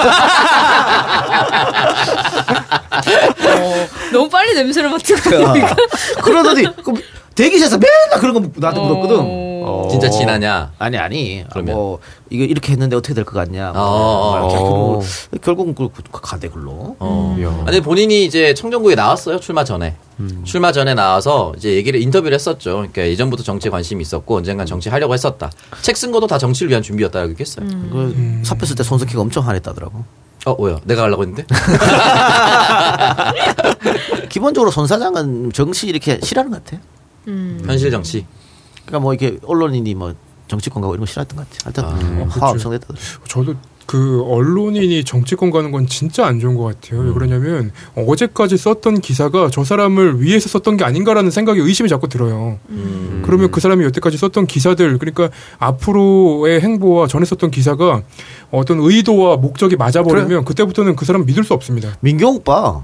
어, 3.59 3.87
너무 4.13 4.29
빨리 4.29 4.53
냄새를 4.53 4.89
맡고 4.89 5.03
그러더니 6.23 6.63
그 6.83 6.93
대기실에서 7.35 7.77
맨날 7.77 8.19
그런 8.19 8.33
거 8.33 8.41
나한테 8.55 8.81
물었거든. 8.81 9.17
어. 9.63 9.87
진짜 9.89 10.09
친하냐? 10.09 10.71
아니 10.79 10.97
아니. 10.97 11.43
그러면? 11.51 11.75
뭐 11.75 11.99
이거 12.29 12.43
이렇게 12.45 12.71
했는데 12.73 12.95
어떻게 12.95 13.13
될 13.13 13.23
것 13.23 13.33
같냐. 13.33 13.71
뭐 13.71 13.81
어, 13.81 14.37
이렇게 14.39 14.55
어. 14.55 14.57
하고 14.57 15.03
결국은 15.41 15.75
그 15.75 15.89
가대 16.21 16.49
글로. 16.49 16.95
어. 16.99 17.37
야. 17.41 17.63
아니 17.67 17.79
본인이 17.81 18.25
이제 18.25 18.53
청정구에 18.53 18.95
나왔어요 18.95 19.39
출마 19.39 19.63
전에 19.63 19.95
출마 20.43 20.71
전에 20.71 20.93
나와서 20.93 21.51
이제 21.57 21.73
얘기를 21.73 21.99
인터뷰를 22.01 22.35
했었죠. 22.35 22.73
그러니까 22.75 23.01
예전부터 23.07 23.41
정치에 23.43 23.71
관심이 23.71 24.01
있었고 24.03 24.37
언젠간 24.37 24.65
정치 24.67 24.89
하려고 24.89 25.13
했었다. 25.13 25.49
책 25.81 25.95
쓴 25.95 26.11
것도 26.11 26.27
다 26.27 26.37
정치를 26.37 26.69
위한 26.69 26.83
준비였다고 26.83 27.29
얘기했어요. 27.31 27.65
그 27.67 28.41
사표 28.43 28.65
쓸 28.65 28.75
때 28.75 28.83
손석희가 28.83 29.21
엄청 29.21 29.47
화냈다더라고. 29.47 30.03
어 30.45 30.55
뭐야? 30.55 30.79
내가 30.85 31.03
하려고 31.03 31.23
했는데? 31.23 31.45
기본적으로 34.29 34.71
손 34.71 34.87
사장은 34.87 35.51
정치 35.53 35.87
이렇게 35.87 36.19
싫어하는 36.21 36.51
것 36.51 36.63
같아. 36.63 36.81
현실 37.65 37.91
정치. 37.91 38.25
그러니까 38.85 38.99
뭐 38.99 39.13
이렇게 39.13 39.37
언론인이 39.45 39.93
뭐 39.95 40.13
정치권 40.47 40.81
가고 40.81 40.93
이런 40.93 41.05
거 41.05 41.09
싫어했던 41.09 41.37
것 41.37 41.49
같아. 41.49 41.81
하여튼 41.83 42.15
뭐화 42.17 42.49
엄청 42.51 42.71
냈다더라고. 42.71 43.01
저도 43.27 43.55
그 43.85 44.23
언론인이 44.25 45.03
정치권 45.03 45.51
가는 45.51 45.69
건 45.71 45.85
진짜 45.85 46.25
안 46.25 46.39
좋은 46.39 46.55
것 46.55 46.63
같아요. 46.63 47.01
왜 47.01 47.11
그러냐면 47.11 47.71
어제까지 47.95 48.57
썼던 48.57 49.01
기사가 49.01 49.49
저 49.51 49.63
사람을 49.65 50.21
위해서 50.21 50.47
썼던 50.47 50.77
게 50.77 50.85
아닌가라는 50.85 51.29
생각이 51.29 51.59
의심이 51.59 51.89
자꾸 51.89 52.07
들어요. 52.07 52.57
음. 52.69 53.21
그러면 53.25 53.51
그 53.51 53.59
사람이 53.59 53.83
여태까지 53.85 54.17
썼던 54.17 54.47
기사들 54.47 54.97
그러니까 54.97 55.29
앞으로의 55.57 56.61
행보와 56.61 57.07
전에 57.07 57.25
썼던 57.25 57.51
기사가 57.51 58.03
어떤 58.51 58.79
의도와 58.79 59.37
목적이 59.37 59.75
맞아버리면 59.75 60.45
그때부터는 60.45 60.95
그 60.95 61.03
사람 61.03 61.25
믿을 61.25 61.43
수 61.43 61.53
없습니다. 61.53 61.97
민경 61.99 62.35
오빠 62.35 62.81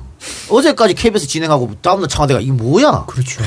어제까지 0.49 0.93
KBS 0.93 1.27
진행하고 1.27 1.71
다음날 1.81 2.09
청와대가 2.09 2.41
이게 2.41 2.51
뭐야? 2.51 3.05
그렇죠. 3.07 3.41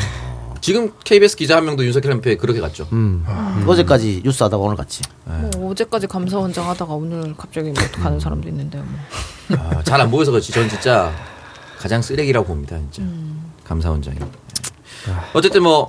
지금 0.61 0.93
KBS 1.05 1.37
기자 1.37 1.57
한 1.57 1.65
명도 1.65 1.85
윤석열 1.85 2.13
캠프에 2.13 2.37
그렇게 2.37 2.61
갔죠. 2.61 2.87
음. 2.93 3.25
어제까지 3.67 4.23
뉴스 4.25 4.43
하다가 4.43 4.63
오늘 4.63 4.77
갔지. 4.77 5.03
뭐 5.25 5.71
어제까지 5.71 6.07
감사원장 6.07 6.69
하다가 6.69 6.95
오늘 6.95 7.35
갑자기 7.37 7.71
뭐 7.71 7.83
가는 7.93 8.21
사람도 8.21 8.49
있는데 8.49 8.79
뭐. 8.79 9.59
아, 9.59 9.83
잘안 9.83 10.11
보여서 10.11 10.31
그렇지. 10.31 10.53
전 10.53 10.69
진짜 10.69 11.13
가장 11.79 12.03
쓰레기라고 12.03 12.47
봅니다. 12.47 12.79
진짜 12.91 13.11
감사원장이. 13.65 14.19
예. 14.21 15.13
어쨌든 15.33 15.63
뭐 15.63 15.89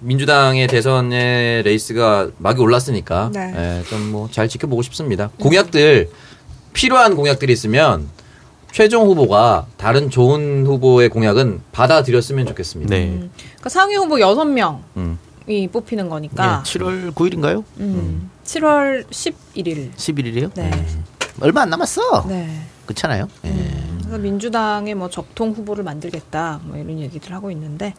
민주당의 0.00 0.66
대선의 0.66 1.62
레이스가 1.62 2.30
막이 2.38 2.60
올랐으니까 2.60 3.30
네. 3.32 3.82
좀뭐 3.88 4.30
잘 4.32 4.48
지켜보고 4.48 4.82
싶습니다. 4.82 5.30
공약들 5.40 6.10
필요한 6.72 7.14
공약들이 7.16 7.52
있으면 7.52 8.08
최종 8.72 9.06
후보가 9.06 9.66
다른 9.76 10.10
좋은 10.10 10.66
후보의 10.66 11.08
공약은 11.08 11.62
받아들였으면 11.72 12.46
좋겠습니다. 12.46 12.90
네. 12.94 13.06
음. 13.08 13.30
그러니까 13.34 13.68
상위 13.68 13.96
후보 13.96 14.16
6명이 14.16 14.80
음. 14.96 15.18
뽑히는 15.72 16.08
거니까. 16.08 16.62
예, 16.64 16.70
7월 16.70 17.12
9일인가요? 17.14 17.64
음. 17.80 18.30
7월 18.44 19.06
11일. 19.08 19.94
11일이요? 19.94 20.50
네. 20.54 20.86
얼마 21.40 21.62
안 21.62 21.70
남았어. 21.70 22.26
네. 22.28 22.62
그렇잖아요. 22.86 23.28
예. 23.44 23.78
그래서 24.00 24.18
민주당의 24.18 24.94
뭐 24.94 25.10
적통 25.10 25.50
후보를 25.52 25.84
만들겠다 25.84 26.60
뭐 26.64 26.78
이런 26.78 26.98
얘기들 26.98 27.34
하고 27.34 27.50
있는데 27.50 27.94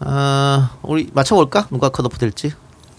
아, 0.00 0.76
우리 0.82 1.08
맞춰볼까? 1.12 1.68
누가 1.70 1.88
컷오프 1.88 2.18
될지. 2.18 2.52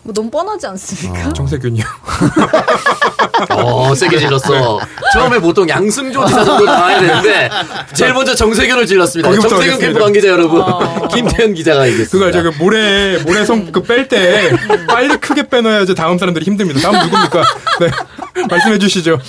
뭐 0.07 0.13
너무 0.13 0.29
뻔하지 0.31 0.65
않습니까? 0.67 1.33
정세균이요. 1.33 1.83
어, 3.51 3.93
세게 3.93 4.19
질렀어. 4.19 4.79
처음에 5.11 5.37
보통 5.37 5.67
양승조 5.67 6.25
지사 6.27 6.45
정도 6.45 6.63
나와야 6.63 7.01
되는데 7.01 7.49
제일 7.93 8.13
먼저 8.13 8.33
정세균을 8.33 8.85
질렀습니다. 8.85 9.29
정세균 9.33 9.57
하겠습니다. 9.57 9.85
캠프 9.85 9.99
관계자 9.99 10.29
여러분. 10.29 10.61
어. 10.61 11.07
김태현 11.11 11.53
기자가 11.55 11.85
얘기했습니다. 11.89 12.31
그걸 12.31 12.31
저기 12.31 12.57
모래 12.57 13.17
모래 13.23 13.43
손그뺄 13.43 14.07
때 14.07 14.49
빨리 14.87 15.17
크게 15.17 15.49
빼놔야지 15.49 15.93
다음 15.93 16.17
사람들이 16.17 16.45
힘듭니다. 16.45 16.79
다음 16.89 17.03
누굽니까? 17.05 17.43
네 17.81 17.89
말씀해 18.49 18.79
주시죠. 18.79 19.19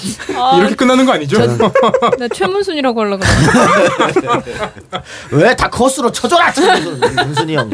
이렇게 0.58 0.76
끝나는 0.76 1.06
거 1.06 1.12
아니죠? 1.12 1.40
네, 2.20 2.28
최문순이라고 2.32 3.00
하려고 3.00 3.24
왜다 5.32 5.70
컷으로 5.70 6.12
쳐줘라! 6.12 6.52
윤순이 7.26 7.56
형. 7.56 7.68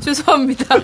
죄송합니다. 0.00 0.76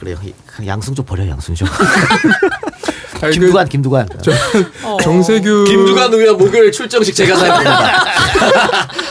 그래요. 0.00 0.16
이- 0.24 0.34
그 0.46 0.66
양승조 0.66 1.02
버려, 1.04 1.26
양승조. 1.28 1.64
아니, 3.22 3.32
그 3.34 3.40
김두관, 3.40 3.68
김두관. 3.68 4.08
어. 4.82 4.96
정세균 5.02 5.64
김두관 5.64 6.12
의원 6.12 6.36
목요일 6.36 6.70
출정식 6.70 7.14
제가 7.14 7.36
사용합니다. 7.36 8.04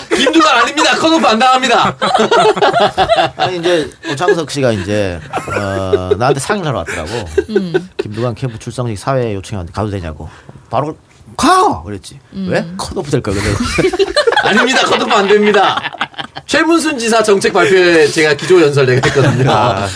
김두관 0.15 0.55
아닙니다. 0.57 0.95
컷오프 0.97 1.25
안 1.25 1.39
당합니다. 1.39 1.95
아니, 3.37 3.57
이제, 3.57 3.89
오창석 4.11 4.51
씨가 4.51 4.71
이제, 4.73 5.19
어, 5.57 6.11
나한테 6.17 6.39
상의를 6.39 6.67
하러 6.69 6.79
왔더라고. 6.79 7.25
김두관 7.97 8.35
캠프 8.35 8.59
출상식 8.59 8.97
사회 8.99 9.33
요청했는데 9.33 9.73
가도 9.73 9.89
되냐고. 9.89 10.29
바로, 10.69 10.95
가! 11.35 11.81
그랬지. 11.81 12.19
왜? 12.33 12.63
컷오프 12.77 13.09
될 13.09 13.21
거야, 13.21 13.33
근데. 13.35 13.89
아닙니다. 14.43 14.85
컷오프 14.85 15.11
안 15.11 15.27
됩니다. 15.27 15.81
최문순 16.45 16.99
지사 16.99 17.23
정책 17.23 17.53
발표에 17.53 18.07
제가 18.07 18.33
기조 18.35 18.61
연설 18.61 18.85
내가 18.85 19.07
했거든요. 19.07 19.49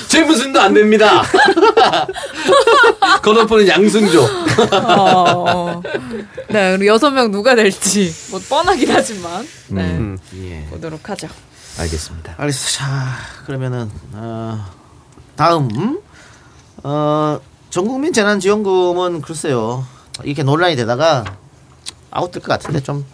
최문순도 0.08 0.60
안 0.60 0.74
됩니다. 0.74 1.24
컷오프는 3.22 3.68
양승조. 3.68 4.28
어. 4.74 5.82
네, 6.50 6.78
그리고 6.78 6.94
여섯 6.94 7.12
명 7.12 7.32
누가 7.32 7.56
될지 7.56 8.14
뭐 8.32 8.40
뻔하긴 8.48 8.90
하지만 8.92 9.48
네, 9.68 9.82
음. 9.82 10.18
예. 10.36 10.66
보도록 10.70 11.10
하죠. 11.10 11.28
알겠습니다. 11.80 12.36
알겠어. 12.38 12.78
자, 12.78 13.18
그러면은 13.46 13.90
어, 14.14 14.66
다음 15.36 15.70
음? 15.76 16.00
어, 16.84 17.40
전국민 17.70 18.14
재난지원금은 18.14 19.22
글쎄요 19.22 19.86
이렇게 20.24 20.44
논란이 20.44 20.76
되다가 20.76 21.24
아웃될 22.12 22.42
것 22.42 22.48
같은데 22.48 22.82
좀 22.82 23.06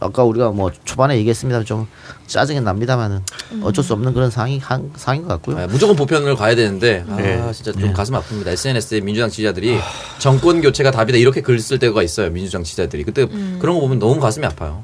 아까 0.00 0.24
우리가 0.24 0.50
뭐 0.50 0.70
초반에 0.84 1.16
얘기했습니다 1.18 1.62
좀 1.64 1.86
짜증이 2.26 2.60
납니다만은 2.60 3.20
어쩔 3.62 3.84
수 3.84 3.92
없는 3.92 4.12
그런 4.12 4.30
상황이 4.30 4.58
한, 4.58 4.90
상황인 4.96 5.22
것 5.22 5.28
같고요. 5.34 5.58
아, 5.58 5.66
무조건 5.66 5.94
보편을 5.96 6.34
가야 6.36 6.54
되는데 6.54 7.04
아, 7.08 7.16
네. 7.16 7.52
진짜 7.52 7.72
좀 7.72 7.92
가슴 7.92 8.14
아픕니다. 8.14 8.48
SNS에 8.48 9.00
민주당 9.00 9.30
지지자들이 9.30 9.78
정권 10.18 10.60
교체가 10.60 10.90
답이다 10.90 11.18
이렇게 11.18 11.40
글 11.40 11.60
쓸 11.60 11.78
때가 11.78 12.02
있어요. 12.02 12.30
민주당 12.30 12.62
지지자들이 12.64 13.04
그때 13.04 13.26
그런 13.26 13.74
거 13.76 13.80
보면 13.80 13.98
너무 13.98 14.18
가슴이 14.20 14.44
아파요. 14.46 14.82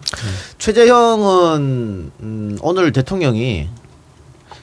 최재형은 0.58 2.11
음, 2.20 2.58
오늘 2.62 2.92
대통령이 2.92 3.68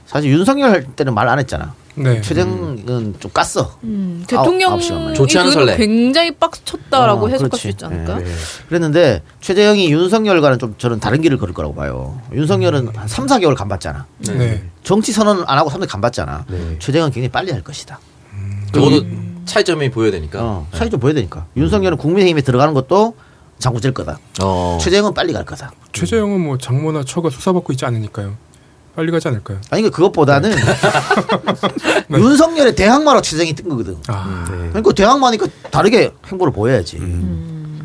사실 0.05 0.31
윤석열 0.31 0.69
할 0.71 0.83
때는 0.95 1.13
말 1.13 1.27
안 1.27 1.39
했잖아. 1.39 1.73
네. 1.97 2.21
최재형은 2.21 3.15
좀 3.19 3.31
깠어. 3.31 3.67
음, 3.83 4.23
대통령이. 4.27 5.13
좋지 5.15 5.39
않은 5.39 5.51
설레. 5.51 5.77
굉장히 5.77 6.31
빡쳤다라고 6.35 7.25
어, 7.25 7.29
해석할 7.29 7.49
그렇지. 7.49 7.61
수 7.61 7.67
있지 7.69 7.85
않을까? 7.85 8.21
예. 8.21 8.25
그랬는데 8.69 9.23
최재형이 9.41 9.91
윤석열과는 9.91 10.59
좀 10.59 10.75
저는 10.77 10.99
다른 10.99 11.21
길을 11.21 11.37
걸을 11.37 11.53
거라고 11.53 11.73
봐요. 11.75 12.21
윤석열은 12.33 12.89
한 12.95 13.07
3, 13.07 13.25
4개월 13.25 13.55
간봤잖아. 13.55 14.05
네. 14.19 14.63
정치 14.83 15.11
선언 15.11 15.43
안 15.47 15.57
하고 15.57 15.69
3년 15.69 15.87
간봤잖아. 15.89 16.45
네. 16.49 16.75
최재형은 16.79 17.11
굉장히 17.11 17.29
빨리 17.31 17.51
할 17.51 17.63
것이다. 17.63 17.99
적어도 18.73 19.03
차이점이 19.45 19.89
보여야 19.91 20.11
되니까. 20.11 20.39
어, 20.43 20.67
차이 20.73 20.89
좀 20.89 20.99
보여야 20.99 21.15
되니까. 21.15 21.45
윤석열은 21.55 21.97
국민의힘에 21.97 22.41
들어가는 22.41 22.73
것도 22.73 23.15
장구 23.59 23.81
질 23.81 23.91
거다. 23.93 24.19
어. 24.43 24.77
최재형은 24.81 25.13
빨리 25.15 25.33
갈 25.33 25.45
거다. 25.45 25.71
최재형은 25.93 26.39
뭐 26.41 26.57
장모나 26.59 27.03
처가 27.05 27.29
수사받고 27.31 27.73
있지 27.73 27.85
않으니까요. 27.85 28.35
빨리 28.97 29.11
가지 29.11 29.27
않을까요? 29.27 29.59
아니 29.69 29.83
그 29.83 29.91
그것보다는 29.91 30.49
네. 30.49 32.17
윤석열의 32.17 32.75
대항마로 32.75 33.21
최재형이 33.21 33.53
뜬 33.53 33.69
거거든. 33.69 33.95
아, 34.07 34.43
그러니까 34.71 34.91
대항마니까 34.91 35.45
다르게 35.69 36.11
행보를 36.25 36.51
보여야지. 36.51 36.97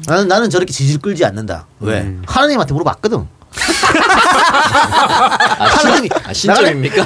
나는 0.07 0.27
나는 0.27 0.49
저렇게 0.49 0.73
지질 0.73 0.99
끌지 1.03 1.27
않는다. 1.27 1.67
왜? 1.81 2.17
하나님한테 2.27 2.73
물어봤거든. 2.73 3.29
하나님이 5.59 6.09
아, 6.25 6.33
신점입니까? 6.33 7.05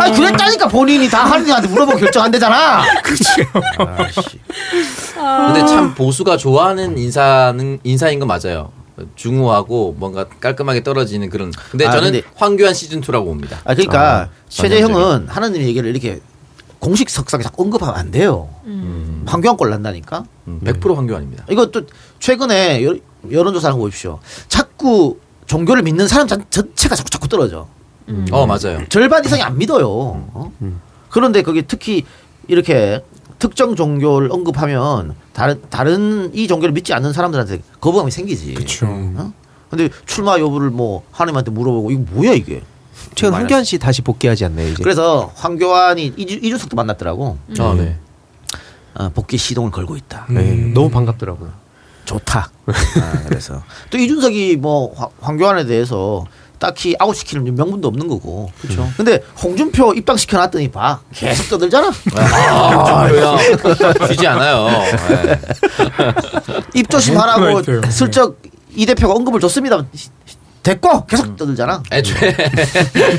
아니 0.00 0.16
그랬다니까 0.16 0.66
본인이 0.66 1.08
다 1.08 1.24
하나님한테 1.24 1.68
물어보고 1.68 1.98
결정한대잖아. 1.98 2.82
근데 5.46 5.64
참 5.64 5.94
보수가 5.94 6.38
좋아하는 6.38 6.98
인사는 6.98 7.78
인사인 7.84 8.18
건 8.18 8.26
맞아요. 8.26 8.72
중후하고 9.16 9.96
뭔가 9.98 10.24
깔끔하게 10.28 10.82
떨어지는 10.82 11.30
그런. 11.30 11.52
근데 11.70 11.86
아, 11.86 11.90
저는 11.92 12.12
근데- 12.12 12.26
황교안 12.34 12.74
시즌 12.74 13.00
2라고 13.00 13.24
봅니다. 13.24 13.58
아 13.64 13.74
그러니까 13.74 14.20
아, 14.22 14.28
최재 14.48 14.80
형은 14.80 15.28
하나님 15.28 15.62
얘기를 15.62 15.88
이렇게 15.88 16.20
공식 16.78 17.08
석상에 17.10 17.42
자꾸 17.42 17.62
언급하면 17.62 17.94
안 17.94 18.10
돼요. 18.10 18.48
황교안 19.26 19.56
꼴 19.56 19.70
난다니까. 19.70 20.24
음, 20.48 20.60
100% 20.64 20.94
황교안입니다. 20.96 21.44
이거 21.50 21.66
또 21.66 21.82
최근에 22.18 22.84
여, 22.84 22.94
여론조사하는 23.30 23.78
거 23.78 23.84
보십시오. 23.86 24.18
자꾸 24.48 25.18
종교를 25.46 25.82
믿는 25.82 26.08
사람 26.08 26.26
전- 26.26 26.44
전체가 26.50 26.94
자꾸 26.96 27.08
자꾸 27.10 27.28
떨어져. 27.28 27.68
어 28.32 28.46
맞아요. 28.46 28.82
절반 28.88 29.24
이상이 29.24 29.42
안 29.42 29.56
믿어요. 29.56 29.86
어? 29.88 30.52
그런데 31.08 31.42
거기 31.42 31.62
특히 31.62 32.04
이렇게 32.48 33.02
특정 33.42 33.74
종교를 33.74 34.30
언급하면 34.30 35.16
다른 35.32 35.60
다른 35.68 36.30
이 36.32 36.46
종교를 36.46 36.72
믿지 36.72 36.94
않는 36.94 37.12
사람들한테 37.12 37.60
거부감이 37.80 38.12
생기지. 38.12 38.54
그렇죠. 38.54 38.86
어? 38.88 39.32
근데 39.68 39.88
출마 40.06 40.38
여부를 40.38 40.70
뭐 40.70 41.02
하나님한테 41.10 41.50
물어보고 41.50 41.90
이거 41.90 42.02
뭐야 42.12 42.34
이게? 42.34 42.62
최근 43.16 43.34
황교안 43.34 43.64
씨 43.64 43.78
다시 43.80 44.00
복귀하지 44.00 44.44
않나요 44.44 44.68
이제? 44.68 44.80
그래서 44.80 45.32
황교안이 45.34 46.12
이주, 46.16 46.36
이준석도 46.36 46.76
만났더라고. 46.76 47.36
아 47.58 47.74
네. 47.76 47.96
어, 48.94 49.08
복귀 49.08 49.36
시동을 49.38 49.72
걸고 49.72 49.96
있다. 49.96 50.26
네, 50.30 50.54
너무 50.72 50.88
반갑더라고요. 50.90 51.50
좋다. 52.04 52.48
아, 52.66 53.22
그래서 53.26 53.60
또 53.90 53.98
이준석이 53.98 54.56
뭐 54.58 54.92
황- 54.94 55.08
황교안에 55.20 55.64
대해서 55.66 56.24
딱히 56.62 56.94
아웃시키는 56.96 57.56
명분도 57.56 57.88
없는 57.88 58.06
거고. 58.06 58.52
그렇죠. 58.60 58.88
근데 58.96 59.20
홍준표 59.42 59.94
입당시켜 59.94 60.38
놨더니 60.38 60.70
봐. 60.70 61.00
계속 61.12 61.48
떠들잖아. 61.48 61.90
아, 62.14 63.10
야 63.16 63.36
쉬지 64.06 64.24
않아요. 64.28 64.68
네. 64.68 65.40
입 66.74 66.88
조심하라고 66.88 67.40
라이트예요. 67.44 67.80
슬쩍 67.90 68.40
이 68.76 68.86
대표가 68.86 69.12
언급을 69.14 69.40
줬습니다. 69.40 69.84
됐고 70.62 71.06
계속 71.06 71.36
떠들잖아. 71.36 71.82
애초에 71.90 72.36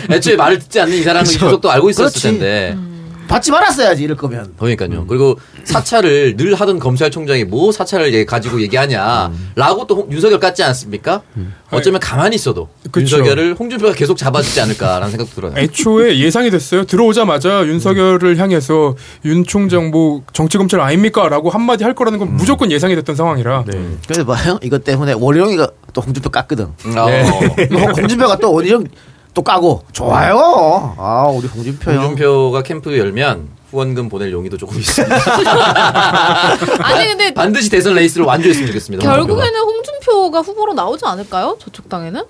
애초에 0.10 0.38
말을 0.38 0.60
듣지 0.60 0.80
않는 0.80 0.98
이 0.98 1.04
사람은 1.04 1.30
이준석도 1.30 1.70
알고 1.70 1.89
있었을 1.89 2.22
그렇지. 2.22 2.39
텐데. 2.39 2.78
받지 3.28 3.52
말았어야지 3.52 4.04
이럴 4.04 4.18
거면. 4.18 4.54
그러니까요. 4.58 5.06
그리고 5.08 5.38
사찰을 5.64 6.36
늘 6.38 6.56
하던 6.56 6.80
검찰총장이 6.80 7.46
뭐 7.46 7.72
사찰을 7.72 8.14
얘- 8.14 8.26
가지고 8.26 8.62
얘기하냐라고 8.62 9.88
또 9.88 9.96
홍- 9.96 10.12
윤석열 10.12 10.40
같지 10.40 10.64
않습니까? 10.64 11.22
어쩌면 11.72 12.00
가만히 12.00 12.36
있어도 12.36 12.70
그쵸. 12.92 13.18
윤석열을 13.18 13.56
홍준표가 13.58 13.94
계속 13.94 14.18
잡아주지 14.18 14.62
않을까라는 14.62 15.10
생각도 15.10 15.34
들어요. 15.36 15.54
애초에 15.58 16.20
예상이 16.20 16.52
됐어요. 16.52 16.86
들어오자마자 16.86 17.66
윤석열을 17.66 18.38
향해서 18.38 18.96
윤 19.26 19.44
총장 19.44 19.90
뭐 19.90 20.22
정치검찰 20.34 20.80
아닙니까?라고 20.82 21.50
한마디 21.50 21.84
할 21.84 21.96
거라는 21.96 22.20
건 22.20 22.36
무조건 22.36 22.72
예상이 22.72 22.96
됐던 22.96 23.16
상황이라. 23.16 23.64
그래서 24.08 24.26
봐요. 24.26 24.60
이것 24.62 24.84
때문에 24.84 25.14
원희룡이가 25.14 25.68
또 25.94 26.02
홍준표 26.02 26.30
깠거든. 26.30 26.64
어, 26.98 27.70
뭐 27.72 27.82
홍준표가 27.92 28.38
또 28.38 28.54
원희룡 28.54 28.86
또 29.34 29.42
까고 29.42 29.84
좋아요. 29.92 30.94
아 30.98 31.28
우리 31.34 31.48
홍준표 31.48 31.92
형. 31.92 32.04
홍준표가 32.04 32.62
캠프 32.64 32.98
열면 32.98 33.50
후원금 33.72 34.10
보낼 34.10 34.32
용의도 34.32 34.58
조금 34.58 34.78
있습니다. 34.80 35.16
아니 36.86 37.08
근데 37.08 37.34
반드시 37.34 37.70
대선 37.70 37.96
레이스를 37.96 38.26
완주했으면 38.26 38.68
좋겠습니다. 38.68 39.04
결국에는 39.04 39.60
홍준표가 39.60 40.42
후보로 40.42 40.74
나오지 40.74 41.06
않을까요? 41.06 41.58
저쪽 41.60 41.90
당에는 41.90 42.22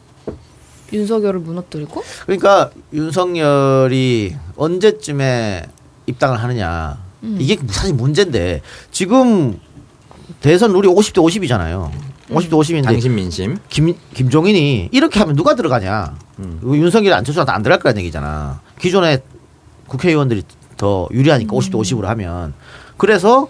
윤석열을 0.94 1.40
무너뜨리고 1.42 2.04
그러니까 2.26 2.70
윤석열이 2.94 4.36
언제쯤에 4.56 5.64
입당을 6.06 6.42
하느냐. 6.42 6.98
이게 7.40 7.58
사실 7.70 7.94
문제인데 7.96 8.62
지금 8.92 9.58
대선 10.42 10.74
룰이 10.74 10.88
50대 10.90 11.16
50이잖아요. 11.24 11.90
50대 12.34 12.52
50인데 12.52 12.84
당신 12.84 13.16
민심. 13.16 13.58
김 13.70 13.96
김종인이 14.14 14.90
이렇게 14.92 15.20
하면 15.20 15.36
누가 15.36 15.56
들어가냐? 15.56 16.16
음. 16.40 16.58
그리고 16.62 16.78
윤석열 16.78 17.14
안철수한테 17.14 17.52
안 17.52 17.64
들어갈 17.64 17.82
거라는 17.82 18.02
얘기잖아. 18.02 18.62
기존에 18.80 19.20
국회의원들이 19.88 20.44
더 20.78 21.08
유리하니까 21.12 21.56
50대 21.56 21.74
50으로 21.74 22.04
하면 22.04 22.54
그래서 22.98 23.48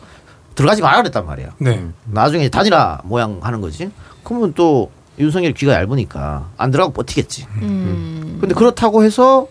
들어가지 0.56 0.82
말아 0.82 0.98
그랬단 0.98 1.26
말이야. 1.26 1.56
네. 1.60 1.88
나중에 2.06 2.50
단일화 2.50 3.02
모양 3.06 3.40
하는 3.42 3.62
거지. 3.62 3.90
그러면 4.24 4.54
또 4.54 4.92
윤석열 5.20 5.54
귀가 5.54 5.74
얇으니까 5.74 6.50
안 6.58 6.72
들어가고 6.72 6.94
버티겠지. 6.94 7.46
음. 7.62 8.38
근데 8.40 8.54
그렇다고 8.56 9.04
해서 9.04 9.48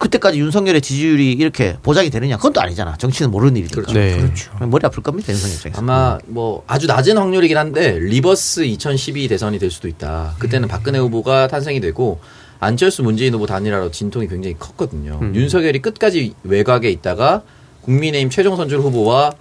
그때까지 0.00 0.40
윤석열의 0.40 0.80
지지율이 0.80 1.32
이렇게 1.32 1.76
보장이 1.82 2.08
되느냐? 2.10 2.36
그건 2.38 2.52
또 2.54 2.60
아니잖아. 2.62 2.96
정치는 2.96 3.30
모르는 3.30 3.56
일이니까. 3.58 3.92
네. 3.92 4.16
그렇죠. 4.16 4.50
머리 4.66 4.84
아플 4.84 5.02
겁니다. 5.02 5.30
윤석열 5.30 5.54
입장에서. 5.56 5.78
아마 5.78 6.18
뭐 6.26 6.64
아주 6.66 6.86
낮은 6.86 7.16
확률이긴 7.18 7.56
한데 7.58 7.98
reverse 8.00 8.64
2012 8.64 9.28
대선이 9.28 9.58
될 9.58 9.70
수도 9.70 9.86
있다. 9.88 10.34
그때는 10.38 10.68
박근혜 10.68 10.98
후보가 10.98 11.48
탄생이 11.48 11.80
되고 11.80 12.18
안철수 12.60 13.02
문재인 13.02 13.34
후보 13.34 13.46
단일화로 13.46 13.90
진통이 13.90 14.26
굉장히 14.26 14.56
컸거든요. 14.58 15.20
윤석열이 15.34 15.80
끝까지 15.80 16.34
외곽에 16.44 16.90
있다가 16.90 17.42
국민의힘 17.82 18.30
최종 18.30 18.56
선출 18.56 18.80
후보와 18.80 19.32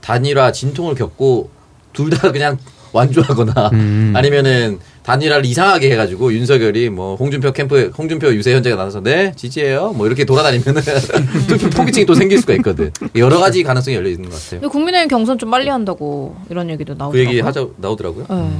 단일화 0.00 0.52
진통을 0.52 0.94
겪고 0.96 1.50
둘 1.92 2.10
다 2.10 2.30
그냥 2.32 2.58
완주하거나 2.92 3.70
음. 3.72 4.12
아니면은 4.16 4.78
단일화를 5.10 5.44
이상하게 5.44 5.90
해가지고 5.90 6.32
윤석열이 6.32 6.90
뭐 6.90 7.16
홍준표 7.16 7.50
캠프 7.52 7.90
홍준표 7.98 8.32
유세 8.32 8.54
현장에 8.54 8.76
나서서 8.76 9.00
네 9.00 9.32
지지해요 9.34 9.92
뭐 9.92 10.06
이렇게 10.06 10.24
돌아다니면은 10.24 10.82
투표 11.48 11.68
포기층이 11.70 12.06
또 12.06 12.14
생길 12.14 12.38
수가 12.38 12.54
있거든 12.54 12.92
여러 13.16 13.40
가지 13.40 13.64
가능성이 13.64 13.96
열려 13.96 14.08
있는 14.08 14.30
것 14.30 14.36
같아요. 14.40 14.60
근데 14.60 14.68
국민의힘 14.68 15.08
경선 15.08 15.38
좀 15.38 15.50
빨리 15.50 15.68
한다고 15.68 16.36
이런 16.48 16.70
얘기도 16.70 16.94
그 16.94 16.98
나오더라고요. 16.98 17.28
얘기 17.28 17.40
하자 17.40 17.66
나오더라고요. 17.76 18.26
네. 18.30 18.50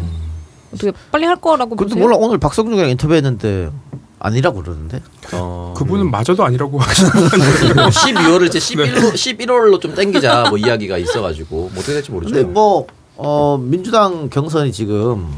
어떻게 0.74 0.92
빨리 1.12 1.24
할 1.24 1.36
거라고 1.36 1.76
근데 1.76 1.94
보세요? 1.94 2.05
몰라 2.05 2.16
오늘 2.18 2.38
박성중이랑 2.38 2.90
인터뷰했는데 2.90 3.70
아니라고 4.18 4.62
그러는데. 4.62 5.01
어, 5.32 5.74
그분은 5.76 6.11
마저도 6.11 6.44
아니라고 6.44 6.78
하시는 6.82 7.11
12월을 7.12 8.46
이제 8.48 8.59
11월 8.59 9.12
11월로 9.12 9.80
좀 9.80 9.94
땡기자 9.94 10.46
뭐 10.48 10.59
이야기가 10.59 10.98
있어가지고 10.98 11.57
뭐 11.57 11.70
어떻게 11.76 11.92
될지 11.94 12.11
모르죠. 12.11 12.34
근데 12.34 12.48
뭐 12.48 12.86
어, 13.16 13.57
민주당 13.57 14.28
경선이 14.28 14.72
지금 14.72 15.28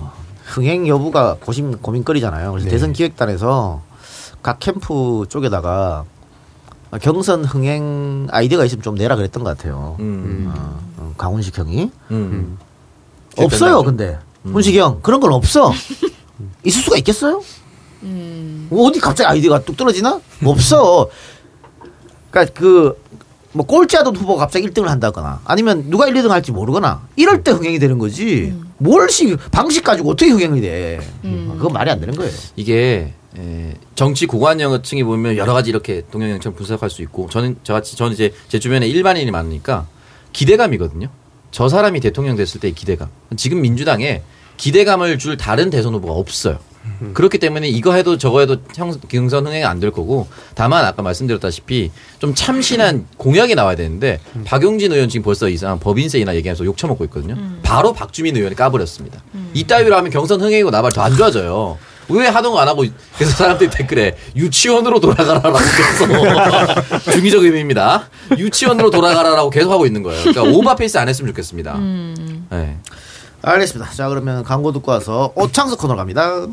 흥행 0.53 0.87
여부가 0.87 1.37
고심 1.41 1.79
고민거리잖아요. 1.79 2.53
그래서 2.53 2.69
대선 2.69 2.93
기획단에서 2.93 3.81
각 4.43 4.59
캠프 4.61 5.25
쪽에다가 5.29 6.05
경선 7.01 7.45
흥행 7.47 8.27
아이디어가 8.31 8.67
있으면 8.67 8.83
좀 8.83 8.95
내라 8.95 9.17
그랬던 9.17 9.43
것 9.43 9.57
같아요. 9.57 9.97
음, 10.01 10.53
어, 10.55 10.79
어, 10.99 11.15
강훈식 11.17 11.57
형이 11.57 11.91
음. 12.11 12.59
없어요. 13.39 13.83
근데 13.83 14.19
훈식이 14.45 14.79
형 14.79 15.01
그런 15.01 15.21
건 15.21 15.33
없어. 15.33 15.73
있을 16.65 16.83
수가 16.83 16.99
있겠어요? 16.99 17.43
뭐 18.69 18.89
어디 18.89 19.01
갑자기 19.01 19.29
아이디어가 19.29 19.63
뚝 19.63 19.77
떨어지나? 19.77 20.21
없어. 20.45 21.09
그러니까 22.31 22.53
그 22.59 23.02
뭐 23.53 23.67
꼴찌하던 23.67 24.17
후보가 24.17 24.41
갑자기 24.41 24.67
1등을 24.69 24.87
한다거나 24.87 25.41
아니면 25.45 25.85
누가 25.91 26.07
1, 26.09 26.15
2등 26.15 26.29
할지 26.29 26.53
모르거나 26.53 27.07
이럴 27.17 27.43
때 27.45 27.51
흥행이 27.51 27.79
되는 27.79 27.99
거지. 27.99 28.55
뭘씩 28.79 29.39
방식 29.51 29.85
가지고 29.85 30.11
어떻게 30.11 30.31
흥행이 30.31 30.61
돼? 30.61 31.01
그건 31.57 31.73
말이 31.73 31.91
안 31.91 32.01
되는 32.01 32.15
거예요. 32.15 32.33
이게 32.57 33.13
에, 33.39 33.75
정치 33.95 34.27
고관여층이 34.27 35.05
보면 35.05 35.37
여러 35.37 35.53
가지 35.55 35.71
이렇게 35.71 36.03
동영상처럼 36.11 36.57
분석할 36.57 36.91
수 36.91 37.03
있고 37.03 37.29
저는 37.31 37.57
저같이 37.63 37.97
저는 37.97 38.13
이제 38.13 38.33
제 38.49 38.59
주변에 38.59 38.87
일반인이 38.89 39.31
많으니까 39.31 39.87
기대감이거든요. 40.33 41.09
저 41.51 41.69
사람이 41.69 42.01
대통령 42.01 42.37
됐을 42.37 42.61
때의 42.61 42.75
기대감. 42.75 43.09
지금 43.37 43.61
민주당에 43.61 44.23
기대감을 44.57 45.19
줄 45.19 45.37
다른 45.37 45.71
대선 45.71 45.95
후보가 45.95 46.15
없어요. 46.15 46.59
그렇기 47.15 47.39
때문에 47.39 47.69
이거 47.69 47.95
해도 47.95 48.19
저거 48.19 48.41
해도 48.41 48.57
형, 48.75 48.93
경선 49.09 49.47
흥행 49.47 49.67
안될 49.67 49.91
거고 49.93 50.27
다만 50.55 50.85
아까 50.85 51.03
말씀드렸다시피 51.03 51.91
좀 52.19 52.35
참신한 52.35 53.07
공약이 53.17 53.55
나와야 53.55 53.77
되는데 53.77 54.19
박용진 54.45 54.93
의원 54.93 55.09
지금 55.09 55.25
벌써 55.25 55.49
이상 55.49 55.79
법인세이나 55.79 56.35
얘기하면서 56.37 56.65
욕 56.65 56.77
처먹고 56.77 57.05
있거든요. 57.05 57.37
바로 57.63 57.93
박주민 57.93 58.37
의원이 58.37 58.55
까버렸습니다. 58.57 59.23
이따위로 59.55 59.97
하면 59.97 60.11
경선 60.11 60.41
흥행이고 60.41 60.71
나발 60.71 60.93
더 60.93 61.03
안 61.03 61.17
좋아져요. 61.17 61.79
왜 62.09 62.27
하던 62.27 62.53
거안 62.53 62.67
하고 62.69 62.85
그래서 63.17 63.33
사람들이 63.37 63.71
댓글에 63.71 64.17
유치원으로 64.37 64.99
돌아가라라고 65.01 65.57
계속 65.59 66.09
중의적 67.13 67.43
의미입니다. 67.45 68.09
유치원으로 68.37 68.91
돌아가라라고 68.91 69.51
계속 69.51 69.71
하고 69.71 69.87
있는 69.87 70.03
거예요. 70.03 70.21
그러니까 70.23 70.43
오버페이스 70.59 70.99
안 70.99 71.09
했으면 71.09 71.29
좋겠습니다. 71.31 71.79
네. 72.51 72.79
알겠습니다. 73.43 73.91
자 73.93 74.09
그러면 74.09 74.43
광고 74.45 74.73
듣고 74.73 74.91
와서 74.93 75.33
오창석 75.37 75.79
코너 75.79 75.97
갑니다. 75.97 76.47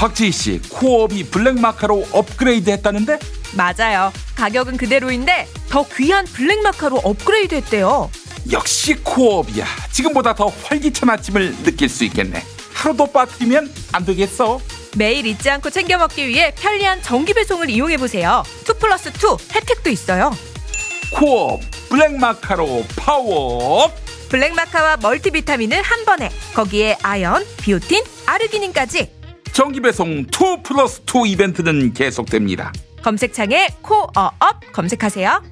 박지희 0.00 0.32
씨, 0.32 0.60
코업이 0.70 1.24
블랙마카로 1.24 2.08
업그레이드 2.12 2.70
했다는데? 2.70 3.18
맞아요. 3.52 4.10
가격은 4.34 4.78
그대로인데 4.78 5.46
더 5.68 5.84
귀한 5.94 6.24
블랙마카로 6.24 7.02
업그레이드 7.04 7.54
했대요. 7.54 8.10
역시 8.50 8.94
코업이야. 8.94 9.66
지금보다 9.92 10.34
더 10.34 10.46
활기찬 10.64 11.10
아침을 11.10 11.54
느낄 11.64 11.90
수 11.90 12.04
있겠네. 12.04 12.42
하루도 12.72 13.12
빠뜨리면 13.12 13.70
안 13.92 14.06
되겠어. 14.06 14.58
매일 14.96 15.26
잊지 15.26 15.50
않고 15.50 15.68
챙겨 15.68 15.98
먹기 15.98 16.26
위해 16.26 16.54
편리한 16.56 17.02
정기 17.02 17.34
배송을 17.34 17.68
이용해 17.68 17.98
보세요. 17.98 18.42
2 18.66 18.78
플러스 18.78 19.10
2 19.10 19.54
혜택도 19.54 19.90
있어요. 19.90 20.34
코어업 21.12 21.60
블랙마카로 21.90 22.86
파워. 22.96 23.92
블랙마카와 24.30 24.96
멀티비타민을 24.96 25.82
한 25.82 26.06
번에 26.06 26.30
거기에 26.54 26.96
아연, 27.02 27.44
비오틴, 27.58 28.02
아르기닌까지 28.24 29.19
정기 29.52 29.80
배송 29.80 30.20
2 30.20 30.26
플러스 30.62 31.02
2 31.02 31.30
이벤트는 31.30 31.92
계속됩니다. 31.92 32.72
검색창에 33.02 33.68
코어업 33.82 34.72
검색하세요. 34.72 35.42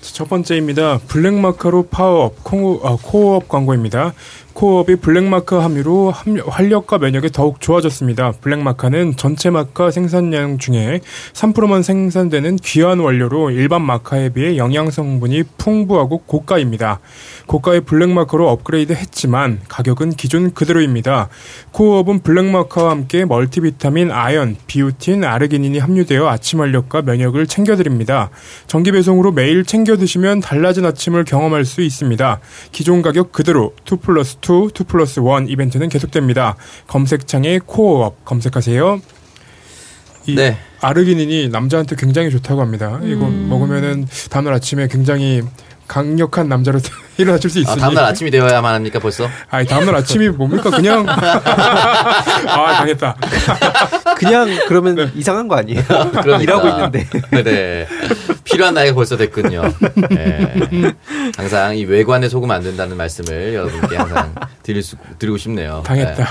첫 0.00 0.28
번째입니다. 0.28 0.98
블랙마카로 1.08 1.86
파워업 1.86 2.44
콩, 2.44 2.78
아, 2.84 2.94
코어업 3.00 3.48
광고입니다. 3.48 4.12
코어업이 4.52 4.96
블랙마카 4.96 5.64
함유로 5.64 6.10
함- 6.10 6.36
활력과 6.46 6.98
면역이 6.98 7.30
더욱 7.32 7.58
좋아졌습니다. 7.60 8.32
블랙마카는 8.42 9.16
전체 9.16 9.48
마카 9.48 9.90
생산량 9.90 10.58
중에 10.58 11.00
3%만 11.32 11.82
생산되는 11.82 12.56
귀한 12.56 12.98
원료로 13.00 13.50
일반 13.50 13.80
마카에 13.82 14.28
비해 14.28 14.58
영양 14.58 14.90
성분이 14.90 15.44
풍부하고 15.56 16.18
고가입니다. 16.18 17.00
고가의 17.46 17.82
블랙마카로 17.82 18.48
업그레이드 18.48 18.92
했지만 18.92 19.60
가격은 19.68 20.10
기존 20.10 20.54
그대로입니다. 20.54 21.28
코어업은 21.72 22.20
블랙마카와 22.20 22.90
함께 22.90 23.24
멀티비타민, 23.24 24.10
아연, 24.10 24.56
비오틴, 24.66 25.24
아르기닌이 25.24 25.78
함유되어 25.78 26.28
아침 26.28 26.60
활력과 26.60 27.02
면역을 27.02 27.46
챙겨드립니다. 27.46 28.30
정기 28.66 28.92
배송으로 28.92 29.32
매일 29.32 29.64
챙겨 29.64 29.96
드시면 29.96 30.40
달라진 30.40 30.84
아침을 30.86 31.24
경험할 31.24 31.64
수 31.64 31.82
있습니다. 31.82 32.40
기존 32.72 33.02
가격 33.02 33.32
그대로 33.32 33.74
2 33.90 33.96
플러스 33.96 34.36
2, 34.36 34.70
2 34.80 34.84
플러스 34.84 35.20
1 35.20 35.50
이벤트는 35.50 35.88
계속됩니다. 35.88 36.56
검색창에 36.86 37.60
코어업 37.64 38.24
검색하세요. 38.24 39.00
이 40.26 40.34
네. 40.34 40.56
아르기닌이 40.80 41.48
남자한테 41.48 41.96
굉장히 41.96 42.30
좋다고 42.30 42.60
합니다. 42.60 43.00
이거 43.04 43.26
먹으면은 43.28 44.06
다음날 44.30 44.54
아침에 44.54 44.88
굉장히 44.88 45.42
강력한 45.86 46.48
남자로 46.48 46.80
일어나실 47.16 47.50
수 47.50 47.58
아, 47.58 47.62
있으니. 47.62 47.80
다음날 47.80 48.04
아침이 48.04 48.30
되어야만 48.30 48.74
합니까 48.74 48.98
벌써? 48.98 49.28
아니 49.50 49.66
다음날 49.66 49.94
아침이 49.96 50.28
뭡니까 50.30 50.70
그냥 50.70 51.06
아 51.08 52.74
당했다. 52.78 53.16
그냥 54.16 54.48
그러면 54.68 55.12
이상한 55.14 55.46
거 55.46 55.56
아니에요? 55.56 55.82
그러니까. 55.86 56.42
일하고 56.42 56.68
있는데. 56.68 57.06
네. 57.44 57.86
필요한 58.44 58.74
나이가 58.74 58.94
벌써 58.94 59.16
됐군요. 59.16 59.62
네. 60.10 60.94
항상 61.36 61.76
이 61.76 61.84
외관에 61.84 62.28
속으면 62.28 62.56
안 62.56 62.62
된다는 62.62 62.96
말씀을 62.96 63.54
여러분께 63.54 63.96
항상 63.96 64.34
드릴 64.62 64.82
수, 64.82 64.96
드리고 65.18 65.36
싶네요. 65.38 65.82
당했다. 65.86 66.26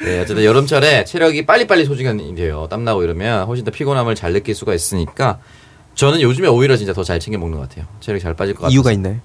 네. 0.00 0.04
네, 0.04 0.20
어쨌든 0.20 0.44
여름철에 0.44 1.04
체력이 1.04 1.46
빨리빨리 1.46 1.84
소진이 1.84 2.34
돼요. 2.34 2.66
땀나고 2.70 3.02
이러면 3.02 3.46
훨씬 3.46 3.64
더 3.64 3.70
피곤함을 3.70 4.14
잘 4.14 4.32
느낄 4.32 4.54
수가 4.54 4.74
있으니까 4.74 5.38
저는 5.98 6.20
요즘에 6.20 6.46
오히려 6.46 6.76
진짜 6.76 6.92
더 6.92 7.02
잘 7.02 7.18
챙겨 7.18 7.38
먹는 7.38 7.58
것 7.58 7.68
같아요. 7.68 7.86
체력이 8.00 8.22
잘 8.22 8.34
빠질 8.34 8.54
것 8.54 8.62
같아요. 8.62 8.72
이유가 8.72 8.92
있나요? 8.92 9.16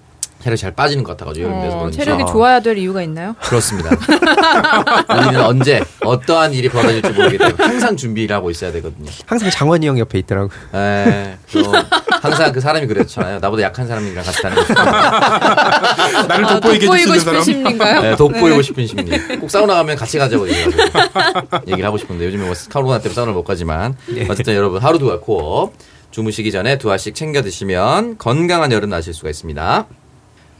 체력이 0.44 0.60
잘 0.60 0.72
빠지는 0.74 1.04
것 1.04 1.12
같아가지고 1.12 1.46
여름 1.48 1.62
돼서 1.62 1.76
어, 1.76 1.80
그런지. 1.82 2.00
체력이 2.00 2.24
아. 2.24 2.26
좋아야 2.26 2.60
될 2.62 2.78
이유가 2.80 3.04
있나요? 3.04 3.36
그렇습니다. 3.42 3.92
우리는 5.16 5.40
언제 5.46 5.84
어떠한 6.02 6.54
일이 6.54 6.68
벌어질지 6.70 7.12
모르기 7.12 7.38
때문에 7.38 7.64
항상 7.64 7.96
준비를 7.96 8.36
하고 8.36 8.50
있어야 8.50 8.72
되거든요. 8.72 9.12
항상 9.28 9.52
장원이 9.52 9.86
형 9.88 10.00
옆에 10.00 10.18
있더라고. 10.20 10.50
에, 10.74 11.38
또 11.54 11.62
항상 12.22 12.52
그 12.52 12.60
사람이 12.60 12.88
그랬잖아요. 12.88 13.40
나보다 13.40 13.62
약한 13.64 13.88
사람이랑 13.88 14.24
같이 14.26 14.42
다니고 14.42 14.62
싶은 14.64 14.76
나를 16.28 16.46
아, 16.46 16.60
돋보이게 16.60 16.86
돋보이고 16.88 17.08
싶은 17.14 17.20
사람. 17.20 17.42
심리인가요? 17.44 18.02
네, 18.02 18.16
돋보이고 18.16 18.62
싶은 18.64 18.88
심리. 18.88 19.38
꼭 19.40 19.52
사우나 19.52 19.76
가면 19.76 19.96
같이 19.96 20.18
가자고 20.18 20.50
얘기하고 20.50 20.72
얘기를 21.68 21.86
하고 21.86 21.98
싶은데 21.98 22.26
요즘에 22.26 22.44
뭐 22.46 22.54
코로나 22.74 22.98
때문에 22.98 23.14
사우나를 23.14 23.34
못 23.36 23.44
가지만 23.44 23.96
어쨌든 24.30 24.56
여러분 24.56 24.82
하루 24.82 24.98
두알 24.98 25.20
코어 25.22 25.72
주무시기 26.14 26.52
전에 26.52 26.78
두 26.78 26.92
알씩 26.92 27.16
챙겨 27.16 27.42
드시면 27.42 28.20
건강한 28.20 28.72
여름 28.72 28.92
나실 28.92 29.16
수가 29.16 29.32
있습니다. 29.32 29.88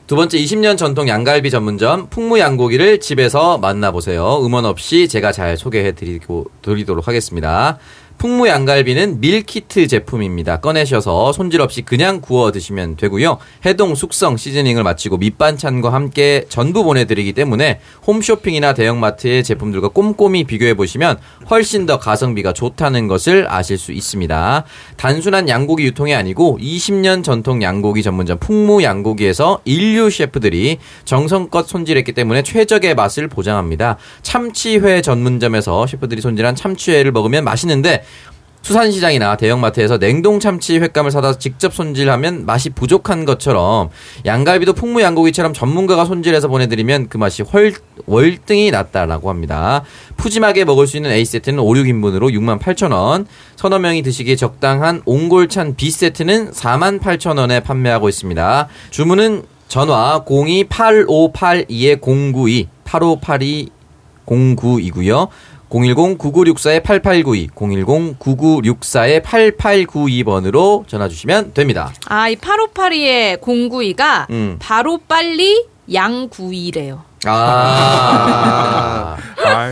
두 0.08 0.16
번째 0.16 0.38
20년 0.40 0.78
전통 0.78 1.08
양갈비 1.08 1.52
전문점 1.52 2.10
풍무 2.10 2.40
양고기를 2.40 3.00
집에서 3.00 3.60
만나보세요. 3.60 4.44
음원 4.44 4.66
없이 4.66 5.08
제가 5.08 5.32
잘 5.32 5.56
소개해 5.56 5.92
드리고 5.92 6.48
드리도록 6.64 7.08
하겠습니다. 7.08 7.78
풍무 8.24 8.48
양갈비는 8.48 9.20
밀키트 9.20 9.88
제품입니다. 9.88 10.62
꺼내셔서 10.62 11.34
손질 11.34 11.60
없이 11.60 11.82
그냥 11.82 12.22
구워 12.22 12.54
드시면 12.54 12.96
되고요. 12.96 13.38
해동 13.66 13.96
숙성 13.96 14.38
시즈닝을 14.38 14.82
마치고 14.82 15.18
밑반찬과 15.18 15.92
함께 15.92 16.46
전부 16.48 16.86
보내드리기 16.86 17.34
때문에 17.34 17.82
홈쇼핑이나 18.08 18.76
대형마트의 18.76 19.44
제품들과 19.44 19.90
꼼꼼히 19.90 20.46
비교해 20.46 20.74
보시면 20.74 21.18
훨씬 21.52 21.86
더 21.86 22.00
가성비가 22.00 22.54
좋다는 22.54 23.10
것을 23.10 23.46
아실 23.50 23.78
수 23.78 23.92
있습니다. 23.92 24.64
단순한 24.96 25.50
양고기 25.50 25.84
유통이 25.84 26.16
아니고 26.16 26.60
20년 26.62 27.26
전통 27.26 27.62
양고기 27.62 28.04
전문점 28.04 28.38
풍무 28.40 28.84
양고기에서 28.84 29.60
인류 29.66 30.10
셰프들이 30.10 30.78
정성껏 31.04 31.68
손질했기 31.68 32.14
때문에 32.14 32.44
최적의 32.44 32.96
맛을 32.96 33.28
보장합니다. 33.28 33.98
참치회 34.22 35.02
전문점에서 35.02 35.88
셰프들이 35.88 36.22
손질한 36.22 36.56
참치회를 36.56 37.12
먹으면 37.12 37.44
맛있는데 37.44 38.06
수산시장이나 38.64 39.38
대형마트에서 39.38 40.00
냉동 40.00 40.40
참치 40.40 40.80
횟감을 40.80 41.12
사다 41.12 41.38
직접 41.38 41.72
손질하면 41.74 42.46
맛이 42.46 42.70
부족한 42.70 43.26
것처럼 43.26 43.90
양갈비도 44.26 44.72
풍무 44.74 45.02
양고기처럼 45.02 45.54
전문가가 45.54 46.06
손질해서 46.06 46.48
보내드리면 46.48 47.10
그 47.10 47.18
맛이 47.18 47.44
월, 47.52 47.74
월등히 48.06 48.72
낫다라고 48.72 49.30
합니다. 49.30 49.84
푸짐하게 50.16 50.64
먹을 50.66 50.88
수 50.88 50.96
있는 50.98 51.12
A세트는 51.12 51.60
5, 51.60 51.68
6인분으로 51.68 52.34
6만 52.34 52.60
8천 52.60 52.94
원, 52.94 53.28
서너 53.58 53.80
명이 53.80 54.02
드시기에 54.02 54.38
적당한 54.38 55.02
옹골찬 55.06 55.76
B세트는 55.76 56.52
4만 56.52 57.02
8천 57.02 57.38
원에 57.38 57.60
판매하고 57.60 58.08
있습니다. 58.08 58.70
주문은 58.92 59.44
전화 59.68 60.24
028582-092, 60.26 62.68
8582 62.86 63.70
09이고요. 64.26 65.28
010-9964-8892, 65.74 67.50
010-9964-8892번으로 68.20 70.88
전화 70.88 71.10
주시면 71.10 71.54
됩니다. 71.54 71.92
아, 72.06 72.30
이 72.30 72.36
8582의 72.36 73.42
092가 73.42 74.30
음. 74.30 74.58
바로 74.60 75.00
빨리 75.08 75.66
양구이래요. 75.92 77.04
아. 77.32 79.18
아, 79.46 79.70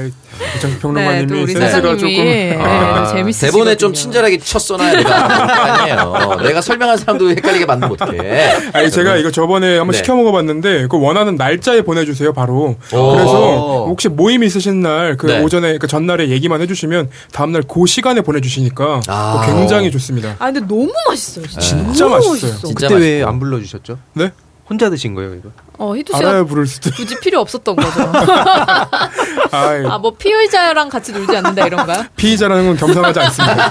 이정 0.57 0.71
네, 0.71 0.77
또 0.79 0.79
평론가님이 0.81 1.41
우리 1.43 1.53
센스가 1.53 1.81
조금 1.95 2.07
네, 2.07 2.57
아, 2.59 3.05
재밌으시거든요. 3.07 3.51
대본에 3.51 3.75
좀 3.75 3.93
친절하게 3.93 4.37
쳤어놔야 4.39 4.95
내가 4.97 5.81
아니에요. 5.81 6.37
내가 6.43 6.61
설명한 6.61 6.97
사람도 6.97 7.29
헷갈리게 7.29 7.65
만들면 7.65 7.93
어떡해. 7.99 8.57
아니 8.73 8.91
제가 8.91 9.17
이거 9.17 9.31
저번에 9.31 9.77
한번 9.77 9.91
네. 9.93 9.97
시켜 9.97 10.15
먹어 10.15 10.31
봤는데 10.31 10.87
그 10.87 10.99
원하는 10.99 11.35
날짜에 11.35 11.81
보내 11.81 12.05
주세요 12.05 12.33
바로. 12.33 12.75
오. 12.93 13.11
그래서 13.13 13.85
혹시 13.87 14.09
모임 14.09 14.43
있으신 14.43 14.81
날그 14.81 15.25
네. 15.27 15.41
오전에 15.41 15.77
그 15.77 15.87
전날에 15.87 16.29
얘기만 16.29 16.59
해 16.61 16.67
주시면 16.67 17.09
다음 17.31 17.51
날 17.53 17.61
그 17.67 17.85
시간에 17.87 18.21
보내 18.21 18.41
주시니까 18.41 19.01
아. 19.07 19.41
그거 19.45 19.55
굉장히 19.59 19.91
좋습니다. 19.91 20.35
아, 20.39 20.51
근데 20.51 20.59
너무 20.61 20.91
맛있어요. 21.07 21.45
진짜, 21.47 21.61
진짜 21.61 22.05
너무 22.05 22.15
맛있어요. 22.15 22.57
진짜 22.59 22.87
그때 22.87 22.95
왜. 22.99 23.23
안 23.23 23.39
불러 23.39 23.59
주셨죠? 23.59 23.97
네? 24.13 24.31
혼자 24.71 24.89
드신 24.89 25.13
거예요 25.15 25.33
이거? 25.35 25.49
어, 25.77 25.93
희두 25.95 26.15
씨가 26.15 26.45
부를 26.45 26.65
수도. 26.65 26.91
굳이 26.91 27.19
필요 27.19 27.41
없었던 27.41 27.75
거죠. 27.75 28.11
아, 29.51 29.97
뭐 29.97 30.15
피의자랑 30.15 30.87
같이 30.87 31.11
놀지 31.11 31.35
않는다 31.35 31.65
이런가요? 31.65 32.05
피의자라는 32.15 32.67
건 32.67 32.77
겸상하지 32.77 33.19
않습니다. 33.19 33.67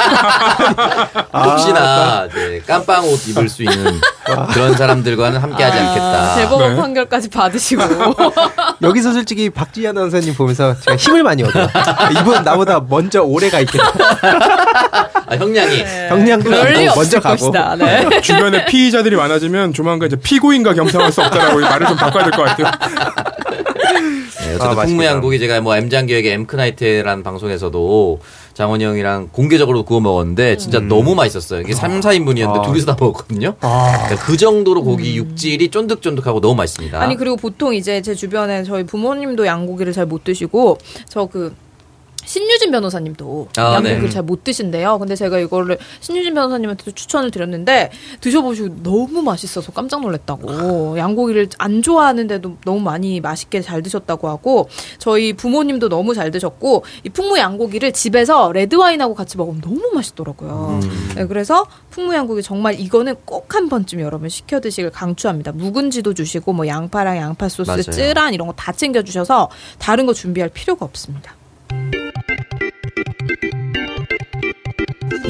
혹시나 1.32 2.26
이제 2.26 2.62
깜빵 2.66 3.05
옷 3.09 3.28
입을 3.28 3.48
수 3.48 3.62
있는 3.62 3.98
그런 4.53 4.76
사람들과는 4.76 5.40
함께하지 5.40 5.78
아, 5.78 5.88
않겠다. 5.88 6.34
대법원 6.36 6.74
네. 6.74 6.80
판결까지 6.82 7.30
받으시고. 7.30 7.82
여기서 8.82 9.12
솔직히 9.12 9.48
박지희 9.48 9.86
아나운서님 9.86 10.34
보면서 10.34 10.78
제가 10.80 10.96
힘을 10.96 11.22
많이 11.22 11.44
얻어요. 11.44 11.66
이분 12.20 12.42
나보다 12.42 12.80
먼저 12.88 13.22
오래 13.22 13.48
가 13.48 13.61
있겠다. 13.61 13.90
아, 15.30 15.36
형량이. 15.36 15.76
리 15.76 16.84
나고 16.86 17.00
없을 17.00 17.18
먼저 17.18 17.20
가고. 17.20 17.36
것이다. 17.52 17.76
네. 17.76 18.20
주변에 18.20 18.64
피의자들이 18.66 19.16
많아지면 19.16 19.72
조만간 19.72 20.08
이제 20.08 20.16
피고인과 20.16 20.74
겸상할 20.74 21.12
수 21.12 21.22
없다라고 21.22 21.60
말을 21.60 21.86
좀 21.86 21.96
바꿔야 21.96 22.24
될 22.24 22.32
것 22.32 22.42
같아요. 22.44 22.66
네, 22.66 24.46
아, 24.46 24.54
어쨌든 24.54 24.66
맛있겠다. 24.68 24.84
풍무양고기 24.86 25.38
제가 25.38 25.60
뭐 25.60 25.76
M장교육의 25.76 26.32
엠크나이트라는 26.32 27.22
방송에서도 27.22 28.20
장원이 28.54 28.84
형이랑 28.84 29.28
공개적으로 29.32 29.84
구워 29.84 30.00
먹었는데 30.00 30.56
진짜 30.56 30.78
음. 30.78 30.88
너무 30.88 31.14
맛있었어요. 31.14 31.60
이게 31.60 31.72
3, 31.72 32.00
4인분이었는데 32.00 32.58
아. 32.58 32.62
둘이서 32.62 32.86
다 32.86 32.96
먹었거든요. 32.98 33.54
그러니까 33.60 34.16
그 34.16 34.36
정도로 34.36 34.82
고기 34.82 35.16
육질이 35.16 35.68
쫀득쫀득하고 35.70 36.40
너무 36.40 36.56
맛있습니다. 36.56 36.98
음. 36.98 37.02
아니 37.02 37.16
그리고 37.16 37.36
보통 37.36 37.74
이제 37.74 38.02
제 38.02 38.14
주변에 38.14 38.64
저희 38.64 38.84
부모님도 38.84 39.46
양고기를 39.46 39.92
잘 39.92 40.06
못 40.06 40.24
드시고 40.24 40.78
저그 41.08 41.54
신유진 42.30 42.70
변호사님도 42.70 43.48
아, 43.56 43.74
양고기를 43.74 44.02
네. 44.02 44.08
잘못 44.08 44.44
드신대요. 44.44 45.00
근데 45.00 45.16
제가 45.16 45.40
이거를 45.40 45.78
신유진 45.98 46.32
변호사님한테도 46.34 46.92
추천을 46.92 47.32
드렸는데 47.32 47.90
드셔보시고 48.20 48.84
너무 48.84 49.20
맛있어서 49.22 49.72
깜짝 49.72 50.00
놀랐다고. 50.02 50.96
양고기를 50.96 51.48
안 51.58 51.82
좋아하는데도 51.82 52.58
너무 52.64 52.78
많이 52.80 53.20
맛있게 53.20 53.60
잘 53.62 53.82
드셨다고 53.82 54.28
하고 54.28 54.68
저희 54.98 55.32
부모님도 55.32 55.88
너무 55.88 56.14
잘 56.14 56.30
드셨고 56.30 56.84
이 57.04 57.08
풍무 57.08 57.36
양고기를 57.36 57.90
집에서 57.92 58.52
레드 58.52 58.76
와인하고 58.76 59.14
같이 59.16 59.36
먹으면 59.36 59.60
너무 59.60 59.90
맛있더라고요. 59.92 60.78
네, 61.16 61.26
그래서 61.26 61.66
풍무 61.90 62.14
양고기 62.14 62.42
정말 62.44 62.78
이거는 62.78 63.16
꼭 63.24 63.40
한 63.50 63.68
번쯤 63.68 64.00
여러분 64.00 64.28
시켜 64.28 64.60
드시길 64.60 64.90
강추합니다. 64.90 65.50
묵은지도 65.52 66.14
주시고 66.14 66.52
뭐 66.52 66.68
양파랑 66.68 67.16
양파 67.16 67.48
소스, 67.48 67.68
맞아요. 67.68 67.82
쯔란 67.82 68.32
이런 68.32 68.46
거 68.46 68.54
다 68.54 68.70
챙겨 68.72 69.02
주셔서 69.02 69.48
다른 69.78 70.06
거 70.06 70.12
준비할 70.12 70.50
필요가 70.50 70.84
없습니다. 70.86 71.34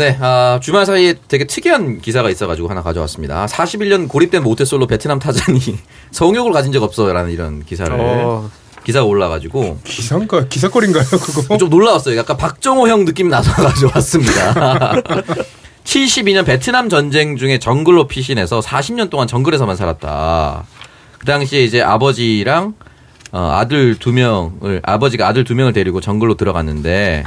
네, 0.01 0.17
아, 0.19 0.59
주말 0.63 0.87
사이에 0.87 1.15
되게 1.29 1.47
특이한 1.47 2.01
기사가 2.01 2.31
있어가지고 2.31 2.69
하나 2.69 2.83
가져왔습니다. 2.83 3.45
41년 3.45 4.09
고립된 4.09 4.43
모태솔로 4.43 4.87
베트남 4.87 5.19
타잔이 5.19 5.61
성욕을 6.11 6.53
가진 6.53 6.73
적 6.73 6.83
없어요라는 6.83 7.31
이런 7.31 7.63
기사를 7.63 7.95
어. 8.01 8.51
기사가 8.83 9.05
올라가지고 9.05 9.79
기사인가 9.85 10.47
기사거리인가요 10.49 11.05
그거? 11.05 11.59
좀 11.59 11.69
놀라웠어요. 11.69 12.17
약간 12.17 12.39
박정호 12.39 12.89
형 12.89 13.05
느낌 13.05 13.29
나서 13.29 13.53
가져왔습니다. 13.63 14.95
72년 15.85 16.47
베트남 16.47 16.89
전쟁 16.89 17.37
중에 17.37 17.59
정글로 17.59 18.07
피신해서 18.07 18.61
40년 18.61 19.11
동안 19.11 19.29
정글에서만 19.29 19.77
살았다. 19.77 20.65
그 21.19 21.27
당시에 21.27 21.63
이제 21.63 21.83
아버지랑 21.83 22.73
어, 23.33 23.51
아들 23.53 23.97
두 23.99 24.13
명을 24.13 24.81
아버지가 24.83 25.27
아들 25.27 25.45
두 25.45 25.55
명을 25.55 25.73
데리고 25.73 26.01
정글로 26.01 26.35
들어갔는데 26.35 27.25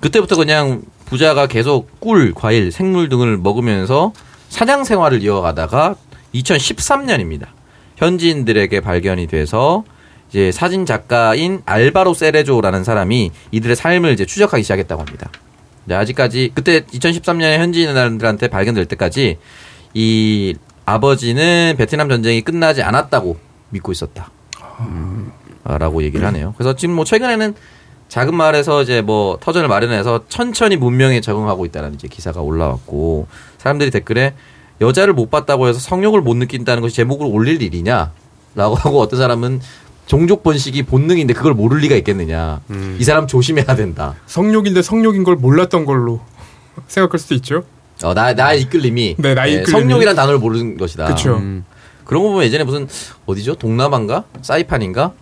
그때부터 0.00 0.36
그냥 0.36 0.82
부자가 1.06 1.46
계속 1.46 2.00
꿀, 2.00 2.32
과일, 2.34 2.70
생물 2.70 3.08
등을 3.08 3.36
먹으면서 3.36 4.12
사냥 4.48 4.84
생활을 4.84 5.22
이어가다가 5.22 5.96
2013년입니다. 6.34 7.46
현지인들에게 7.96 8.80
발견이 8.80 9.26
돼서 9.26 9.84
이제 10.28 10.52
사진 10.52 10.86
작가인 10.86 11.60
알바로 11.66 12.14
세레조라는 12.14 12.84
사람이 12.84 13.32
이들의 13.50 13.76
삶을 13.76 14.12
이제 14.12 14.24
추적하기 14.24 14.62
시작했다고 14.62 15.02
합니다. 15.02 15.30
네, 15.84 15.94
아직까지 15.96 16.52
그때 16.54 16.80
2013년에 16.80 17.58
현지인들한테 17.58 18.48
발견될 18.48 18.86
때까지 18.86 19.38
이 19.94 20.54
아버지는 20.84 21.74
베트남 21.76 22.08
전쟁이 22.08 22.42
끝나지 22.42 22.82
않았다고 22.82 23.38
믿고 23.70 23.90
있었다. 23.90 24.30
아, 25.64 25.78
라고 25.78 26.02
얘기를 26.02 26.26
하네요. 26.26 26.54
그래서 26.56 26.74
지금 26.74 26.94
뭐 26.94 27.04
최근에는 27.04 27.54
작은 28.08 28.34
마을에서 28.34 28.82
이제 28.82 29.02
뭐 29.02 29.38
터전을 29.40 29.68
마련해서 29.68 30.24
천천히 30.28 30.76
문명에 30.76 31.20
적응하고 31.20 31.64
있다는 31.66 31.94
이제 31.94 32.08
기사가 32.08 32.40
올라왔고 32.40 33.26
사람들이 33.58 33.90
댓글에 33.90 34.34
여자를 34.80 35.12
못 35.14 35.30
봤다고 35.30 35.68
해서 35.68 35.78
성욕을 35.78 36.22
못 36.22 36.34
느낀다는 36.36 36.80
것이 36.80 36.96
제목으로 36.96 37.28
올릴 37.30 37.62
일이냐? 37.62 38.12
라고 38.54 38.74
하고 38.74 39.00
어떤 39.00 39.18
사람은 39.20 39.60
종족 40.06 40.42
번식이 40.42 40.82
본능인데 40.84 41.34
그걸 41.34 41.54
모를 41.54 41.78
리가 41.78 41.94
있겠느냐. 41.96 42.60
이 42.98 43.04
사람 43.04 43.28
조심해야 43.28 43.76
된다. 43.76 44.16
성욕인데 44.26 44.82
성욕인 44.82 45.22
걸 45.22 45.36
몰랐던 45.36 45.84
걸로 45.84 46.20
생각할 46.88 47.20
수도 47.20 47.34
있죠. 47.36 47.62
어, 48.02 48.14
나, 48.14 48.32
나의 48.32 48.62
이끌림이. 48.62 49.16
네, 49.18 49.34
나의 49.34 49.52
예, 49.54 49.60
이끌림이. 49.60 49.82
성욕이란 49.82 50.16
단어를 50.16 50.38
모르는 50.40 50.78
것이다. 50.78 51.04
그쵸. 51.04 51.36
음. 51.36 51.64
그런 52.10 52.24
거 52.24 52.30
보면 52.30 52.44
예전에 52.44 52.64
무슨, 52.64 52.88
어디죠? 53.26 53.54
동남아인가? 53.54 54.24
사이판인가? 54.42 55.12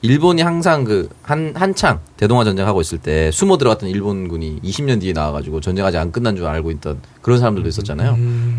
일본이 0.00 0.42
항상 0.42 0.82
그, 0.82 1.08
한, 1.22 1.52
한창 1.54 2.00
대동아 2.16 2.42
전쟁하고 2.42 2.80
있을 2.80 2.98
때 2.98 3.30
숨어 3.30 3.58
들어갔던 3.58 3.88
일본군이 3.88 4.58
20년 4.60 5.00
뒤에 5.00 5.12
나와가지고 5.12 5.60
전쟁 5.60 5.86
아직 5.86 5.98
안 5.98 6.10
끝난 6.10 6.34
줄 6.34 6.46
알고 6.46 6.72
있던 6.72 7.00
그런 7.20 7.38
사람들도 7.38 7.68
있었잖아요. 7.68 8.16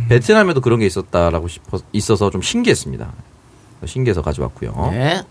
베트남에도 0.07 0.61
그런 0.61 0.79
게 0.79 0.85
있었다라고 0.85 1.49
싶어, 1.49 1.79
있어서 1.91 2.29
좀 2.29 2.41
신기했습니다. 2.41 3.11
신기해서 3.85 4.21
가져왔고요. 4.21 4.91
네. 4.93 5.21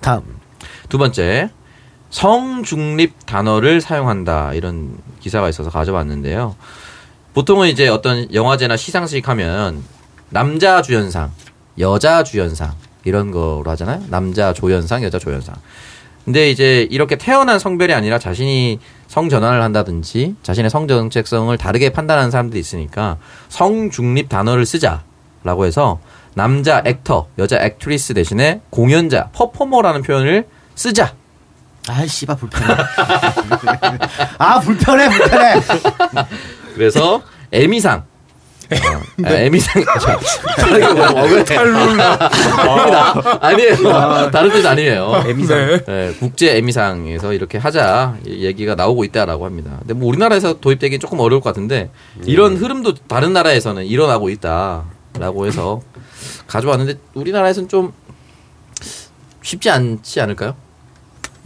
다음. 0.00 0.22
두 0.88 0.96
번째, 0.96 1.50
성중립 2.08 3.26
단어를 3.26 3.82
사용한다. 3.82 4.54
이런 4.54 4.96
기사가 5.20 5.50
있어서 5.50 5.68
가져왔는데요. 5.68 6.56
보통은 7.34 7.68
이제 7.68 7.86
어떤 7.88 8.32
영화제나 8.32 8.78
시상식 8.78 9.28
하면 9.28 9.84
남자 10.30 10.80
주연상, 10.80 11.32
여자 11.78 12.22
주연상 12.22 12.72
이런 13.04 13.30
거로 13.30 13.64
하잖아요. 13.66 14.02
남자 14.08 14.52
조연상, 14.52 15.02
여자 15.02 15.18
조연상. 15.18 15.54
근데 16.24 16.50
이제 16.50 16.86
이렇게 16.90 17.16
태어난 17.16 17.58
성별이 17.58 17.94
아니라 17.94 18.18
자신이 18.18 18.80
성 19.06 19.30
전환을 19.30 19.62
한다든지 19.62 20.34
자신의 20.42 20.68
성 20.68 20.86
정체성을 20.86 21.56
다르게 21.56 21.90
판단하는 21.90 22.30
사람들이 22.30 22.60
있으니까 22.60 23.16
성 23.48 23.90
중립 23.90 24.28
단어를 24.28 24.66
쓰자라고 24.66 25.64
해서 25.64 26.00
남자 26.34 26.82
액터, 26.84 27.28
여자 27.38 27.58
액트리스 27.60 28.14
대신에 28.14 28.60
공연자, 28.70 29.30
퍼포머라는 29.32 30.02
표현을 30.02 30.46
쓰자. 30.74 31.14
아, 31.88 32.06
씨발 32.06 32.36
불편해. 32.36 32.74
아, 34.38 34.60
불편해, 34.60 35.08
불편해. 35.08 35.60
그래서 36.74 37.22
에미상. 37.50 38.04
어, 38.70 39.24
아, 39.24 39.32
에미상. 39.32 39.82
탈룰라. 41.46 42.30
아닙니다. 42.58 43.38
아니에요. 43.40 44.30
다른 44.30 44.50
뜻 44.50 44.66
아니에요. 44.66 45.22
에미상. 45.26 45.80
네, 45.86 46.14
국제 46.18 46.56
에미상에서 46.56 47.32
이렇게 47.32 47.56
하자 47.58 48.16
이 48.26 48.44
얘기가 48.44 48.74
나오고 48.74 49.04
있다라고 49.04 49.46
합니다. 49.46 49.76
근데 49.80 49.94
뭐 49.94 50.08
우리나라에서 50.08 50.60
도입되기 50.60 50.98
조금 50.98 51.20
어려울 51.20 51.40
것 51.40 51.50
같은데 51.50 51.90
이런 52.24 52.56
흐름도 52.56 52.94
다른 53.08 53.32
나라에서는 53.32 53.86
일어나고 53.86 54.28
있다라고 54.30 55.46
해서 55.46 55.80
가져왔는데 56.46 56.98
우리나라에서는 57.14 57.68
좀 57.68 57.92
쉽지 59.42 59.70
않지 59.70 60.20
않을까요? 60.20 60.54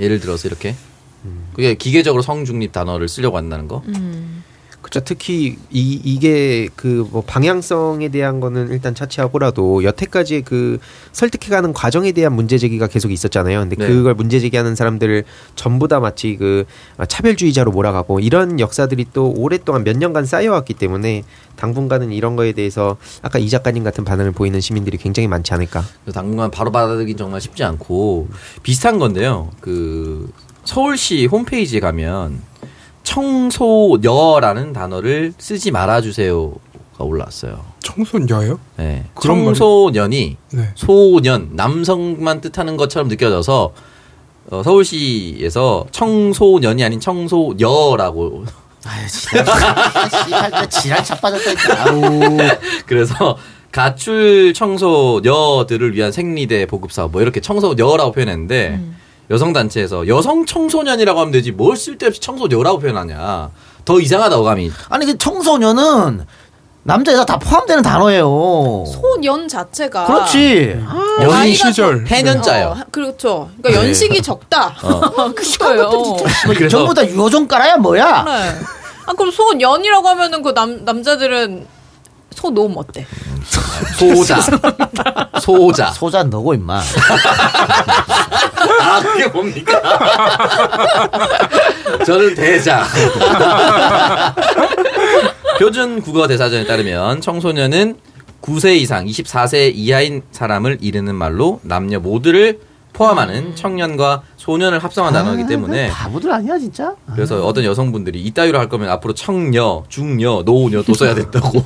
예를 0.00 0.18
들어서 0.18 0.48
이렇게 0.48 0.74
그게 1.54 1.74
기계적으로 1.74 2.20
성중립 2.22 2.72
단어를 2.72 3.06
쓰려고 3.08 3.36
한다는 3.36 3.68
거. 3.68 3.82
그 3.86 3.92
렇죠. 4.94 5.04
특히 5.04 5.56
이 5.70 6.00
이게 6.04 6.68
그 6.76 7.02
뭐 7.12 7.22
방향성에 7.26 8.08
대한 8.08 8.40
거는 8.40 8.70
일단 8.70 8.94
차치하고라도 8.94 9.84
여태까지 9.84 10.42
그 10.42 10.78
설득해가는 11.12 11.72
과정에 11.72 12.12
대한 12.12 12.34
문제 12.34 12.56
제기가 12.58 12.86
계속 12.86 13.10
있었잖아요. 13.10 13.60
근데 13.60 13.76
네. 13.76 13.86
그걸 13.86 14.14
문제 14.14 14.40
제기하는 14.40 14.74
사람들을 14.74 15.24
전부 15.56 15.88
다 15.88 16.00
마치 16.00 16.36
그 16.36 16.64
차별주의자로 17.06 17.70
몰아가고 17.72 18.20
이런 18.20 18.60
역사들이 18.60 19.06
또 19.12 19.32
오랫동안 19.36 19.84
몇 19.84 19.96
년간 19.96 20.24
쌓여왔기 20.24 20.74
때문에 20.74 21.22
당분간은 21.56 22.12
이런 22.12 22.36
거에 22.36 22.52
대해서 22.52 22.96
아까 23.20 23.38
이 23.38 23.48
작가님 23.48 23.84
같은 23.84 24.04
반응을 24.04 24.32
보이는 24.32 24.60
시민들이 24.60 24.96
굉장히 24.96 25.28
많지 25.28 25.52
않을까. 25.52 25.84
당분간 26.14 26.50
바로 26.50 26.70
받아들이긴 26.72 27.16
정말 27.16 27.40
쉽지 27.40 27.62
않고 27.64 28.28
비슷한 28.62 28.98
건데요. 28.98 29.50
그 29.60 30.30
서울시 30.64 31.26
홈페이지에 31.26 31.80
가면 31.80 32.40
청소녀라는 33.02 34.72
단어를 34.72 35.32
쓰지 35.38 35.70
말아주세요가 35.70 36.58
올라왔어요. 36.98 37.64
청소녀요? 37.80 38.58
네. 38.76 39.04
그런 39.14 39.44
청소년이 39.44 40.36
네. 40.52 40.68
소년 40.74 41.50
남성만 41.52 42.40
뜻하는 42.40 42.76
것처럼 42.76 43.08
느껴져서 43.08 43.72
어, 44.50 44.62
서울시에서 44.62 45.86
청소년이 45.90 46.82
아닌 46.84 47.00
청소녀라고 47.00 48.44
아유, 48.84 49.06
진짜. 49.08 49.44
씨발, 50.24 50.70
지랄 50.70 51.04
자빠졌다니까. 51.04 51.88
아우. 51.88 52.36
그래서 52.86 53.36
가출 53.70 54.52
청소녀들을 54.52 55.94
위한 55.94 56.12
생리대 56.12 56.66
보급 56.66 56.92
사업 56.92 57.12
뭐 57.12 57.22
이렇게 57.22 57.40
청소녀라고 57.40 58.12
표현했는데 58.12 58.80
여성 59.30 59.52
단체에서 59.52 60.06
여성 60.08 60.44
청소년이라고 60.46 61.18
하면 61.20 61.32
되지 61.32 61.52
뭘 61.52 61.76
쓸데없이 61.76 62.20
청소녀라고 62.20 62.78
표현하냐 62.80 63.50
더 63.84 64.00
이상하다 64.00 64.36
어감이 64.38 64.70
아니, 64.88 65.06
그 65.06 65.16
청소년은 65.18 66.26
남자, 66.84 67.12
여자 67.12 67.24
다 67.24 67.38
포함되는 67.38 67.80
단어예요. 67.84 68.84
소년 68.88 69.46
자체가 69.46 70.04
그렇지. 70.04 70.76
아, 70.84 71.24
나이가 71.24 71.66
시절 71.70 72.04
해년자요. 72.08 72.70
어, 72.76 72.76
그렇죠. 72.90 73.50
그러니까 73.62 73.84
연식이 73.86 74.20
적다. 74.20 74.74
그거예요. 75.36 75.90
뭐 75.90 76.68
전부 76.68 76.92
다 76.92 77.06
유호종 77.06 77.46
깔아야 77.46 77.76
뭐야? 77.76 78.24
네. 78.24 78.58
아 79.06 79.12
그럼 79.12 79.30
소년이라고 79.30 80.08
하면은 80.08 80.42
그 80.42 80.52
남 80.54 80.84
남자들은 80.84 81.68
소놈 82.34 82.74
어때? 82.76 83.06
소자 83.96 84.40
소자 85.40 85.90
소자 85.92 86.24
너고, 86.24 86.54
임마. 86.54 86.80
아 88.82 89.00
그게 89.00 89.26
뭡니까 89.28 89.80
저는 92.04 92.34
대자. 92.34 92.84
표준 95.58 96.02
국어 96.02 96.26
대사전에 96.26 96.66
따르면 96.66 97.20
청소년은 97.20 97.96
9세 98.42 98.74
이상 98.76 99.06
24세 99.06 99.72
이하인 99.74 100.22
사람을 100.32 100.78
이르는 100.80 101.14
말로 101.14 101.60
남녀 101.62 102.00
모두를 102.00 102.58
포함하는 102.92 103.56
청년과 103.56 104.22
소년을 104.36 104.78
합성한 104.78 105.12
단어이기 105.12 105.46
때문에 105.46 105.88
바보들 105.88 106.30
아니야 106.30 106.58
진짜? 106.58 106.94
그래서 107.14 107.44
어떤 107.46 107.64
여성분들이 107.64 108.20
이따위로 108.22 108.58
할 108.58 108.68
거면 108.68 108.90
앞으로 108.90 109.14
청녀, 109.14 109.84
중녀, 109.88 110.42
노녀 110.44 110.82
도 110.82 110.92
써야 110.94 111.14
된다고. 111.14 111.62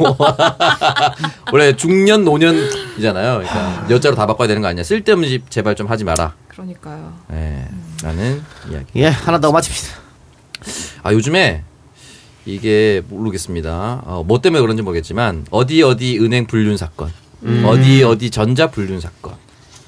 원래 1.53 1.74
중년, 1.74 2.24
노년이잖아요. 2.24 3.39
그러니까 3.39 3.87
여자로 3.91 4.14
다 4.14 4.27
바꿔야 4.27 4.47
되는 4.47 4.62
거 4.62 4.68
아니야? 4.68 4.85
쓸데없는 4.85 5.29
짓 5.29 5.51
제발 5.51 5.74
좀 5.74 5.89
하지 5.89 6.05
마라. 6.05 6.35
그러니까요. 6.49 7.12
예, 7.33 7.66
라는 8.03 8.43
이야기. 8.70 8.87
예 8.97 9.07
하나 9.07 9.41
더 9.41 9.51
마칩시다. 9.51 9.97
아 11.03 11.12
요즘에 11.12 11.64
이게 12.45 13.03
모르겠습니다. 13.09 14.03
어, 14.05 14.24
뭐 14.24 14.41
때문에 14.41 14.61
그런지 14.61 14.83
모르겠지만 14.83 15.47
어디 15.51 15.83
어디 15.83 16.18
은행 16.18 16.47
불륜 16.47 16.77
사건, 16.77 17.11
어디 17.64 18.05
어디 18.05 18.31
전자 18.31 18.70
불륜 18.70 19.01
사건 19.01 19.35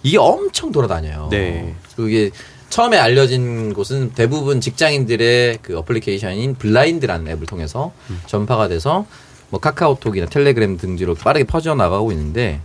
이게 0.02 0.18
엄청 0.18 0.72
돌아다녀요. 0.72 1.28
네. 1.30 1.74
그게 1.96 2.30
처음에 2.70 2.98
알려진 2.98 3.72
곳은 3.72 4.12
대부분 4.12 4.60
직장인들의 4.60 5.58
그 5.62 5.78
어플리케이션인 5.78 6.56
블라인드라는 6.56 7.28
앱을 7.32 7.46
통해서 7.46 7.92
전파가 8.26 8.68
돼서 8.68 9.06
뭐 9.50 9.58
카카오톡이나 9.58 10.26
텔레그램 10.26 10.76
등지로 10.76 11.14
빠르게 11.14 11.44
퍼져 11.44 11.74
나가고 11.74 12.12
있는데 12.12 12.60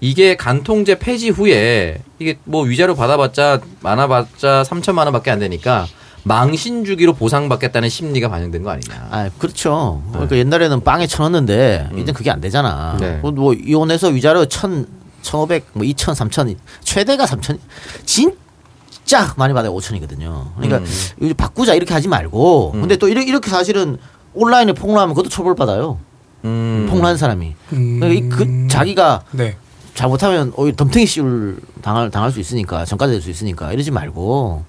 이게 0.00 0.36
간통죄 0.36 0.98
폐지 0.98 1.30
후에 1.30 1.98
이게 2.18 2.38
뭐 2.44 2.64
위자료 2.64 2.94
받아봤자 2.94 3.60
많아봤자 3.80 4.64
3천만 4.66 5.04
원밖에 5.04 5.30
안 5.30 5.38
되니까 5.38 5.86
망신 6.24 6.84
주기로 6.84 7.14
보상받겠다는 7.14 7.88
심리가 7.88 8.28
반영된 8.28 8.64
거 8.64 8.70
아니냐. 8.70 9.08
아 9.12 9.30
그렇죠. 9.38 10.02
그러니까 10.10 10.36
옛날에는 10.36 10.82
빵에 10.82 11.06
쳐넣는데 11.06 11.90
이제 11.96 12.10
그게 12.12 12.32
안 12.32 12.40
되잖아. 12.40 12.96
네. 13.00 13.18
뭐, 13.22 13.30
뭐 13.30 13.54
이혼해서 13.54 14.08
위자료 14.08 14.44
천, 14.46 14.86
천오백, 15.30 15.66
뭐 15.72 15.84
이천, 15.84 16.14
삼천, 16.14 16.56
최대가 16.82 17.26
삼천, 17.26 17.58
진짜 18.04 19.34
많이 19.36 19.52
받아요 19.52 19.72
오천이거든요. 19.72 20.52
그러니까 20.56 20.80
이거 21.20 21.34
바꾸자 21.34 21.74
이렇게 21.74 21.92
하지 21.92 22.06
말고. 22.08 22.72
근데 22.72 22.96
또 22.96 23.08
이렇게, 23.08 23.26
이렇게 23.28 23.50
사실은 23.50 23.98
온라인에 24.34 24.72
폭로하면 24.72 25.14
그것도 25.14 25.28
처벌 25.30 25.54
받아요. 25.54 25.98
음. 26.44 26.86
폭로한 26.88 27.16
사람이. 27.16 27.54
음. 27.72 28.00
그러니까 28.00 28.26
이- 28.26 28.28
그 28.28 28.68
자기가 28.68 29.24
네. 29.32 29.56
잘못하면 29.94 30.52
오히려 30.56 30.76
덤탱이 30.76 31.06
씌울 31.06 31.58
당할 31.82 32.10
당할 32.10 32.30
수 32.30 32.38
있으니까 32.38 32.84
전과자 32.84 33.12
될수 33.12 33.30
있으니까 33.30 33.72
이러지 33.72 33.90
말고 33.90 34.64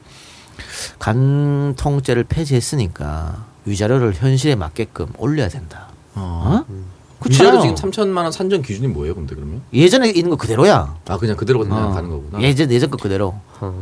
간통죄를 0.99 2.23
폐지했으니까 2.23 3.45
위자료를 3.65 4.13
현실에 4.13 4.55
맞게끔 4.55 5.07
올려야 5.17 5.49
된다. 5.49 5.87
어? 6.15 6.63
위자료 6.67 6.96
그렇잖아요. 7.19 7.61
지금 7.61 7.75
3천만 7.75 8.17
원 8.23 8.31
산정 8.31 8.61
기준이 8.61 8.87
뭐예요, 8.87 9.15
근데 9.15 9.33
그러면? 9.35 9.61
예전에 9.73 10.09
있는 10.09 10.29
거 10.29 10.35
그대로야. 10.35 10.95
아 11.07 11.17
그냥 11.17 11.35
그대로 11.35 11.59
그냥 11.59 11.89
어. 11.89 11.91
가는 11.91 12.09
거구나. 12.09 12.41
예전 12.41 12.71
예전 12.71 12.89
거 12.91 12.97
그대로. 12.97 13.35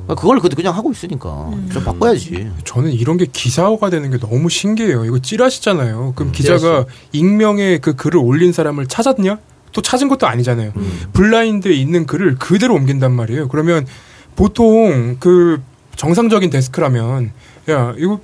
그걸 0.08 0.40
그때 0.40 0.56
그냥 0.56 0.74
하고 0.76 0.92
있으니까 0.92 1.52
좀 1.72 1.84
바꿔야지. 1.84 2.50
저는 2.64 2.92
이런 2.94 3.18
게 3.18 3.26
기사화가 3.26 3.90
되는 3.90 4.10
게 4.10 4.18
너무 4.18 4.50
신기해요. 4.50 5.06
이거 5.06 5.20
찌라시잖아요. 5.20 6.14
그럼 6.16 6.32
기자가 6.32 6.58
찌라시. 6.60 6.86
익명의 7.12 7.80
그 7.82 7.96
글을 7.96 8.20
올린 8.20 8.54
사람을 8.54 8.88
찾았냐? 8.88 9.38
또 9.74 9.82
찾은 9.82 10.08
것도 10.08 10.26
아니잖아요. 10.28 10.72
블라인드에 11.12 11.74
있는 11.74 12.06
글을 12.06 12.36
그대로 12.36 12.76
옮긴단 12.76 13.12
말이에요. 13.12 13.50
그러면 13.50 13.86
보통 14.38 15.18
그 15.20 15.62
정상적인 15.98 16.50
데스크라면 16.50 17.32
야 17.70 17.94
이거 17.98 18.20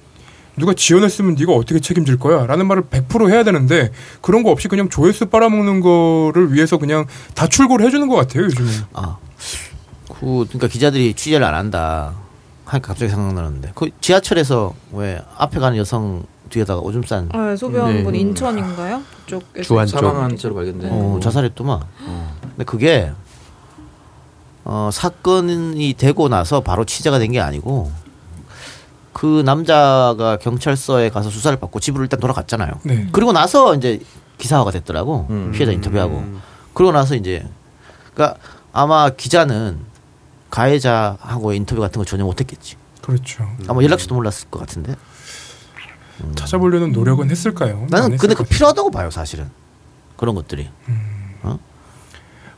누가 0.62 0.74
지어냈으면 0.76 1.34
네가 1.36 1.54
어떻게 1.54 1.80
책임질 1.80 2.20
거야? 2.20 2.46
라는 2.46 2.68
말을 2.68 2.84
100% 2.84 3.30
해야 3.32 3.44
되는데 3.44 3.92
그런 4.22 4.44
거 4.44 4.52
없이 4.52 4.68
그냥 4.68 4.90
조회수 4.90 5.26
빨아먹는 5.26 5.82
거를 5.82 6.54
위해서 6.54 6.78
그냥 6.78 7.06
다 7.34 7.48
출고를 7.48 7.84
해주는 7.86 8.08
것 8.08 8.16
같아요 8.16 8.44
요즘에. 8.46 8.70
아, 8.94 9.18
그 10.08 10.46
그러니까 10.48 10.68
기자들이 10.68 11.16
취재를 11.16 11.46
안 11.46 11.56
한다. 11.56 12.14
하니까 12.66 12.88
갑자기 12.90 13.10
생각나는데 13.10 13.72
그 13.76 13.90
지하철에서 14.00 14.74
왜 14.94 15.20
앞에 15.38 15.60
가는 15.60 15.78
여성 15.78 16.24
뒤에다가 16.50 16.80
오줌 16.80 17.02
싼 17.06 17.28
아, 17.34 17.56
소변 17.56 18.04
분 18.04 18.14
네. 18.14 18.20
인천인가요? 18.20 19.02
그쪽에서 19.26 19.64
주안 19.64 19.88
쪽. 19.88 19.98
사망한 19.98 20.38
채로 20.38 20.54
발견된. 20.56 20.90
어, 20.92 21.20
자살했더만. 21.22 21.80
근데 22.42 22.64
그게 22.66 23.12
어, 24.64 24.90
사건이 24.94 25.96
되고 25.98 26.30
나서 26.30 26.62
바로 26.62 26.86
취재가 26.86 27.18
된 27.20 27.32
게 27.32 27.40
아니고 27.40 27.92
그 29.14 29.42
남자가 29.46 30.38
경찰서에 30.38 31.10
가서 31.10 31.30
수사를 31.30 31.58
받고 31.60 31.80
집으로 31.80 32.04
일단 32.04 32.20
돌아갔잖아요. 32.20 32.72
네. 32.84 33.08
그리고 33.12 33.32
나서 33.32 33.76
이제 33.76 34.00
기사화가 34.38 34.72
됐더라고 34.72 35.28
음. 35.30 35.52
피해자 35.54 35.72
인터뷰하고 35.72 36.24
그러고 36.74 36.94
나서 36.94 37.16
이제 37.16 37.46
그러니까 38.14 38.40
아마 38.74 39.10
기자는 39.10 39.80
가해자하고 40.50 41.54
인터뷰 41.54 41.82
같은 41.82 42.00
거 42.00 42.06
전혀 42.06 42.24
못했겠지. 42.24 42.76
그렇죠. 43.02 43.48
아마 43.68 43.84
연락처도 43.84 44.16
몰랐을 44.16 44.50
것 44.50 44.60
같은데. 44.60 44.96
찾아보려는 46.36 46.92
노력은 46.92 47.32
했을까요? 47.32 47.80
안 47.82 47.88
나는 47.88 48.18
근데 48.18 48.36
것그 48.36 48.50
필요하다고 48.50 48.92
봐요 48.92 49.10
사실은 49.10 49.50
그런 50.18 50.36
것들이. 50.36 50.70
아, 51.42 51.58
그 51.58 51.71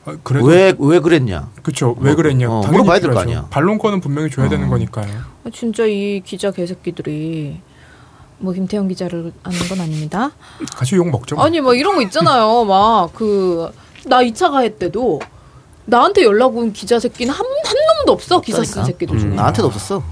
래도 0.05 0.45
왜왜 0.45 0.99
그랬냐? 0.99 1.49
그쵸 1.61 1.95
왜 1.99 2.07
뭐, 2.11 2.15
그랬냐 2.15 2.47
어, 2.49 2.61
당연히 2.61 2.71
물어봐야 2.83 2.99
될거 2.99 3.09
필요하죠. 3.21 3.29
아니야. 3.29 3.47
반론권은 3.49 4.01
분명히 4.01 4.29
줘야 4.29 4.49
되는 4.49 4.67
거니까요 4.69 5.07
아, 5.45 5.49
진짜 5.53 5.85
이 5.85 6.21
기자 6.25 6.51
개새끼들이 6.51 7.59
뭐 8.39 8.51
김태형 8.53 8.87
기자를 8.89 9.31
아는 9.43 9.59
건 9.69 9.79
아닙니다. 9.79 10.31
같이 10.75 10.95
욕 10.95 11.09
먹죠 11.09 11.35
뭐. 11.35 11.45
아니 11.45 11.61
막 11.61 11.77
이런 11.77 11.95
거 11.95 12.01
있잖아요. 12.01 12.65
막 12.65 13.13
그 13.13 13.71
나 14.05 14.21
2차 14.21 14.51
가해 14.51 14.75
때도 14.75 15.21
나한테 15.85 16.23
연락 16.25 16.57
온 16.57 16.73
기자 16.73 16.99
새끼는 16.99 17.33
한, 17.33 17.45
한 17.45 17.75
놈도 17.99 18.11
없어 18.11 18.41
기사 18.41 18.57
쓴 18.63 18.81
없다니까. 18.81 18.85
새끼들 18.85 19.17
중에. 19.19 19.29
음, 19.29 19.35
나한테도 19.37 19.67
없었어. 19.69 20.03